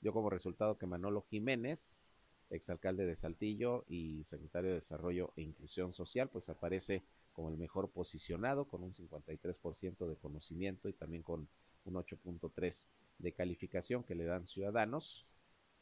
dio 0.00 0.12
como 0.12 0.30
resultado 0.30 0.78
que 0.78 0.86
Manolo 0.86 1.22
Jiménez, 1.22 2.02
exalcalde 2.50 3.06
de 3.06 3.16
Saltillo 3.16 3.84
y 3.88 4.24
secretario 4.24 4.70
de 4.70 4.76
Desarrollo 4.76 5.32
e 5.36 5.42
Inclusión 5.42 5.92
Social, 5.92 6.28
pues 6.28 6.48
aparece 6.48 7.02
como 7.32 7.50
el 7.50 7.58
mejor 7.58 7.90
posicionado 7.90 8.66
con 8.66 8.82
un 8.82 8.92
53% 8.92 10.08
de 10.08 10.16
conocimiento 10.16 10.88
y 10.88 10.92
también 10.92 11.22
con 11.22 11.48
un 11.84 11.94
8.3 11.94 12.88
de 13.18 13.32
calificación 13.32 14.04
que 14.04 14.14
le 14.14 14.24
dan 14.24 14.46
ciudadanos 14.46 15.26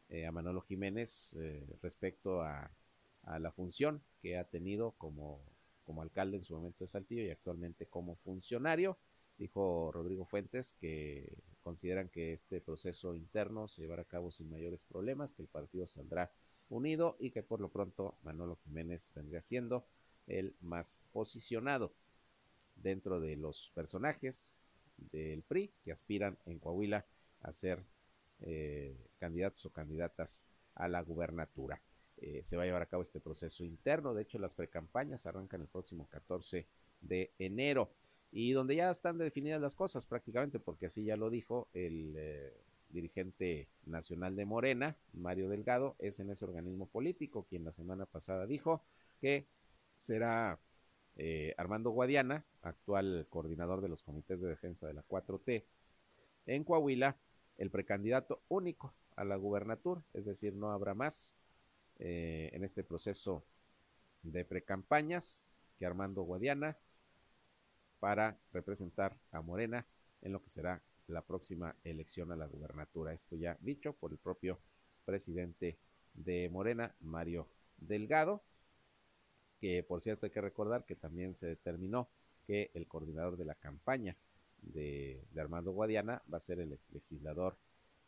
eh, 0.08 0.26
a 0.26 0.32
Manolo 0.32 0.60
Jiménez 0.62 1.34
eh, 1.38 1.66
respecto 1.82 2.42
a, 2.42 2.70
la 3.38 3.50
función 3.52 4.02
que 4.20 4.36
ha 4.36 4.44
tenido 4.44 4.90
como, 4.98 5.40
como 5.86 6.02
alcalde 6.02 6.36
en 6.36 6.44
su 6.44 6.54
momento 6.54 6.84
de 6.84 6.88
Saltillo 6.88 7.22
y 7.22 7.30
actualmente 7.30 7.86
como 7.86 8.16
funcionario. 8.16 8.98
Dijo 9.38 9.90
Rodrigo 9.92 10.24
Fuentes 10.24 10.74
que 10.80 11.38
consideran 11.62 12.08
que 12.08 12.32
este 12.32 12.60
proceso 12.60 13.14
interno 13.14 13.68
se 13.68 13.82
llevará 13.82 14.02
a 14.02 14.06
cabo 14.06 14.30
sin 14.30 14.50
mayores 14.50 14.84
problemas, 14.84 15.34
que 15.34 15.42
el 15.42 15.48
partido 15.48 15.86
saldrá 15.86 16.30
unido 16.68 17.16
y 17.18 17.30
que 17.30 17.42
por 17.42 17.60
lo 17.60 17.70
pronto 17.70 18.16
Manolo 18.22 18.58
Jiménez 18.64 19.12
vendría 19.14 19.42
siendo 19.42 19.86
el 20.26 20.54
más 20.60 21.00
posicionado 21.12 21.92
dentro 22.76 23.20
de 23.20 23.36
los 23.36 23.70
personajes 23.74 24.58
del 24.96 25.42
PRI 25.42 25.72
que 25.84 25.92
aspiran 25.92 26.38
en 26.46 26.58
Coahuila 26.58 27.04
a 27.42 27.52
ser 27.52 27.84
eh, 28.40 28.96
candidatos 29.18 29.64
o 29.66 29.70
candidatas 29.70 30.44
a 30.74 30.88
la 30.88 31.02
gubernatura. 31.02 31.80
Eh, 32.18 32.42
se 32.44 32.56
va 32.56 32.62
a 32.62 32.66
llevar 32.66 32.82
a 32.82 32.86
cabo 32.86 33.02
este 33.02 33.20
proceso 33.20 33.64
interno, 33.64 34.14
de 34.14 34.22
hecho 34.22 34.38
las 34.38 34.54
precampañas 34.54 35.26
arrancan 35.26 35.60
el 35.60 35.68
próximo 35.68 36.08
14 36.08 36.66
de 37.00 37.32
enero 37.38 37.90
y 38.36 38.50
donde 38.50 38.74
ya 38.74 38.90
están 38.90 39.16
definidas 39.16 39.60
las 39.60 39.76
cosas 39.76 40.06
prácticamente, 40.06 40.58
porque 40.58 40.86
así 40.86 41.04
ya 41.04 41.16
lo 41.16 41.30
dijo 41.30 41.68
el 41.72 42.14
eh, 42.16 42.52
dirigente 42.88 43.68
nacional 43.86 44.34
de 44.34 44.44
Morena, 44.44 44.96
Mario 45.12 45.48
Delgado, 45.48 45.94
es 46.00 46.18
en 46.18 46.30
ese 46.30 46.44
organismo 46.44 46.86
político 46.86 47.46
quien 47.48 47.64
la 47.64 47.72
semana 47.72 48.06
pasada 48.06 48.44
dijo 48.48 48.82
que 49.20 49.46
será 49.98 50.58
eh, 51.14 51.54
Armando 51.56 51.90
Guadiana, 51.90 52.44
actual 52.62 53.28
coordinador 53.30 53.80
de 53.80 53.88
los 53.88 54.02
comités 54.02 54.40
de 54.40 54.48
defensa 54.48 54.88
de 54.88 54.94
la 54.94 55.04
4T, 55.06 55.62
en 56.46 56.64
Coahuila, 56.64 57.16
el 57.56 57.70
precandidato 57.70 58.42
único 58.48 58.92
a 59.14 59.22
la 59.22 59.36
gubernatura, 59.36 60.02
es 60.12 60.24
decir, 60.24 60.56
no 60.56 60.72
habrá 60.72 60.94
más 60.94 61.36
eh, 62.00 62.50
en 62.52 62.64
este 62.64 62.82
proceso 62.82 63.44
de 64.24 64.44
precampañas 64.44 65.54
que 65.78 65.86
Armando 65.86 66.22
Guadiana 66.22 66.76
para 68.04 68.38
representar 68.52 69.18
a 69.30 69.40
Morena 69.40 69.86
en 70.20 70.32
lo 70.32 70.42
que 70.42 70.50
será 70.50 70.82
la 71.06 71.22
próxima 71.22 71.74
elección 71.84 72.30
a 72.30 72.36
la 72.36 72.44
gubernatura. 72.44 73.14
Esto 73.14 73.34
ya 73.34 73.56
dicho 73.62 73.94
por 73.94 74.12
el 74.12 74.18
propio 74.18 74.60
presidente 75.06 75.78
de 76.12 76.50
Morena, 76.50 76.94
Mario 77.00 77.48
Delgado, 77.78 78.44
que 79.58 79.82
por 79.84 80.02
cierto 80.02 80.26
hay 80.26 80.32
que 80.32 80.42
recordar 80.42 80.84
que 80.84 80.96
también 80.96 81.34
se 81.34 81.46
determinó 81.46 82.10
que 82.46 82.70
el 82.74 82.86
coordinador 82.86 83.38
de 83.38 83.46
la 83.46 83.54
campaña 83.54 84.14
de, 84.60 85.24
Armando 85.38 85.72
Guadiana 85.72 86.20
va 86.30 86.36
a 86.36 86.42
ser 86.42 86.60
el 86.60 86.74
ex 86.74 86.92
legislador 86.92 87.56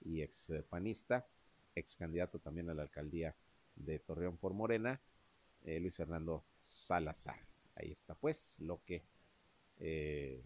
y 0.05 0.21
ex 0.21 0.53
panista, 0.69 1.27
ex 1.75 1.97
candidato 1.97 2.39
también 2.39 2.69
a 2.69 2.75
la 2.75 2.83
alcaldía 2.83 3.35
de 3.77 3.99
Torreón 4.01 4.37
por 4.37 4.53
Morena, 4.53 5.01
eh, 5.65 5.81
Luis 5.81 5.97
Fernando 5.97 6.45
Salazar. 6.61 7.41
Ahí 7.77 7.93
está 7.93 8.15
pues 8.15 8.61
lo 8.61 8.85
que 8.85 9.16
eh, 9.81 10.43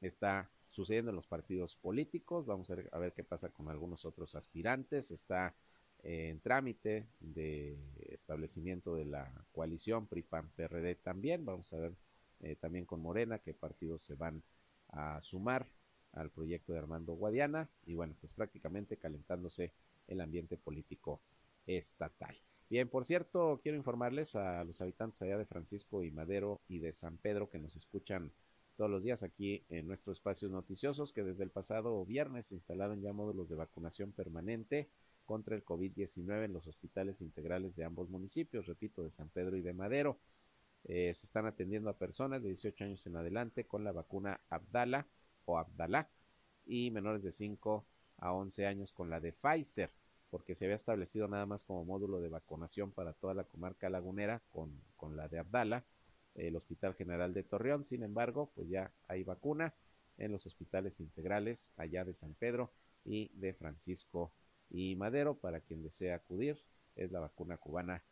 está 0.00 0.50
sucediendo 0.70 1.10
en 1.10 1.16
los 1.16 1.26
partidos 1.26 1.76
políticos. 1.76 2.46
Vamos 2.46 2.70
a 2.70 2.76
ver, 2.76 2.88
a 2.92 2.98
ver, 2.98 3.12
qué 3.12 3.24
pasa 3.24 3.48
con 3.50 3.68
algunos 3.68 4.04
otros 4.04 4.34
aspirantes. 4.34 5.10
Está 5.10 5.54
eh, 6.02 6.28
en 6.30 6.40
trámite 6.40 7.06
de 7.20 7.78
establecimiento 8.10 8.94
de 8.94 9.06
la 9.06 9.32
coalición 9.52 10.06
PRI-PAN-PRD 10.06 10.96
también. 10.96 11.44
Vamos 11.44 11.72
a 11.72 11.78
ver 11.78 11.94
eh, 12.40 12.56
también 12.56 12.84
con 12.84 13.00
Morena 13.00 13.38
qué 13.38 13.54
partidos 13.54 14.04
se 14.04 14.14
van 14.14 14.42
a 14.88 15.20
sumar 15.20 15.66
al 16.12 16.30
proyecto 16.30 16.72
de 16.72 16.78
Armando 16.78 17.14
Guadiana. 17.14 17.68
Y 17.86 17.94
bueno, 17.94 18.14
pues 18.20 18.34
prácticamente 18.34 18.96
calentándose 18.96 19.72
el 20.08 20.20
ambiente 20.20 20.56
político 20.56 21.20
estatal. 21.66 22.36
Bien, 22.68 22.88
por 22.88 23.06
cierto, 23.06 23.60
quiero 23.62 23.78
informarles 23.78 24.34
a 24.34 24.64
los 24.64 24.80
habitantes 24.80 25.22
allá 25.22 25.38
de 25.38 25.46
Francisco 25.46 26.02
y 26.02 26.10
Madero 26.10 26.60
y 26.68 26.80
de 26.80 26.92
San 26.92 27.16
Pedro 27.16 27.48
que 27.48 27.60
nos 27.60 27.76
escuchan 27.76 28.32
todos 28.76 28.90
los 28.90 29.04
días 29.04 29.22
aquí 29.22 29.64
en 29.68 29.86
nuestros 29.86 30.18
espacios 30.18 30.50
noticiosos 30.50 31.12
que 31.12 31.22
desde 31.22 31.44
el 31.44 31.50
pasado 31.50 32.04
viernes 32.04 32.46
se 32.46 32.56
instalaron 32.56 33.00
ya 33.00 33.12
módulos 33.12 33.48
de 33.48 33.54
vacunación 33.54 34.10
permanente 34.10 34.88
contra 35.24 35.54
el 35.54 35.64
COVID-19 35.64 36.44
en 36.44 36.52
los 36.52 36.66
hospitales 36.66 37.20
integrales 37.20 37.76
de 37.76 37.84
ambos 37.84 38.10
municipios, 38.10 38.66
repito, 38.66 39.04
de 39.04 39.12
San 39.12 39.28
Pedro 39.28 39.56
y 39.56 39.62
de 39.62 39.72
Madero. 39.72 40.18
Eh, 40.84 41.14
se 41.14 41.26
están 41.26 41.46
atendiendo 41.46 41.88
a 41.88 41.98
personas 41.98 42.42
de 42.42 42.48
18 42.48 42.82
años 42.84 43.06
en 43.06 43.16
adelante 43.16 43.64
con 43.64 43.84
la 43.84 43.92
vacuna 43.92 44.40
Abdala 44.50 45.06
o 45.44 45.56
Abdalá 45.56 46.10
y 46.64 46.90
menores 46.90 47.22
de 47.22 47.30
5 47.30 47.86
a 48.18 48.32
11 48.32 48.66
años 48.66 48.92
con 48.92 49.08
la 49.08 49.20
de 49.20 49.32
Pfizer 49.32 49.92
porque 50.30 50.54
se 50.54 50.64
había 50.64 50.76
establecido 50.76 51.28
nada 51.28 51.46
más 51.46 51.64
como 51.64 51.84
módulo 51.84 52.20
de 52.20 52.28
vacunación 52.28 52.92
para 52.92 53.12
toda 53.12 53.34
la 53.34 53.44
comarca 53.44 53.90
lagunera 53.90 54.42
con, 54.50 54.82
con 54.96 55.16
la 55.16 55.28
de 55.28 55.38
Abdala, 55.38 55.84
el 56.34 56.56
Hospital 56.56 56.94
General 56.94 57.32
de 57.32 57.42
Torreón. 57.42 57.84
Sin 57.84 58.02
embargo, 58.02 58.52
pues 58.54 58.68
ya 58.68 58.92
hay 59.08 59.24
vacuna 59.24 59.74
en 60.18 60.32
los 60.32 60.46
hospitales 60.46 61.00
integrales 61.00 61.70
allá 61.76 62.04
de 62.04 62.14
San 62.14 62.34
Pedro 62.34 62.72
y 63.04 63.30
de 63.34 63.54
Francisco 63.54 64.32
y 64.70 64.96
Madero 64.96 65.38
para 65.38 65.60
quien 65.60 65.82
desea 65.82 66.16
acudir. 66.16 66.58
Es 66.96 67.12
la 67.12 67.20
vacuna 67.20 67.58
cubana 67.58 68.02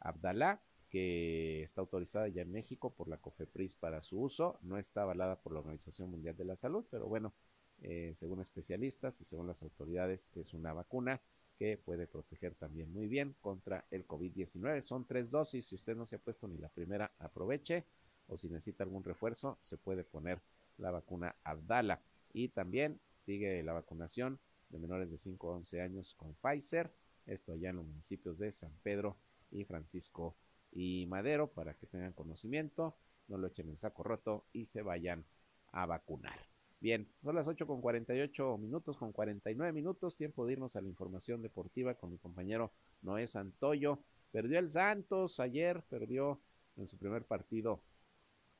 Abdalá, 0.00 0.62
que 0.90 1.62
está 1.62 1.80
autorizada 1.80 2.28
ya 2.28 2.42
en 2.42 2.52
México 2.52 2.94
por 2.94 3.08
la 3.08 3.18
COFEPRIS 3.18 3.74
para 3.74 4.02
su 4.02 4.20
uso. 4.20 4.58
No 4.62 4.78
está 4.78 5.02
avalada 5.02 5.40
por 5.40 5.52
la 5.52 5.60
Organización 5.60 6.10
Mundial 6.10 6.36
de 6.36 6.44
la 6.44 6.56
Salud, 6.56 6.86
pero 6.90 7.08
bueno, 7.08 7.34
eh, 7.80 8.12
según 8.14 8.40
especialistas 8.40 9.20
y 9.20 9.24
según 9.24 9.46
las 9.48 9.62
autoridades, 9.62 10.30
es 10.36 10.54
una 10.54 10.72
vacuna 10.72 11.20
que 11.56 11.78
puede 11.78 12.06
proteger 12.06 12.54
también 12.54 12.92
muy 12.92 13.06
bien 13.06 13.34
contra 13.40 13.86
el 13.90 14.06
COVID-19. 14.06 14.82
Son 14.82 15.06
tres 15.06 15.30
dosis, 15.30 15.66
si 15.66 15.74
usted 15.74 15.96
no 15.96 16.06
se 16.06 16.16
ha 16.16 16.18
puesto 16.18 16.48
ni 16.48 16.58
la 16.58 16.68
primera, 16.68 17.12
aproveche, 17.18 17.84
o 18.26 18.36
si 18.36 18.48
necesita 18.48 18.84
algún 18.84 19.04
refuerzo, 19.04 19.58
se 19.60 19.76
puede 19.76 20.04
poner 20.04 20.40
la 20.78 20.90
vacuna 20.90 21.36
Abdala. 21.44 22.02
Y 22.32 22.48
también 22.48 23.00
sigue 23.14 23.62
la 23.62 23.72
vacunación 23.72 24.40
de 24.70 24.78
menores 24.78 25.10
de 25.10 25.18
5 25.18 25.50
a 25.50 25.56
11 25.56 25.80
años 25.80 26.14
con 26.14 26.34
Pfizer, 26.34 26.92
esto 27.26 27.52
allá 27.52 27.70
en 27.70 27.76
los 27.76 27.86
municipios 27.86 28.38
de 28.38 28.52
San 28.52 28.72
Pedro 28.82 29.16
y 29.50 29.64
Francisco 29.64 30.36
y 30.72 31.06
Madero, 31.06 31.52
para 31.52 31.74
que 31.74 31.86
tengan 31.86 32.12
conocimiento, 32.12 32.96
no 33.28 33.38
lo 33.38 33.46
echen 33.46 33.68
en 33.68 33.76
saco 33.76 34.02
roto 34.02 34.44
y 34.52 34.66
se 34.66 34.82
vayan 34.82 35.24
a 35.72 35.86
vacunar. 35.86 36.53
Bien, 36.80 37.08
son 37.22 37.34
las 37.34 37.48
8 37.48 37.66
con 37.66 37.80
48 37.80 38.58
minutos, 38.58 38.98
con 38.98 39.12
49 39.12 39.72
minutos, 39.72 40.16
tiempo 40.16 40.44
de 40.44 40.52
irnos 40.52 40.76
a 40.76 40.82
la 40.82 40.88
información 40.88 41.40
deportiva 41.40 41.94
con 41.94 42.10
mi 42.10 42.18
compañero 42.18 42.72
Noé 43.02 43.26
Santoyo. 43.26 44.00
Perdió 44.30 44.58
el 44.58 44.70
Santos 44.70 45.40
ayer, 45.40 45.82
perdió 45.88 46.40
en 46.76 46.86
su 46.86 46.98
primer 46.98 47.24
partido 47.24 47.80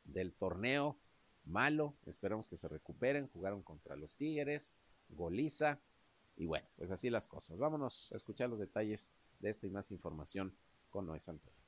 del 0.04 0.32
torneo. 0.32 0.96
Malo, 1.44 1.94
esperamos 2.06 2.48
que 2.48 2.56
se 2.56 2.68
recuperen. 2.68 3.28
Jugaron 3.28 3.62
contra 3.62 3.96
los 3.96 4.16
Tigres, 4.16 4.78
goliza. 5.10 5.78
Y 6.36 6.46
bueno, 6.46 6.66
pues 6.76 6.90
así 6.90 7.10
las 7.10 7.28
cosas. 7.28 7.58
Vámonos 7.58 8.10
a 8.12 8.16
escuchar 8.16 8.48
los 8.48 8.58
detalles 8.58 9.12
de 9.40 9.50
esta 9.50 9.66
y 9.66 9.70
más 9.70 9.90
información 9.90 10.56
con 10.90 11.06
Noé 11.06 11.20
Santos. 11.20 11.63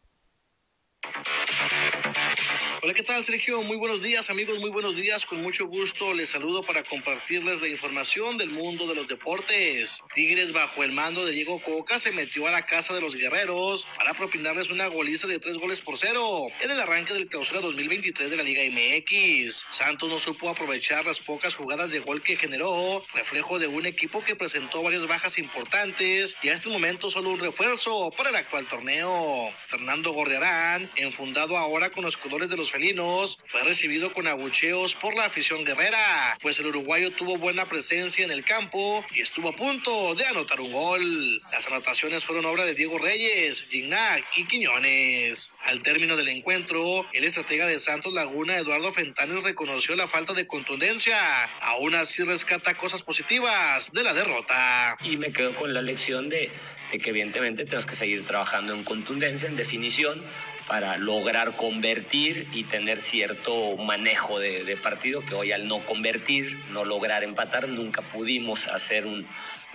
Hola, 2.83 2.93
¿qué 2.93 3.03
tal, 3.03 3.24
Sergio? 3.24 3.62
Muy 3.62 3.79
buenos 3.79 4.03
días, 4.03 4.29
amigos, 4.29 4.59
muy 4.59 4.68
buenos 4.68 4.97
días. 4.97 5.24
Con 5.24 5.43
mucho 5.43 5.66
gusto 5.66 6.12
les 6.12 6.29
saludo 6.29 6.62
para 6.62 6.83
compartirles 6.83 7.62
la 7.62 7.68
información 7.68 8.37
del 8.37 8.51
mundo 8.51 8.87
de 8.87 8.95
los 8.95 9.09
deportes. 9.09 10.01
Tigres, 10.12 10.53
bajo 10.53 10.85
el 10.85 10.93
mando 10.93 11.24
de 11.24 11.33
Diego 11.33 11.59
Coca, 11.61 11.99
se 11.99 12.12
metió 12.12 12.47
a 12.47 12.51
la 12.51 12.66
casa 12.66 12.93
de 12.93 13.01
los 13.01 13.16
guerreros 13.16 13.87
para 13.97 14.12
propinarles 14.12 14.68
una 14.68 14.89
goliza 14.89 15.27
de 15.27 15.39
tres 15.39 15.57
goles 15.57 15.81
por 15.81 15.97
cero 15.97 16.47
en 16.61 16.70
el 16.70 16.79
arranque 16.79 17.14
del 17.14 17.29
clausura 17.29 17.62
2023 17.62 18.31
de 18.31 18.37
la 18.37 18.43
Liga 18.43 18.62
MX. 18.70 19.64
Santos 19.70 20.11
no 20.11 20.18
supo 20.18 20.51
aprovechar 20.51 21.07
las 21.07 21.20
pocas 21.20 21.55
jugadas 21.55 21.91
de 21.91 22.01
gol 22.01 22.20
que 22.20 22.37
generó, 22.37 23.03
reflejo 23.14 23.59
de 23.59 23.68
un 23.68 23.87
equipo 23.87 24.22
que 24.22 24.37
presentó 24.37 24.83
varias 24.83 25.07
bajas 25.07 25.39
importantes 25.39 26.37
y 26.43 26.51
a 26.51 26.55
este 26.55 26.68
momento 26.68 27.11
solo 27.11 27.31
un 27.31 27.41
refuerzo 27.41 28.11
para 28.11 28.29
el 28.29 28.37
actual 28.37 28.66
torneo. 28.66 29.51
Fernando 29.66 30.12
Gorriarán, 30.12 30.91
enfundado 30.97 31.57
ahora 31.57 31.91
con 31.91 32.05
los 32.05 32.18
colores 32.18 32.51
de 32.51 32.57
los 32.57 32.66
felinos, 32.77 33.39
fue 33.47 33.62
recibido 33.62 34.12
con 34.12 34.27
abucheos 34.27 34.95
por 34.95 35.14
la 35.14 35.24
afición 35.24 35.64
guerrera, 35.64 36.37
pues 36.43 36.61
el 36.61 36.66
uruguayo 36.66 37.11
tuvo 37.11 37.39
buena 37.39 37.64
presencia 37.64 38.22
en 38.22 38.31
el 38.31 38.45
campo 38.45 39.03
y 39.14 39.22
estuvo 39.22 39.49
a 39.49 39.53
punto 39.53 40.14
de 40.14 40.27
anotar 40.27 40.61
un 40.61 40.72
gol. 40.72 41.41
Las 41.53 41.66
anotaciones 41.68 42.27
fueron 42.27 42.45
obra 42.45 42.66
de 42.66 42.74
Diego 42.74 42.99
Reyes, 42.99 43.62
Gignac 43.62 44.22
y 44.37 44.45
Quiñones. 44.45 45.53
Al 45.64 45.83
término 45.83 46.16
del 46.18 46.29
encuentro, 46.29 47.07
el 47.14 47.24
estratega 47.24 47.66
de 47.66 47.79
Santos 47.79 48.12
Laguna, 48.12 48.59
Eduardo 48.59 48.93
Fentanes, 48.93 49.45
reconoció 49.45 49.97
la 49.97 50.07
falta 50.07 50.35
de 50.35 50.47
contundencia. 50.47 51.16
Aún 51.62 51.95
así 51.95 52.24
rescata 52.24 52.74
cosas 52.74 53.03
positivas 53.03 53.91
de 53.95 54.03
la 54.03 54.12
derrota. 54.12 54.99
Y 55.03 55.16
me 55.16 55.33
quedo 55.33 55.55
con 55.55 55.72
la 55.72 55.81
lección 55.81 56.29
de, 56.29 56.51
de 56.93 56.99
que 56.99 57.09
evidentemente 57.09 57.64
tenemos 57.64 57.87
que 57.87 57.95
seguir 57.95 58.27
trabajando 58.27 58.74
en 58.74 58.85
contundencia, 58.85 59.49
en 59.49 59.57
definición, 59.57 60.22
para 60.67 60.99
lograr 60.99 61.55
convertir 61.57 62.47
y 62.53 62.64
tener 62.64 63.01
cierto 63.01 63.77
manejo 63.77 64.39
de, 64.39 64.77
partido, 64.83 65.21
que 65.21 65.35
hoy 65.35 65.53
al 65.53 65.69
no 65.69 65.79
convertir, 65.81 66.59
no 66.71 66.85
lograr 66.85 67.23
empatar, 67.23 67.69
nunca 67.69 68.03
pudimos 68.03 68.67
hacer 68.67 69.07
un, 69.07 69.27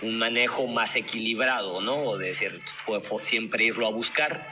manejo 0.02 0.66
más 0.66 0.96
equilibrado, 0.96 1.80
¿no? 1.80 2.02
O 2.02 2.18
de 2.18 2.28
decir, 2.28 2.50
fue, 2.64 3.00
fue 3.00 3.24
siempre 3.24 3.64
irlo 3.64 3.86
a 3.86 3.90
buscar 3.90 4.44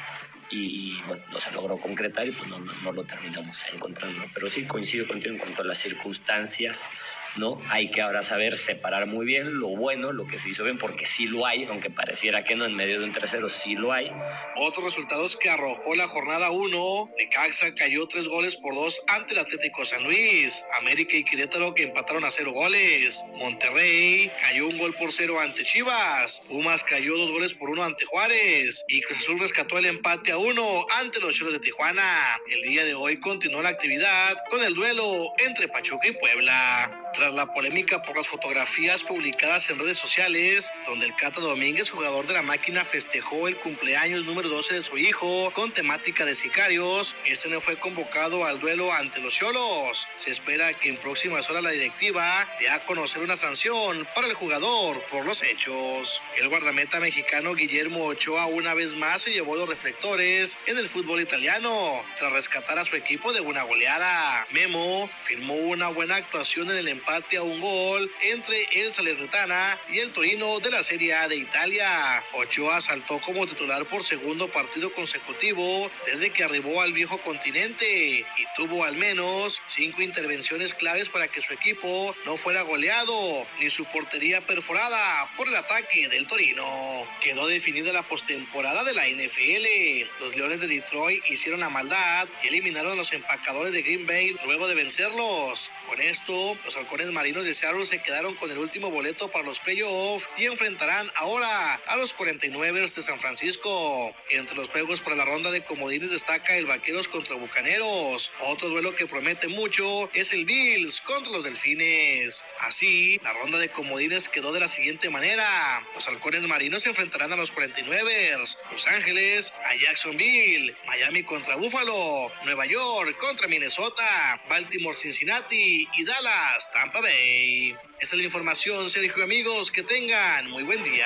y, 0.48 1.00
bueno, 1.08 1.22
no 1.32 1.40
se 1.40 1.50
logró 1.50 1.76
concretar 1.76 2.26
y 2.28 2.30
pues 2.30 2.48
no, 2.48 2.58
no 2.58 2.92
lo 2.92 3.02
terminamos 3.02 3.58
encontrando. 3.72 4.22
Pero 4.32 4.48
sí 4.48 4.64
coincido 4.64 5.08
contigo 5.08 5.34
en 5.34 5.40
cuanto 5.40 5.62
a 5.62 5.64
las 5.64 5.78
circunstancias 5.78 6.88
¿no? 7.36 7.58
Hay 7.68 7.90
que 7.90 8.00
ahora 8.00 8.22
saber 8.22 8.56
separar 8.56 9.06
muy 9.06 9.26
bien 9.26 9.58
lo 9.58 9.68
bueno, 9.68 10.12
lo 10.12 10.26
que 10.26 10.38
se 10.38 10.50
hizo 10.50 10.64
bien, 10.64 10.78
porque 10.78 11.06
sí 11.06 11.26
lo 11.26 11.46
hay, 11.46 11.64
aunque 11.64 11.90
pareciera 11.90 12.44
que 12.44 12.56
no, 12.56 12.64
en 12.64 12.74
medio 12.74 12.98
de 12.98 13.06
un 13.06 13.12
tercero 13.12 13.48
sí 13.48 13.74
lo 13.74 13.92
hay. 13.92 14.10
Otros 14.56 14.84
resultados 14.84 15.36
que 15.36 15.50
arrojó 15.50 15.94
la 15.94 16.08
jornada 16.08 16.50
1, 16.50 17.10
Necaxa 17.18 17.74
cayó 17.74 18.06
tres 18.06 18.28
goles 18.28 18.56
por 18.56 18.74
dos 18.74 19.00
ante 19.08 19.32
el 19.32 19.40
Atlético 19.40 19.84
San 19.84 20.04
Luis, 20.04 20.64
América 20.78 21.16
y 21.16 21.24
Querétaro 21.24 21.74
que 21.74 21.84
empataron 21.84 22.24
a 22.24 22.30
cero 22.30 22.52
goles, 22.52 23.22
Monterrey 23.34 24.30
cayó 24.40 24.68
un 24.68 24.78
gol 24.78 24.94
por 24.94 25.12
cero 25.12 25.40
ante 25.40 25.64
Chivas, 25.64 26.42
Pumas 26.48 26.82
cayó 26.84 27.16
dos 27.16 27.30
goles 27.30 27.54
por 27.54 27.70
uno 27.70 27.84
ante 27.84 28.04
Juárez 28.04 28.84
y 28.88 29.00
Cruz 29.02 29.20
Azul 29.20 29.38
rescató 29.38 29.78
el 29.78 29.86
empate 29.86 30.32
a 30.32 30.38
uno 30.38 30.86
ante 30.98 31.20
los 31.20 31.34
Cholos 31.34 31.52
de 31.52 31.60
Tijuana. 31.60 32.40
El 32.48 32.62
día 32.62 32.84
de 32.84 32.94
hoy 32.94 33.18
continuó 33.20 33.62
la 33.62 33.70
actividad 33.70 34.36
con 34.50 34.62
el 34.62 34.74
duelo 34.74 35.32
entre 35.38 35.68
Pachuca 35.68 36.08
y 36.08 36.12
Puebla. 36.12 37.09
Tras 37.12 37.34
la 37.34 37.52
polémica 37.52 38.02
por 38.02 38.16
las 38.16 38.28
fotografías 38.28 39.02
publicadas 39.02 39.68
en 39.68 39.78
redes 39.78 39.96
sociales, 39.96 40.72
donde 40.86 41.06
el 41.06 41.14
Cata 41.16 41.40
Domínguez, 41.40 41.90
jugador 41.90 42.26
de 42.26 42.34
la 42.34 42.42
máquina, 42.42 42.84
festejó 42.84 43.48
el 43.48 43.56
cumpleaños 43.56 44.24
número 44.24 44.48
12 44.48 44.74
de 44.74 44.82
su 44.82 44.96
hijo 44.96 45.50
con 45.52 45.72
temática 45.72 46.24
de 46.24 46.34
sicarios, 46.34 47.14
este 47.26 47.48
no 47.48 47.60
fue 47.60 47.76
convocado 47.76 48.44
al 48.44 48.60
duelo 48.60 48.92
ante 48.92 49.20
los 49.20 49.34
Cholos. 49.34 50.06
Se 50.16 50.30
espera 50.30 50.72
que 50.72 50.88
en 50.88 50.96
próximas 50.96 51.50
horas 51.50 51.64
la 51.64 51.70
directiva 51.70 52.46
dé 52.60 52.68
a 52.68 52.84
conocer 52.86 53.22
una 53.22 53.36
sanción 53.36 54.06
para 54.14 54.28
el 54.28 54.34
jugador 54.34 55.00
por 55.10 55.26
los 55.26 55.42
hechos. 55.42 56.22
El 56.36 56.48
guardameta 56.48 57.00
mexicano 57.00 57.54
Guillermo 57.54 58.04
Ochoa 58.04 58.46
una 58.46 58.74
vez 58.74 58.90
más 58.92 59.22
se 59.22 59.32
llevó 59.32 59.56
los 59.56 59.68
reflectores 59.68 60.58
en 60.66 60.78
el 60.78 60.88
fútbol 60.88 61.20
italiano 61.20 62.02
tras 62.18 62.32
rescatar 62.32 62.78
a 62.78 62.84
su 62.84 62.94
equipo 62.94 63.32
de 63.32 63.40
una 63.40 63.64
goleada. 63.64 64.46
Memo 64.52 65.10
firmó 65.24 65.54
una 65.54 65.88
buena 65.88 66.16
actuación 66.16 66.70
en 66.70 66.76
el 66.76 66.88
empate 67.00 67.38
a 67.38 67.42
un 67.42 67.60
gol 67.60 68.10
entre 68.22 68.62
el 68.72 68.92
Salernitana 68.92 69.78
y 69.90 70.00
el 70.00 70.12
Torino 70.12 70.60
de 70.60 70.70
la 70.70 70.82
Serie 70.82 71.14
A 71.14 71.28
de 71.28 71.36
Italia. 71.36 72.22
Ochoa 72.34 72.82
saltó 72.82 73.18
como 73.20 73.46
titular 73.46 73.86
por 73.86 74.04
segundo 74.04 74.48
partido 74.48 74.92
consecutivo 74.92 75.90
desde 76.04 76.28
que 76.28 76.44
arribó 76.44 76.82
al 76.82 76.92
viejo 76.92 77.18
continente 77.22 78.20
y 78.20 78.44
tuvo 78.54 78.84
al 78.84 78.96
menos 78.96 79.62
cinco 79.68 80.02
intervenciones 80.02 80.74
claves 80.74 81.08
para 81.08 81.26
que 81.26 81.40
su 81.40 81.54
equipo 81.54 82.14
no 82.26 82.36
fuera 82.36 82.62
goleado 82.62 83.46
ni 83.58 83.70
su 83.70 83.86
portería 83.86 84.42
perforada 84.42 85.26
por 85.38 85.48
el 85.48 85.56
ataque 85.56 86.06
del 86.08 86.26
Torino. 86.26 87.06
Quedó 87.22 87.46
definida 87.46 87.92
la 87.92 88.02
postemporada 88.02 88.84
de 88.84 88.92
la 88.92 89.08
NFL. 89.08 90.22
Los 90.22 90.36
Leones 90.36 90.60
de 90.60 90.66
Detroit 90.66 91.24
hicieron 91.30 91.60
la 91.60 91.70
maldad 91.70 92.28
y 92.42 92.48
eliminaron 92.48 92.92
a 92.92 92.96
los 92.96 93.12
empacadores 93.14 93.72
de 93.72 93.80
Green 93.80 94.06
Bay 94.06 94.36
luego 94.44 94.68
de 94.68 94.74
vencerlos. 94.74 95.70
Con 95.88 95.98
esto, 96.00 96.56
los 96.64 96.76
halcones 96.90 97.14
marinos 97.14 97.44
de 97.44 97.54
Seattle 97.54 97.86
se 97.86 98.02
quedaron 98.02 98.34
con 98.34 98.50
el 98.50 98.58
último 98.58 98.90
boleto 98.90 99.28
para 99.28 99.44
los 99.44 99.60
playoffs 99.60 100.26
y 100.36 100.46
enfrentarán 100.46 101.08
ahora 101.14 101.74
a 101.86 101.96
los 101.96 102.12
49 102.14 102.80
de 102.80 102.88
San 102.88 103.20
Francisco. 103.20 104.12
Entre 104.28 104.56
los 104.56 104.68
juegos 104.70 105.00
para 105.00 105.14
la 105.14 105.24
ronda 105.24 105.52
de 105.52 105.62
comodines 105.62 106.10
destaca 106.10 106.56
el 106.56 106.66
Vaqueros 106.66 107.06
contra 107.06 107.36
Bucaneros. 107.36 108.32
Otro 108.40 108.68
duelo 108.70 108.96
que 108.96 109.06
promete 109.06 109.46
mucho 109.46 110.10
es 110.14 110.32
el 110.32 110.44
Bills 110.44 111.00
contra 111.02 111.30
los 111.30 111.44
Delfines. 111.44 112.42
Así, 112.58 113.20
la 113.22 113.34
ronda 113.34 113.58
de 113.58 113.68
comodines 113.68 114.28
quedó 114.28 114.50
de 114.50 114.58
la 114.58 114.66
siguiente 114.66 115.10
manera. 115.10 115.86
Los 115.94 116.08
halcones 116.08 116.42
marinos 116.42 116.82
se 116.82 116.88
enfrentarán 116.88 117.32
a 117.32 117.36
los 117.36 117.52
49 117.52 118.36
Los 118.72 118.86
Ángeles 118.88 119.52
a 119.64 119.76
Jacksonville, 119.76 120.74
Miami 120.88 121.22
contra 121.22 121.54
Buffalo, 121.54 122.32
Nueva 122.44 122.66
York 122.66 123.16
contra 123.20 123.46
Minnesota, 123.46 124.42
Baltimore, 124.48 124.98
Cincinnati 124.98 125.88
y 125.96 126.04
Dallas, 126.04 126.68
Tampa 126.80 127.02
Bay. 127.02 127.72
Esta 128.00 128.16
es 128.16 128.16
la 128.16 128.22
información, 128.22 128.88
Sergio 128.88 129.22
amigos, 129.22 129.70
que 129.70 129.82
tengan 129.82 130.50
muy 130.50 130.62
buen 130.62 130.82
día. 130.82 131.04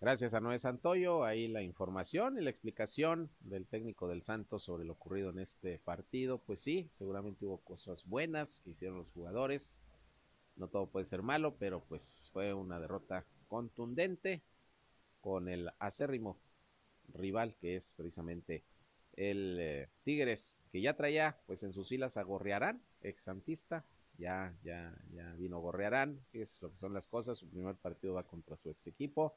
Gracias 0.00 0.34
a 0.34 0.40
Noé 0.40 0.56
Santoyo, 0.60 1.24
ahí 1.24 1.48
la 1.48 1.62
información 1.62 2.38
y 2.38 2.42
la 2.42 2.50
explicación 2.50 3.28
del 3.40 3.66
técnico 3.66 4.06
del 4.06 4.22
Santos 4.22 4.62
sobre 4.62 4.84
lo 4.84 4.92
ocurrido 4.92 5.30
en 5.30 5.40
este 5.40 5.80
partido. 5.80 6.38
Pues 6.38 6.60
sí, 6.60 6.88
seguramente 6.92 7.44
hubo 7.44 7.58
cosas 7.58 8.04
buenas 8.06 8.60
que 8.60 8.70
hicieron 8.70 8.98
los 8.98 9.10
jugadores. 9.10 9.82
No 10.54 10.68
todo 10.68 10.86
puede 10.86 11.06
ser 11.06 11.22
malo, 11.22 11.56
pero 11.58 11.82
pues 11.88 12.30
fue 12.32 12.54
una 12.54 12.78
derrota 12.78 13.26
contundente 13.48 14.42
con 15.20 15.48
el 15.48 15.72
acérrimo 15.80 16.38
rival 17.14 17.56
que 17.60 17.74
es 17.74 17.94
precisamente 17.94 18.62
el 19.20 19.58
eh, 19.60 19.88
Tigres, 20.02 20.64
que 20.72 20.80
ya 20.80 20.96
traía 20.96 21.38
pues 21.46 21.62
en 21.62 21.74
sus 21.74 21.90
filas 21.90 22.16
a 22.16 22.22
Gorrearán, 22.22 22.82
ex 23.02 23.24
santista, 23.24 23.84
ya, 24.16 24.56
ya, 24.62 24.96
ya 25.12 25.34
vino 25.34 25.60
Gorrearán, 25.60 26.24
que 26.32 26.40
es 26.40 26.60
lo 26.62 26.70
que 26.70 26.78
son 26.78 26.94
las 26.94 27.06
cosas, 27.06 27.36
su 27.36 27.46
primer 27.50 27.76
partido 27.76 28.14
va 28.14 28.26
contra 28.26 28.56
su 28.56 28.70
ex 28.70 28.86
equipo 28.86 29.36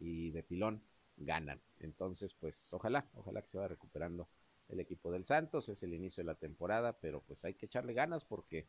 y 0.00 0.32
de 0.32 0.42
pilón 0.42 0.82
ganan. 1.16 1.60
Entonces, 1.78 2.34
pues 2.34 2.72
ojalá, 2.72 3.08
ojalá 3.14 3.40
que 3.40 3.48
se 3.48 3.58
vaya 3.58 3.68
recuperando 3.68 4.28
el 4.68 4.80
equipo 4.80 5.12
del 5.12 5.24
Santos, 5.24 5.68
es 5.68 5.80
el 5.84 5.94
inicio 5.94 6.22
de 6.22 6.26
la 6.26 6.34
temporada, 6.34 6.98
pero 6.98 7.22
pues 7.22 7.44
hay 7.44 7.54
que 7.54 7.66
echarle 7.66 7.92
ganas 7.92 8.24
porque 8.24 8.66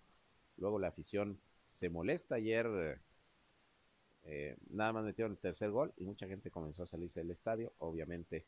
luego 0.57 0.77
la 0.77 0.89
afición 0.89 1.39
se 1.65 1.89
molesta. 1.89 2.35
Ayer 2.35 3.01
eh, 4.25 4.57
nada 4.69 4.93
más 4.93 5.05
metieron 5.05 5.31
el 5.31 5.39
tercer 5.39 5.71
gol 5.71 5.91
y 5.97 6.05
mucha 6.05 6.27
gente 6.27 6.51
comenzó 6.51 6.83
a 6.83 6.87
salirse 6.87 7.21
del 7.21 7.31
estadio, 7.31 7.73
obviamente 7.79 8.45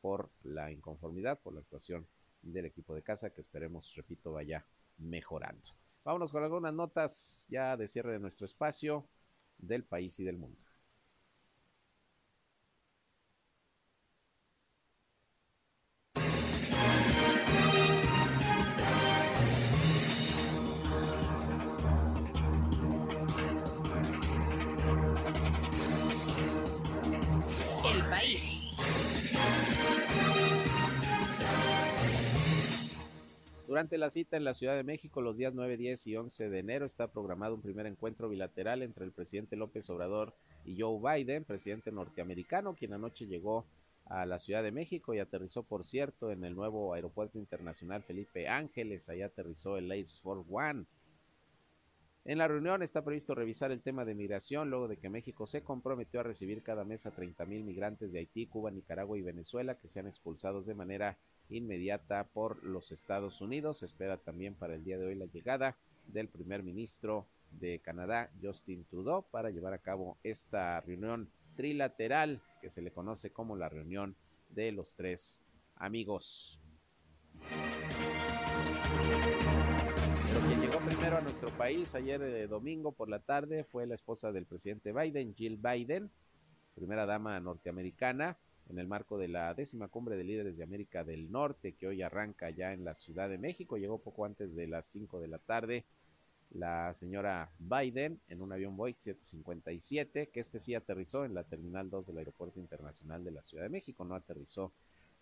por 0.00 0.30
la 0.42 0.70
inconformidad, 0.70 1.40
por 1.40 1.54
la 1.54 1.60
actuación 1.60 2.06
del 2.42 2.66
equipo 2.66 2.94
de 2.94 3.02
casa, 3.02 3.30
que 3.30 3.40
esperemos, 3.40 3.94
repito, 3.94 4.32
vaya 4.32 4.64
mejorando. 4.98 5.70
Vámonos 6.04 6.32
con 6.32 6.44
algunas 6.44 6.72
notas 6.72 7.46
ya 7.50 7.76
de 7.76 7.88
cierre 7.88 8.12
de 8.12 8.20
nuestro 8.20 8.46
espacio 8.46 9.08
del 9.58 9.84
país 9.84 10.18
y 10.20 10.24
del 10.24 10.38
mundo. 10.38 10.65
Durante 33.76 33.98
la 33.98 34.08
cita 34.08 34.38
en 34.38 34.44
la 34.44 34.54
Ciudad 34.54 34.74
de 34.74 34.84
México, 34.84 35.20
los 35.20 35.36
días 35.36 35.52
9, 35.52 35.76
10 35.76 36.06
y 36.06 36.16
11 36.16 36.48
de 36.48 36.58
enero, 36.60 36.86
está 36.86 37.08
programado 37.08 37.54
un 37.54 37.60
primer 37.60 37.84
encuentro 37.84 38.26
bilateral 38.26 38.80
entre 38.80 39.04
el 39.04 39.12
presidente 39.12 39.54
López 39.54 39.90
Obrador 39.90 40.32
y 40.64 40.80
Joe 40.80 40.98
Biden, 40.98 41.44
presidente 41.44 41.92
norteamericano, 41.92 42.74
quien 42.74 42.94
anoche 42.94 43.26
llegó 43.26 43.66
a 44.06 44.24
la 44.24 44.38
Ciudad 44.38 44.62
de 44.62 44.72
México 44.72 45.12
y 45.12 45.18
aterrizó, 45.18 45.62
por 45.62 45.84
cierto, 45.84 46.30
en 46.30 46.42
el 46.46 46.54
nuevo 46.54 46.94
aeropuerto 46.94 47.38
internacional 47.38 48.02
Felipe 48.02 48.48
Ángeles. 48.48 49.10
Ahí 49.10 49.20
aterrizó 49.20 49.76
el 49.76 49.92
Air 49.92 50.06
Force 50.22 50.48
One. 50.50 50.86
En 52.24 52.38
la 52.38 52.48
reunión 52.48 52.82
está 52.82 53.04
previsto 53.04 53.34
revisar 53.34 53.72
el 53.72 53.82
tema 53.82 54.06
de 54.06 54.14
migración 54.14 54.70
luego 54.70 54.88
de 54.88 54.96
que 54.96 55.10
México 55.10 55.46
se 55.46 55.62
comprometió 55.62 56.20
a 56.20 56.22
recibir 56.22 56.62
cada 56.62 56.86
mes 56.86 57.04
a 57.04 57.10
30 57.10 57.44
mil 57.44 57.62
migrantes 57.62 58.10
de 58.10 58.20
Haití, 58.20 58.46
Cuba, 58.46 58.70
Nicaragua 58.70 59.18
y 59.18 59.22
Venezuela 59.22 59.74
que 59.74 59.88
sean 59.88 60.06
expulsados 60.06 60.64
de 60.64 60.74
manera 60.74 61.18
inmediata 61.50 62.24
por 62.24 62.62
los 62.64 62.92
Estados 62.92 63.40
Unidos. 63.40 63.78
Se 63.78 63.86
espera 63.86 64.16
también 64.16 64.54
para 64.54 64.74
el 64.74 64.84
día 64.84 64.98
de 64.98 65.06
hoy 65.06 65.14
la 65.14 65.26
llegada 65.26 65.76
del 66.06 66.28
primer 66.28 66.62
ministro 66.62 67.26
de 67.52 67.78
Canadá, 67.80 68.30
Justin 68.42 68.84
Trudeau, 68.84 69.24
para 69.30 69.50
llevar 69.50 69.72
a 69.72 69.78
cabo 69.78 70.18
esta 70.22 70.80
reunión 70.80 71.30
trilateral 71.56 72.40
que 72.60 72.70
se 72.70 72.82
le 72.82 72.90
conoce 72.90 73.30
como 73.30 73.56
la 73.56 73.68
reunión 73.68 74.14
de 74.50 74.72
los 74.72 74.94
tres 74.94 75.42
amigos. 75.76 76.60
Pero 80.22 80.40
quien 80.48 80.60
llegó 80.60 80.78
primero 80.80 81.16
a 81.16 81.20
nuestro 81.20 81.50
país 81.56 81.94
ayer 81.94 82.22
eh, 82.22 82.46
domingo 82.46 82.92
por 82.92 83.08
la 83.08 83.20
tarde 83.20 83.64
fue 83.64 83.86
la 83.86 83.94
esposa 83.94 84.32
del 84.32 84.44
presidente 84.44 84.92
Biden, 84.92 85.34
Jill 85.34 85.56
Biden, 85.56 86.10
primera 86.74 87.06
dama 87.06 87.40
norteamericana, 87.40 88.36
en 88.68 88.78
el 88.78 88.86
marco 88.88 89.18
de 89.18 89.28
la 89.28 89.54
décima 89.54 89.88
cumbre 89.88 90.16
de 90.16 90.24
líderes 90.24 90.56
de 90.56 90.64
América 90.64 91.04
del 91.04 91.30
Norte, 91.30 91.74
que 91.74 91.86
hoy 91.86 92.02
arranca 92.02 92.50
ya 92.50 92.72
en 92.72 92.84
la 92.84 92.94
Ciudad 92.94 93.28
de 93.28 93.38
México. 93.38 93.76
Llegó 93.76 93.98
poco 93.98 94.24
antes 94.24 94.54
de 94.54 94.66
las 94.66 94.86
5 94.86 95.20
de 95.20 95.28
la 95.28 95.38
tarde 95.38 95.84
la 96.50 96.94
señora 96.94 97.50
Biden 97.58 98.20
en 98.28 98.40
un 98.40 98.52
avión 98.52 98.76
Boeing 98.76 98.94
757, 98.96 100.28
que 100.28 100.40
este 100.40 100.60
sí 100.60 100.74
aterrizó 100.74 101.24
en 101.24 101.34
la 101.34 101.44
Terminal 101.44 101.90
2 101.90 102.06
del 102.06 102.18
Aeropuerto 102.18 102.60
Internacional 102.60 103.24
de 103.24 103.32
la 103.32 103.42
Ciudad 103.42 103.64
de 103.64 103.68
México, 103.68 104.04
no 104.04 104.14
aterrizó 104.14 104.72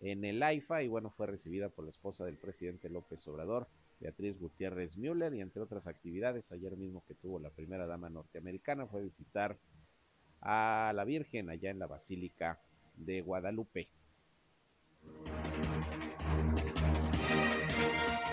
en 0.01 0.23
el 0.23 0.41
AIFA 0.43 0.83
y 0.83 0.87
bueno, 0.87 1.09
fue 1.09 1.27
recibida 1.27 1.69
por 1.69 1.85
la 1.85 1.91
esposa 1.91 2.25
del 2.25 2.37
presidente 2.37 2.89
López 2.89 3.27
Obrador, 3.27 3.67
Beatriz 3.99 4.37
Gutiérrez 4.37 4.97
Müller, 4.97 5.33
y 5.33 5.41
entre 5.41 5.61
otras 5.61 5.87
actividades, 5.87 6.51
ayer 6.51 6.75
mismo 6.75 7.03
que 7.07 7.15
tuvo 7.15 7.39
la 7.39 7.49
primera 7.49 7.87
dama 7.87 8.09
norteamericana 8.09 8.87
fue 8.87 9.01
visitar 9.01 9.57
a 10.41 10.91
la 10.93 11.05
Virgen 11.05 11.49
allá 11.49 11.71
en 11.71 11.79
la 11.79 11.87
Basílica 11.87 12.59
de 12.97 13.21
Guadalupe. 13.21 13.89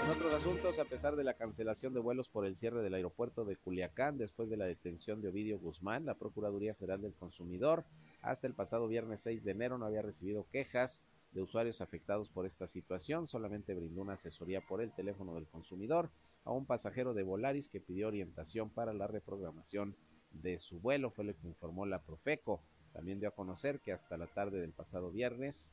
En 0.03 0.11
otros 0.11 0.35
asuntos, 0.35 0.79
a 0.79 0.85
pesar 0.85 1.17
de 1.17 1.25
la 1.25 1.35
cancelación 1.35 1.95
de 1.95 2.01
vuelos 2.01 2.29
por 2.29 2.45
el 2.45 2.57
cierre 2.57 2.83
del 2.83 2.95
aeropuerto 2.95 3.45
de 3.45 3.57
Culiacán 3.57 4.19
después 4.19 4.51
de 4.51 4.57
la 4.57 4.67
detención 4.67 5.23
de 5.23 5.29
Ovidio 5.29 5.59
Guzmán, 5.59 6.05
la 6.05 6.19
Procuraduría 6.19 6.75
Federal 6.75 7.01
del 7.01 7.15
Consumidor 7.15 7.85
hasta 8.21 8.47
el 8.47 8.55
pasado 8.55 8.89
viernes 8.89 9.21
6 9.23 9.45
de 9.45 9.51
enero 9.53 9.79
no 9.79 9.87
había 9.87 10.03
recibido 10.03 10.47
quejas 10.51 11.05
de 11.33 11.43
usuarios 11.43 11.81
afectados 11.81 12.29
por 12.29 12.47
esta 12.47 12.67
situación, 12.67 13.27
solamente 13.27 13.75
brindó 13.75 14.03
una 14.03 14.15
asesoría 14.15 14.61
por 14.61 14.83
el 14.83 14.93
teléfono 14.93 15.35
del 15.35 15.47
consumidor 15.47 16.11
a 16.45 16.53
un 16.53 16.67
pasajero 16.67 17.15
de 17.15 17.23
Volaris 17.23 17.69
que 17.69 17.81
pidió 17.81 18.09
orientación 18.09 18.71
para 18.71 18.93
la 18.93 19.07
reprogramación 19.07 19.97
de 20.31 20.59
su 20.59 20.81
vuelo, 20.81 21.11
fue 21.11 21.25
lo 21.25 21.37
que 21.37 21.47
informó 21.47 21.87
la 21.87 22.03
Profeco. 22.03 22.63
También 22.93 23.21
dio 23.21 23.29
a 23.29 23.35
conocer 23.35 23.81
que 23.81 23.93
hasta 23.93 24.17
la 24.17 24.27
tarde 24.27 24.61
del 24.61 24.73
pasado 24.73 25.11
viernes 25.11 25.69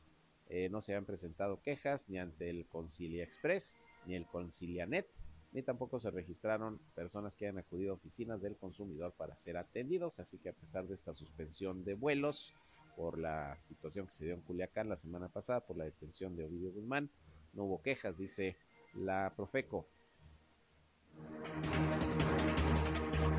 eh, 0.49 0.69
no 0.69 0.81
se 0.81 0.93
habían 0.93 1.05
presentado 1.05 1.61
quejas 1.61 2.09
ni 2.09 2.17
ante 2.17 2.49
el 2.49 2.65
Concilia 2.67 3.23
Express 3.23 3.75
ni 4.05 4.15
el 4.15 4.25
Concilianet, 4.25 5.07
ni 5.51 5.61
tampoco 5.61 5.99
se 5.99 6.11
registraron 6.11 6.79
personas 6.95 7.35
que 7.35 7.45
hayan 7.45 7.59
acudido 7.59 7.91
a 7.91 7.95
oficinas 7.95 8.41
del 8.41 8.55
consumidor 8.55 9.13
para 9.13 9.37
ser 9.37 9.57
atendidos, 9.57 10.19
así 10.19 10.37
que 10.37 10.49
a 10.49 10.53
pesar 10.53 10.87
de 10.87 10.95
esta 10.95 11.13
suspensión 11.13 11.83
de 11.83 11.95
vuelos 11.95 12.53
por 12.95 13.17
la 13.17 13.57
situación 13.61 14.07
que 14.07 14.13
se 14.13 14.25
dio 14.25 14.33
en 14.33 14.41
Culiacán 14.41 14.89
la 14.89 14.97
semana 14.97 15.29
pasada 15.29 15.61
por 15.61 15.77
la 15.77 15.85
detención 15.85 16.35
de 16.35 16.45
Ovidio 16.45 16.71
Guzmán, 16.71 17.09
no 17.53 17.63
hubo 17.63 17.81
quejas, 17.81 18.17
dice 18.17 18.57
la 18.93 19.33
Profeco. 19.35 19.87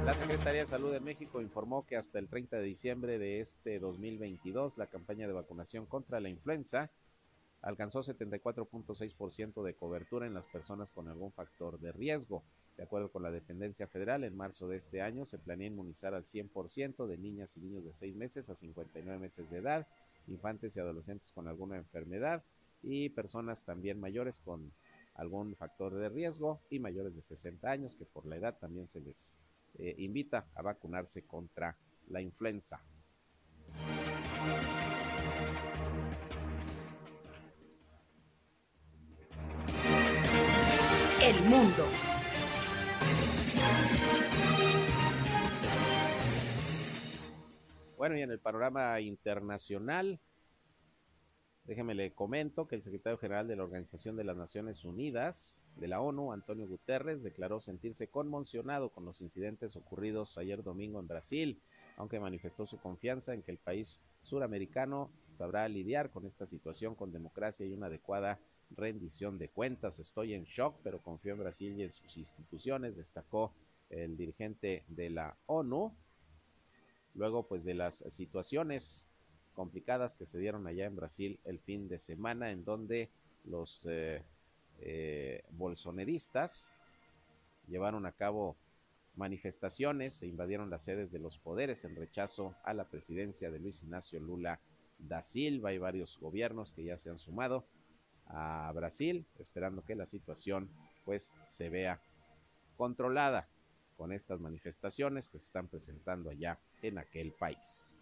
La 0.04 0.14
Secretaría 0.14 0.62
de 0.62 0.66
Salud 0.66 0.90
de 0.90 1.00
México 1.00 1.42
informó 1.42 1.86
que 1.86 1.96
hasta 1.96 2.18
el 2.18 2.28
30 2.28 2.56
de 2.56 2.62
diciembre 2.62 3.18
de 3.18 3.40
este 3.40 3.78
2022 3.78 4.78
la 4.78 4.86
campaña 4.86 5.26
de 5.26 5.34
vacunación 5.34 5.84
contra 5.84 6.20
la 6.20 6.30
influenza 6.30 6.90
alcanzó 7.60 8.00
74.6% 8.00 9.62
de 9.62 9.74
cobertura 9.74 10.26
en 10.26 10.32
las 10.32 10.46
personas 10.46 10.90
con 10.90 11.08
algún 11.08 11.32
factor 11.32 11.78
de 11.78 11.92
riesgo. 11.92 12.42
De 12.78 12.84
acuerdo 12.84 13.12
con 13.12 13.22
la 13.22 13.30
dependencia 13.30 13.86
federal, 13.86 14.24
en 14.24 14.34
marzo 14.34 14.68
de 14.68 14.78
este 14.78 15.02
año 15.02 15.26
se 15.26 15.38
planea 15.38 15.66
inmunizar 15.66 16.14
al 16.14 16.24
100% 16.24 17.06
de 17.06 17.18
niñas 17.18 17.58
y 17.58 17.60
niños 17.60 17.84
de 17.84 17.92
6 17.92 18.16
meses 18.16 18.48
a 18.48 18.56
59 18.56 19.18
meses 19.18 19.50
de 19.50 19.58
edad, 19.58 19.86
infantes 20.28 20.74
y 20.76 20.80
adolescentes 20.80 21.30
con 21.30 21.46
alguna 21.46 21.76
enfermedad 21.76 22.42
y 22.82 23.10
personas 23.10 23.64
también 23.64 24.00
mayores 24.00 24.38
con 24.38 24.72
algún 25.14 25.54
factor 25.56 25.94
de 25.94 26.08
riesgo 26.08 26.62
y 26.70 26.78
mayores 26.78 27.14
de 27.14 27.20
60 27.20 27.70
años 27.70 27.96
que 27.96 28.06
por 28.06 28.24
la 28.24 28.36
edad 28.36 28.58
también 28.58 28.88
se 28.88 29.00
les 29.00 29.34
eh, 29.82 29.94
invita 29.98 30.46
a 30.54 30.62
vacunarse 30.62 31.22
contra 31.22 31.74
la 32.08 32.20
influenza. 32.20 32.82
El 41.22 41.48
mundo. 41.48 41.86
Bueno, 47.96 48.16
y 48.16 48.22
en 48.22 48.30
el 48.30 48.38
panorama 48.38 49.00
internacional, 49.00 50.20
déjeme 51.64 51.94
le 51.94 52.12
comento 52.12 52.66
que 52.66 52.76
el 52.76 52.82
secretario 52.82 53.18
general 53.18 53.48
de 53.48 53.56
la 53.56 53.64
Organización 53.64 54.16
de 54.16 54.24
las 54.24 54.36
Naciones 54.36 54.84
Unidas, 54.84 55.60
de 55.80 55.88
la 55.88 56.00
ONU, 56.00 56.32
Antonio 56.32 56.68
Guterres, 56.68 57.22
declaró 57.22 57.60
sentirse 57.60 58.08
conmocionado 58.08 58.90
con 58.90 59.06
los 59.06 59.22
incidentes 59.22 59.76
ocurridos 59.76 60.36
ayer 60.36 60.62
domingo 60.62 61.00
en 61.00 61.08
Brasil, 61.08 61.62
aunque 61.96 62.20
manifestó 62.20 62.66
su 62.66 62.78
confianza 62.78 63.32
en 63.32 63.42
que 63.42 63.50
el 63.50 63.58
país 63.58 64.02
suramericano 64.22 65.10
sabrá 65.30 65.66
lidiar 65.68 66.10
con 66.10 66.26
esta 66.26 66.46
situación 66.46 66.94
con 66.94 67.12
democracia 67.12 67.64
y 67.64 67.72
una 67.72 67.86
adecuada 67.86 68.38
rendición 68.76 69.38
de 69.38 69.48
cuentas. 69.48 69.98
Estoy 69.98 70.34
en 70.34 70.44
shock, 70.44 70.76
pero 70.82 71.02
confío 71.02 71.32
en 71.32 71.40
Brasil 71.40 71.74
y 71.76 71.82
en 71.82 71.92
sus 71.92 72.16
instituciones, 72.18 72.96
destacó 72.96 73.54
el 73.88 74.18
dirigente 74.18 74.84
de 74.88 75.08
la 75.08 75.36
ONU. 75.46 75.94
Luego, 77.14 77.48
pues, 77.48 77.64
de 77.64 77.74
las 77.74 78.04
situaciones 78.08 79.08
complicadas 79.54 80.14
que 80.14 80.26
se 80.26 80.38
dieron 80.38 80.66
allá 80.66 80.84
en 80.84 80.94
Brasil 80.94 81.40
el 81.44 81.58
fin 81.58 81.88
de 81.88 81.98
semana, 81.98 82.50
en 82.50 82.64
donde 82.64 83.10
los 83.44 83.86
eh, 83.90 84.22
eh, 84.80 85.42
bolsoneristas 85.50 86.74
llevaron 87.68 88.06
a 88.06 88.12
cabo 88.12 88.56
manifestaciones 89.16 90.22
e 90.22 90.26
invadieron 90.26 90.70
las 90.70 90.82
sedes 90.82 91.12
de 91.12 91.18
los 91.18 91.38
poderes 91.38 91.84
en 91.84 91.96
rechazo 91.96 92.54
a 92.64 92.74
la 92.74 92.84
presidencia 92.84 93.50
de 93.50 93.58
Luis 93.58 93.82
Ignacio 93.82 94.20
Lula 94.20 94.60
da 94.98 95.22
Silva. 95.22 95.70
Hay 95.70 95.78
varios 95.78 96.18
gobiernos 96.18 96.72
que 96.72 96.84
ya 96.84 96.96
se 96.96 97.10
han 97.10 97.18
sumado 97.18 97.64
a 98.26 98.70
Brasil, 98.74 99.26
esperando 99.38 99.82
que 99.82 99.94
la 99.94 100.06
situación 100.06 100.70
pues 101.04 101.32
se 101.42 101.68
vea 101.68 102.00
controlada 102.76 103.48
con 103.96 104.12
estas 104.12 104.40
manifestaciones 104.40 105.28
que 105.28 105.38
se 105.38 105.46
están 105.46 105.68
presentando 105.68 106.30
allá 106.30 106.58
en 106.82 106.98
aquel 106.98 107.32
país. 107.32 107.94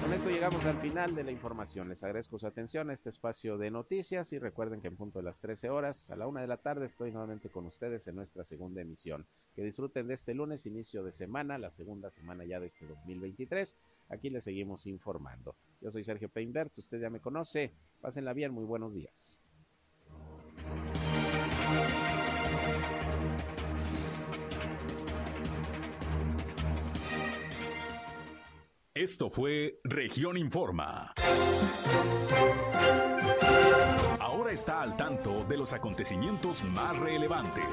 Con 0.00 0.12
esto 0.12 0.30
llegamos 0.30 0.64
al 0.64 0.80
final 0.80 1.14
de 1.14 1.24
la 1.24 1.32
información. 1.32 1.88
Les 1.88 2.04
agradezco 2.04 2.38
su 2.38 2.46
atención 2.46 2.88
a 2.88 2.92
este 2.92 3.08
espacio 3.10 3.58
de 3.58 3.70
noticias 3.70 4.32
y 4.32 4.38
recuerden 4.38 4.80
que 4.80 4.88
en 4.88 4.96
punto 4.96 5.18
de 5.18 5.24
las 5.24 5.40
13 5.40 5.70
horas 5.70 6.10
a 6.10 6.16
la 6.16 6.26
una 6.26 6.40
de 6.40 6.46
la 6.46 6.56
tarde 6.58 6.86
estoy 6.86 7.10
nuevamente 7.10 7.50
con 7.50 7.66
ustedes 7.66 8.06
en 8.06 8.14
nuestra 8.14 8.44
segunda 8.44 8.80
emisión. 8.80 9.26
Que 9.54 9.62
disfruten 9.62 10.06
de 10.06 10.14
este 10.14 10.34
lunes, 10.34 10.66
inicio 10.66 11.02
de 11.02 11.12
semana, 11.12 11.58
la 11.58 11.72
segunda 11.72 12.10
semana 12.10 12.44
ya 12.44 12.60
de 12.60 12.68
este 12.68 12.86
2023. 12.86 13.76
Aquí 14.08 14.30
les 14.30 14.44
seguimos 14.44 14.86
informando. 14.86 15.56
Yo 15.80 15.90
soy 15.90 16.04
Sergio 16.04 16.28
Peinbert, 16.28 16.78
usted 16.78 17.00
ya 17.00 17.10
me 17.10 17.20
conoce. 17.20 17.72
Pásenla 18.00 18.32
bien, 18.32 18.52
muy 18.52 18.64
buenos 18.64 18.94
días. 18.94 19.40
Esto 28.98 29.30
fue 29.30 29.78
Región 29.84 30.36
Informa. 30.36 31.12
Ahora 34.18 34.50
está 34.50 34.82
al 34.82 34.96
tanto 34.96 35.44
de 35.44 35.56
los 35.56 35.72
acontecimientos 35.72 36.64
más 36.64 36.98
relevantes. 36.98 37.64